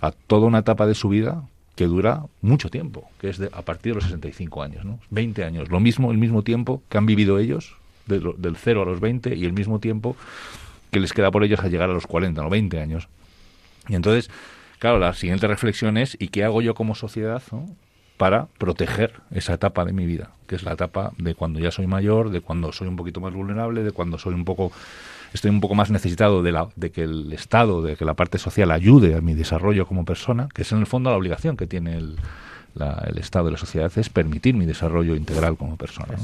a 0.00 0.10
toda 0.10 0.46
una 0.46 0.58
etapa 0.58 0.86
de 0.86 0.94
su 0.94 1.08
vida 1.08 1.44
que 1.74 1.86
dura 1.86 2.24
mucho 2.40 2.70
tiempo, 2.70 3.08
que 3.20 3.28
es 3.28 3.38
de, 3.38 3.50
a 3.52 3.62
partir 3.62 3.92
de 3.92 3.96
los 3.96 4.04
65 4.04 4.62
años, 4.62 4.84
¿no? 4.84 4.98
20 5.10 5.44
años, 5.44 5.68
lo 5.70 5.78
mismo, 5.78 6.10
el 6.10 6.18
mismo 6.18 6.42
tiempo 6.42 6.82
que 6.88 6.98
han 6.98 7.06
vivido 7.06 7.38
ellos, 7.38 7.76
del 8.06 8.56
0 8.56 8.82
a 8.82 8.84
los 8.86 9.00
20, 9.00 9.34
y 9.36 9.44
el 9.44 9.52
mismo 9.52 9.78
tiempo 9.78 10.16
que 10.90 11.00
les 11.00 11.12
queda 11.12 11.30
por 11.30 11.44
ellos 11.44 11.60
a 11.60 11.68
llegar 11.68 11.90
a 11.90 11.92
los 11.92 12.06
40 12.06 12.46
o 12.46 12.48
20 12.48 12.80
años. 12.80 13.08
Y 13.88 13.94
entonces, 13.94 14.30
claro, 14.78 14.98
la 14.98 15.12
siguiente 15.12 15.46
reflexión 15.46 15.98
es, 15.98 16.16
¿y 16.18 16.28
qué 16.28 16.44
hago 16.44 16.62
yo 16.62 16.74
como 16.74 16.94
sociedad 16.94 17.42
para 18.16 18.46
proteger 18.58 19.12
esa 19.30 19.54
etapa 19.54 19.84
de 19.84 19.92
mi 19.92 20.06
vida? 20.06 20.30
Que 20.46 20.56
es 20.56 20.62
la 20.62 20.72
etapa 20.72 21.12
de 21.18 21.34
cuando 21.34 21.58
ya 21.58 21.70
soy 21.70 21.86
mayor, 21.86 22.30
de 22.30 22.40
cuando 22.40 22.72
soy 22.72 22.88
un 22.88 22.96
poquito 22.96 23.20
más 23.20 23.34
vulnerable, 23.34 23.82
de 23.82 23.92
cuando 23.92 24.18
soy 24.18 24.34
un 24.34 24.44
poco 24.44 24.72
estoy 25.32 25.50
un 25.50 25.60
poco 25.60 25.74
más 25.74 25.90
necesitado 25.90 26.42
de, 26.42 26.52
la, 26.52 26.68
de 26.76 26.90
que 26.90 27.02
el 27.02 27.32
Estado, 27.32 27.82
de 27.82 27.96
que 27.96 28.04
la 28.04 28.14
parte 28.14 28.38
social 28.38 28.70
ayude 28.70 29.14
a 29.16 29.20
mi 29.20 29.34
desarrollo 29.34 29.86
como 29.86 30.04
persona, 30.04 30.48
que 30.54 30.62
es 30.62 30.72
en 30.72 30.78
el 30.78 30.86
fondo 30.86 31.10
la 31.10 31.16
obligación 31.16 31.56
que 31.56 31.66
tiene 31.66 31.96
el, 31.96 32.16
el 33.06 33.18
Estado 33.18 33.46
de 33.46 33.52
la 33.52 33.58
sociedad, 33.58 33.92
es 33.96 34.08
permitir 34.08 34.54
mi 34.54 34.66
desarrollo 34.66 35.14
integral 35.14 35.56
como 35.56 35.76
persona. 35.76 36.16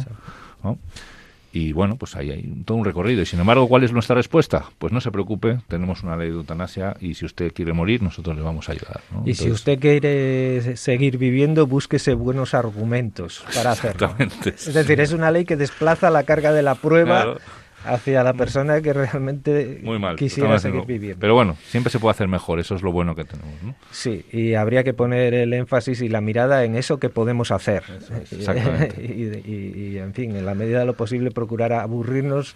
Y 1.53 1.72
bueno, 1.72 1.96
pues 1.96 2.16
ahí 2.16 2.30
hay 2.30 2.42
todo 2.64 2.78
un 2.78 2.84
recorrido. 2.84 3.20
Y 3.20 3.26
sin 3.26 3.38
embargo, 3.38 3.68
¿cuál 3.68 3.84
es 3.84 3.92
nuestra 3.92 4.16
respuesta? 4.16 4.64
Pues 4.78 4.92
no 4.92 5.00
se 5.00 5.11
preocupe, 5.11 5.59
tenemos 5.68 6.03
una 6.03 6.16
ley 6.16 6.28
de 6.28 6.36
eutanasia 6.36 6.96
y 6.98 7.14
si 7.14 7.26
usted 7.26 7.53
quiere 7.53 7.74
morir, 7.74 8.03
nosotros 8.03 8.34
le 8.34 8.42
vamos 8.42 8.68
a 8.68 8.72
ayudar. 8.72 9.03
Y 9.26 9.34
si 9.34 9.50
usted 9.50 9.78
quiere 9.78 10.76
seguir 10.76 11.18
viviendo, 11.18 11.66
búsquese 11.66 12.14
buenos 12.14 12.55
argumentos 12.55 13.44
para 13.55 13.72
hacerlo. 13.72 14.07
Exactamente. 14.07 14.50
Es 14.50 14.72
decir, 14.72 15.00
es 15.00 15.12
una 15.12 15.30
ley 15.30 15.44
que 15.44 15.57
desplaza 15.57 16.11
la 16.11 16.22
carga 16.22 16.53
de 16.53 16.62
la 16.62 16.74
prueba 16.74 17.36
hacia 17.85 18.22
la 18.22 18.35
persona 18.35 18.80
que 18.80 18.93
realmente 18.93 19.80
Muy 19.83 19.99
mal, 19.99 20.16
quisiera 20.16 20.59
seguir 20.59 20.85
viviendo. 20.87 21.20
Pero 21.20 21.35
bueno, 21.35 21.57
siempre 21.66 21.91
se 21.91 21.99
puede 21.99 22.12
hacer 22.12 22.28
mejor, 22.28 22.61
eso 22.61 22.74
es 22.74 22.83
lo 22.83 22.93
bueno 22.93 23.14
que 23.14 23.24
tenemos. 23.24 23.62
¿no? 23.62 23.74
Sí, 23.91 24.24
y 24.33 24.55
habría 24.55 24.85
que 24.85 24.95
poner 24.95 25.35
el 25.35 25.53
énfasis 25.53 26.01
y 26.03 26.09
la 26.09 26.20
mirada 26.20 26.64
en 26.64 26.76
eso 26.76 26.99
que 26.99 27.09
podemos 27.09 27.51
hacer. 27.51 27.83
exactamente. 28.30 29.03
y, 29.03 29.51
y, 29.51 29.99
en 29.99 30.14
fin, 30.14 30.37
en 30.37 30.47
la 30.47 30.55
medida 30.55 30.80
de 30.80 30.87
lo 30.87 30.95
posible, 30.95 31.30
procurar 31.30 31.72
aburrirnos 31.72 32.55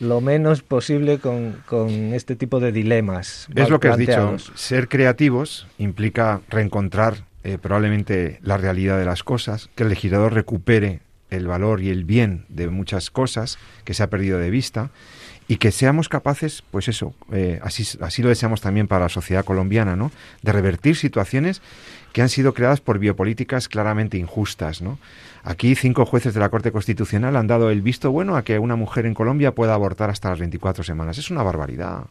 lo 0.00 0.20
menos 0.20 0.62
posible 0.62 1.18
con, 1.18 1.62
con 1.66 1.88
este 2.14 2.36
tipo 2.36 2.60
de 2.60 2.72
dilemas. 2.72 3.48
Es 3.54 3.70
lo 3.70 3.80
que 3.80 3.88
has 3.88 3.96
dicho, 3.96 4.36
ser 4.54 4.88
creativos 4.88 5.66
implica 5.78 6.40
reencontrar 6.48 7.24
eh, 7.44 7.58
probablemente 7.60 8.38
la 8.42 8.56
realidad 8.56 8.98
de 8.98 9.04
las 9.04 9.22
cosas, 9.22 9.70
que 9.74 9.82
el 9.82 9.90
legislador 9.90 10.32
recupere 10.32 11.00
el 11.36 11.46
valor 11.46 11.82
y 11.82 11.90
el 11.90 12.04
bien 12.04 12.44
de 12.48 12.68
muchas 12.68 13.10
cosas 13.10 13.58
que 13.84 13.94
se 13.94 14.02
ha 14.02 14.10
perdido 14.10 14.38
de 14.38 14.50
vista 14.50 14.90
y 15.46 15.56
que 15.56 15.72
seamos 15.72 16.08
capaces, 16.08 16.62
pues 16.70 16.88
eso, 16.88 17.14
eh, 17.32 17.60
así, 17.62 17.84
así 18.00 18.22
lo 18.22 18.30
deseamos 18.30 18.60
también 18.60 18.88
para 18.88 19.04
la 19.04 19.08
sociedad 19.10 19.44
colombiana, 19.44 19.94
¿no? 19.94 20.10
De 20.42 20.52
revertir 20.52 20.96
situaciones 20.96 21.60
que 22.12 22.22
han 22.22 22.28
sido 22.28 22.54
creadas 22.54 22.80
por 22.80 22.98
biopolíticas 22.98 23.68
claramente 23.68 24.16
injustas, 24.16 24.80
¿no? 24.80 24.98
Aquí 25.42 25.74
cinco 25.74 26.06
jueces 26.06 26.32
de 26.32 26.40
la 26.40 26.48
Corte 26.48 26.72
Constitucional 26.72 27.36
han 27.36 27.46
dado 27.46 27.70
el 27.70 27.82
visto 27.82 28.10
bueno 28.10 28.36
a 28.36 28.44
que 28.44 28.58
una 28.58 28.76
mujer 28.76 29.04
en 29.04 29.12
Colombia 29.12 29.54
pueda 29.54 29.74
abortar 29.74 30.08
hasta 30.08 30.30
las 30.30 30.38
24 30.38 30.84
semanas. 30.84 31.18
Es 31.18 31.30
una 31.30 31.42
barbaridad. 31.42 32.04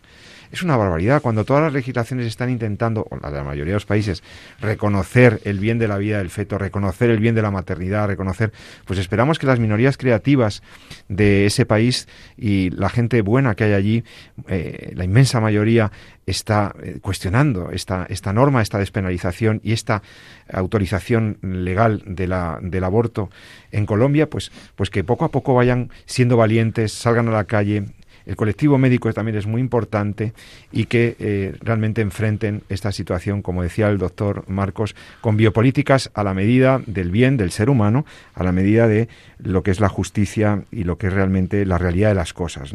Es 0.53 0.61
una 0.61 0.77
barbaridad. 0.77 1.19
Cuando 1.19 1.45
todas 1.45 1.63
las 1.63 1.73
legislaciones 1.73 2.27
están 2.27 2.51
intentando, 2.51 3.07
o 3.09 3.17
la 3.17 3.31
la 3.31 3.43
mayoría 3.43 3.71
de 3.71 3.77
los 3.77 3.87
países, 3.87 4.21
reconocer 4.61 5.41
el 5.45 5.57
bien 5.57 5.79
de 5.79 5.87
la 5.87 5.97
vida 5.97 6.19
del 6.19 6.29
feto, 6.29 6.59
reconocer 6.59 7.09
el 7.09 7.17
bien 7.17 7.33
de 7.33 7.41
la 7.41 7.49
maternidad, 7.49 8.05
reconocer, 8.05 8.53
pues 8.85 8.99
esperamos 8.99 9.39
que 9.39 9.47
las 9.47 9.57
minorías 9.57 9.97
creativas 9.97 10.61
de 11.09 11.47
ese 11.47 11.65
país 11.65 12.07
y 12.37 12.69
la 12.69 12.89
gente 12.89 13.23
buena 13.23 13.55
que 13.55 13.63
hay 13.63 13.73
allí, 13.73 14.03
eh, 14.47 14.91
la 14.95 15.05
inmensa 15.05 15.39
mayoría, 15.39 15.91
está 16.27 16.75
eh, 16.83 16.99
cuestionando 17.01 17.71
esta, 17.71 18.05
esta 18.07 18.31
norma, 18.31 18.61
esta 18.61 18.77
despenalización 18.77 19.59
y 19.63 19.73
esta 19.73 20.03
autorización 20.51 21.39
legal 21.41 22.03
de 22.05 22.27
la, 22.27 22.59
del 22.61 22.83
aborto 22.83 23.31
en 23.71 23.87
Colombia, 23.87 24.29
pues, 24.29 24.51
pues 24.75 24.91
que 24.91 25.03
poco 25.03 25.25
a 25.25 25.29
poco 25.29 25.55
vayan 25.55 25.89
siendo 26.05 26.37
valientes, 26.37 26.93
salgan 26.93 27.27
a 27.29 27.31
la 27.31 27.45
calle, 27.45 27.85
el 28.25 28.35
colectivo 28.35 28.77
médico 28.77 29.11
también 29.13 29.37
es 29.37 29.47
muy 29.47 29.61
importante 29.61 30.33
y 30.71 30.85
que 30.85 31.15
eh, 31.19 31.55
realmente 31.61 32.01
enfrenten 32.01 32.63
esta 32.69 32.91
situación, 32.91 33.41
como 33.41 33.63
decía 33.63 33.89
el 33.89 33.97
doctor 33.97 34.45
Marcos, 34.47 34.95
con 35.21 35.37
biopolíticas 35.37 36.11
a 36.13 36.23
la 36.23 36.33
medida 36.33 36.81
del 36.85 37.11
bien 37.11 37.37
del 37.37 37.51
ser 37.51 37.69
humano, 37.69 38.05
a 38.33 38.43
la 38.43 38.51
medida 38.51 38.87
de 38.87 39.09
lo 39.37 39.63
que 39.63 39.71
es 39.71 39.79
la 39.79 39.89
justicia 39.89 40.63
y 40.71 40.83
lo 40.83 40.97
que 40.97 41.07
es 41.07 41.13
realmente 41.13 41.65
la 41.65 41.77
realidad 41.77 42.09
de 42.09 42.15
las 42.15 42.33
cosas. 42.33 42.73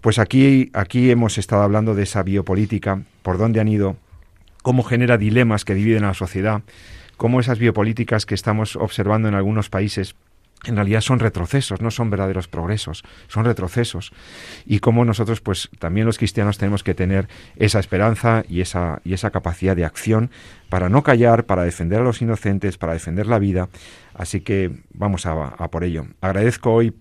Pues 0.00 0.18
aquí, 0.18 0.70
aquí 0.74 1.10
hemos 1.10 1.38
estado 1.38 1.62
hablando 1.62 1.94
de 1.94 2.04
esa 2.04 2.22
biopolítica, 2.22 3.02
por 3.22 3.38
dónde 3.38 3.60
han 3.60 3.68
ido, 3.68 3.96
cómo 4.62 4.82
genera 4.82 5.18
dilemas 5.18 5.64
que 5.64 5.74
dividen 5.74 6.04
a 6.04 6.08
la 6.08 6.14
sociedad, 6.14 6.62
cómo 7.16 7.40
esas 7.40 7.58
biopolíticas 7.58 8.26
que 8.26 8.34
estamos 8.34 8.76
observando 8.76 9.28
en 9.28 9.34
algunos 9.34 9.70
países 9.70 10.14
en 10.64 10.76
realidad 10.76 11.00
son 11.00 11.20
retrocesos, 11.20 11.80
no 11.80 11.90
son 11.90 12.10
verdaderos 12.10 12.48
progresos, 12.48 13.04
son 13.28 13.44
retrocesos. 13.44 14.12
Y 14.66 14.80
como 14.80 15.04
nosotros, 15.04 15.40
pues 15.40 15.70
también 15.78 16.06
los 16.06 16.18
cristianos 16.18 16.58
tenemos 16.58 16.82
que 16.82 16.94
tener 16.94 17.28
esa 17.56 17.78
esperanza 17.78 18.44
y 18.48 18.60
esa, 18.60 19.00
y 19.04 19.12
esa 19.12 19.30
capacidad 19.30 19.76
de 19.76 19.84
acción 19.84 20.30
para 20.68 20.88
no 20.88 21.02
callar, 21.02 21.44
para 21.44 21.62
defender 21.62 22.00
a 22.00 22.04
los 22.04 22.20
inocentes, 22.22 22.76
para 22.76 22.92
defender 22.92 23.26
la 23.26 23.38
vida. 23.38 23.68
Así 24.14 24.40
que 24.40 24.72
vamos 24.92 25.26
a, 25.26 25.32
a 25.32 25.70
por 25.70 25.84
ello. 25.84 26.06
Agradezco 26.20 26.72
hoy 26.72 26.92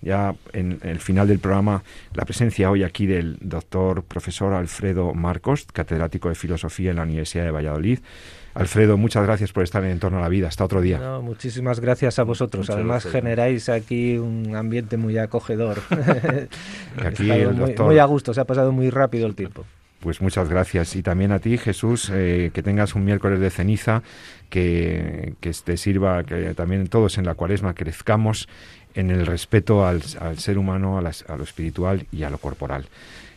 ya 0.00 0.34
en 0.52 0.78
el 0.82 1.00
final 1.00 1.26
del 1.26 1.38
programa 1.38 1.82
la 2.14 2.24
presencia 2.24 2.70
hoy 2.70 2.84
aquí 2.84 3.06
del 3.06 3.36
doctor 3.40 4.04
profesor 4.04 4.52
Alfredo 4.52 5.14
Marcos, 5.14 5.66
catedrático 5.72 6.28
de 6.28 6.34
filosofía 6.34 6.90
en 6.90 6.96
la 6.96 7.02
Universidad 7.02 7.44
de 7.44 7.50
Valladolid. 7.50 7.98
Alfredo, 8.54 8.96
muchas 8.96 9.24
gracias 9.24 9.52
por 9.52 9.62
estar 9.62 9.84
en 9.84 9.90
Entorno 9.90 10.18
a 10.18 10.22
la 10.22 10.28
Vida. 10.28 10.48
Hasta 10.48 10.64
otro 10.64 10.80
día. 10.80 11.20
muchísimas 11.20 11.80
gracias 11.80 12.18
a 12.18 12.24
vosotros. 12.24 12.68
Además, 12.70 13.04
generáis 13.04 13.68
aquí 13.68 14.18
un 14.18 14.56
ambiente 14.56 14.96
muy 14.96 15.18
acogedor. 15.18 15.78
aquí 17.04 17.30
el 17.30 17.56
doctor... 17.56 17.86
muy, 17.86 17.98
a 17.98 18.04
gusto, 18.04 18.34
se 18.34 18.40
ha 18.40 18.44
pasado 18.44 18.72
muy 18.72 18.90
rápido 18.90 19.26
el 19.26 19.34
tiempo. 19.34 19.64
Pues 20.00 20.20
muchas 20.20 20.48
gracias. 20.48 20.94
Y 20.94 21.02
también 21.02 21.32
a 21.32 21.40
ti, 21.40 21.58
Jesús, 21.58 22.10
eh, 22.12 22.50
que 22.54 22.62
tengas 22.62 22.94
un 22.94 23.04
miércoles 23.04 23.40
de 23.40 23.50
ceniza, 23.50 24.02
que, 24.48 25.34
que 25.40 25.52
te 25.52 25.76
sirva, 25.76 26.22
que 26.22 26.54
también 26.54 26.86
todos 26.86 27.18
en 27.18 27.26
la 27.26 27.34
cuaresma 27.34 27.74
crezcamos 27.74 28.48
en 28.94 29.10
el 29.10 29.26
respeto 29.26 29.86
al, 29.86 30.02
ser 30.02 30.58
humano, 30.58 30.98
a, 30.98 31.02
lo 31.02 31.44
espiritual 31.44 32.06
y 32.10 32.24
a 32.24 32.30
lo 32.30 32.38
corporal. 32.38 32.86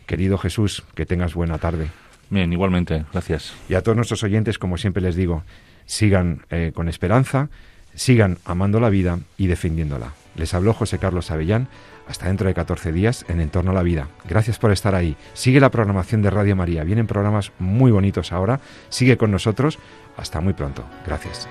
Querido 0.06 0.38
Jesús, 0.38 0.84
que 0.96 1.06
tengas 1.06 1.34
buena 1.34 1.58
tarde. 1.58 1.90
Bien, 2.32 2.52
igualmente, 2.54 3.04
gracias. 3.12 3.54
Y 3.68 3.76
a 3.76 3.84
todos 3.84 3.98
nuestros 3.98 4.24
oyentes, 4.24 4.58
como 4.58 4.78
siempre 4.78 5.04
les 5.04 5.18
digo, 5.18 5.44
sigan 5.86 6.46
eh, 6.50 6.72
con 6.74 6.88
esperanza, 6.88 7.50
sigan 7.94 8.38
amando 8.46 8.80
la 8.80 8.90
vida 8.90 9.20
y 9.38 9.48
defendiéndola. 9.48 10.14
Les 10.36 10.54
habló 10.54 10.74
José 10.74 10.98
Carlos 10.98 11.30
Avellán. 11.30 11.68
Hasta 12.08 12.28
dentro 12.28 12.48
de 12.48 12.54
14 12.54 12.92
días 12.92 13.26
en 13.30 13.40
Entorno 13.40 13.72
a 13.72 13.74
la 13.74 13.84
Vida. 13.84 14.08
Gracias 14.28 14.58
por 14.58 14.72
estar 14.72 14.96
ahí. 14.96 15.16
Sigue 15.34 15.62
la 15.62 15.70
programación 15.72 16.22
de 16.22 16.30
Radio 16.30 16.56
María. 16.56 16.84
Vienen 16.84 17.08
programas 17.08 17.52
muy 17.60 17.92
bonitos 17.92 18.34
ahora. 18.34 18.60
Sigue 18.90 19.18
con 19.18 19.32
nosotros. 19.32 19.78
Hasta 20.18 20.42
muy 20.42 20.54
pronto. 20.54 20.84
Gracias. 21.06 21.48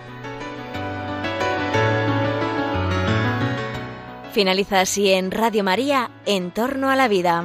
Finaliza 4.32 4.80
así 4.80 5.10
en 5.10 5.30
Radio 5.30 5.64
María, 5.64 6.10
En 6.26 6.50
torno 6.50 6.90
a 6.90 6.96
la 6.96 7.08
vida. 7.08 7.44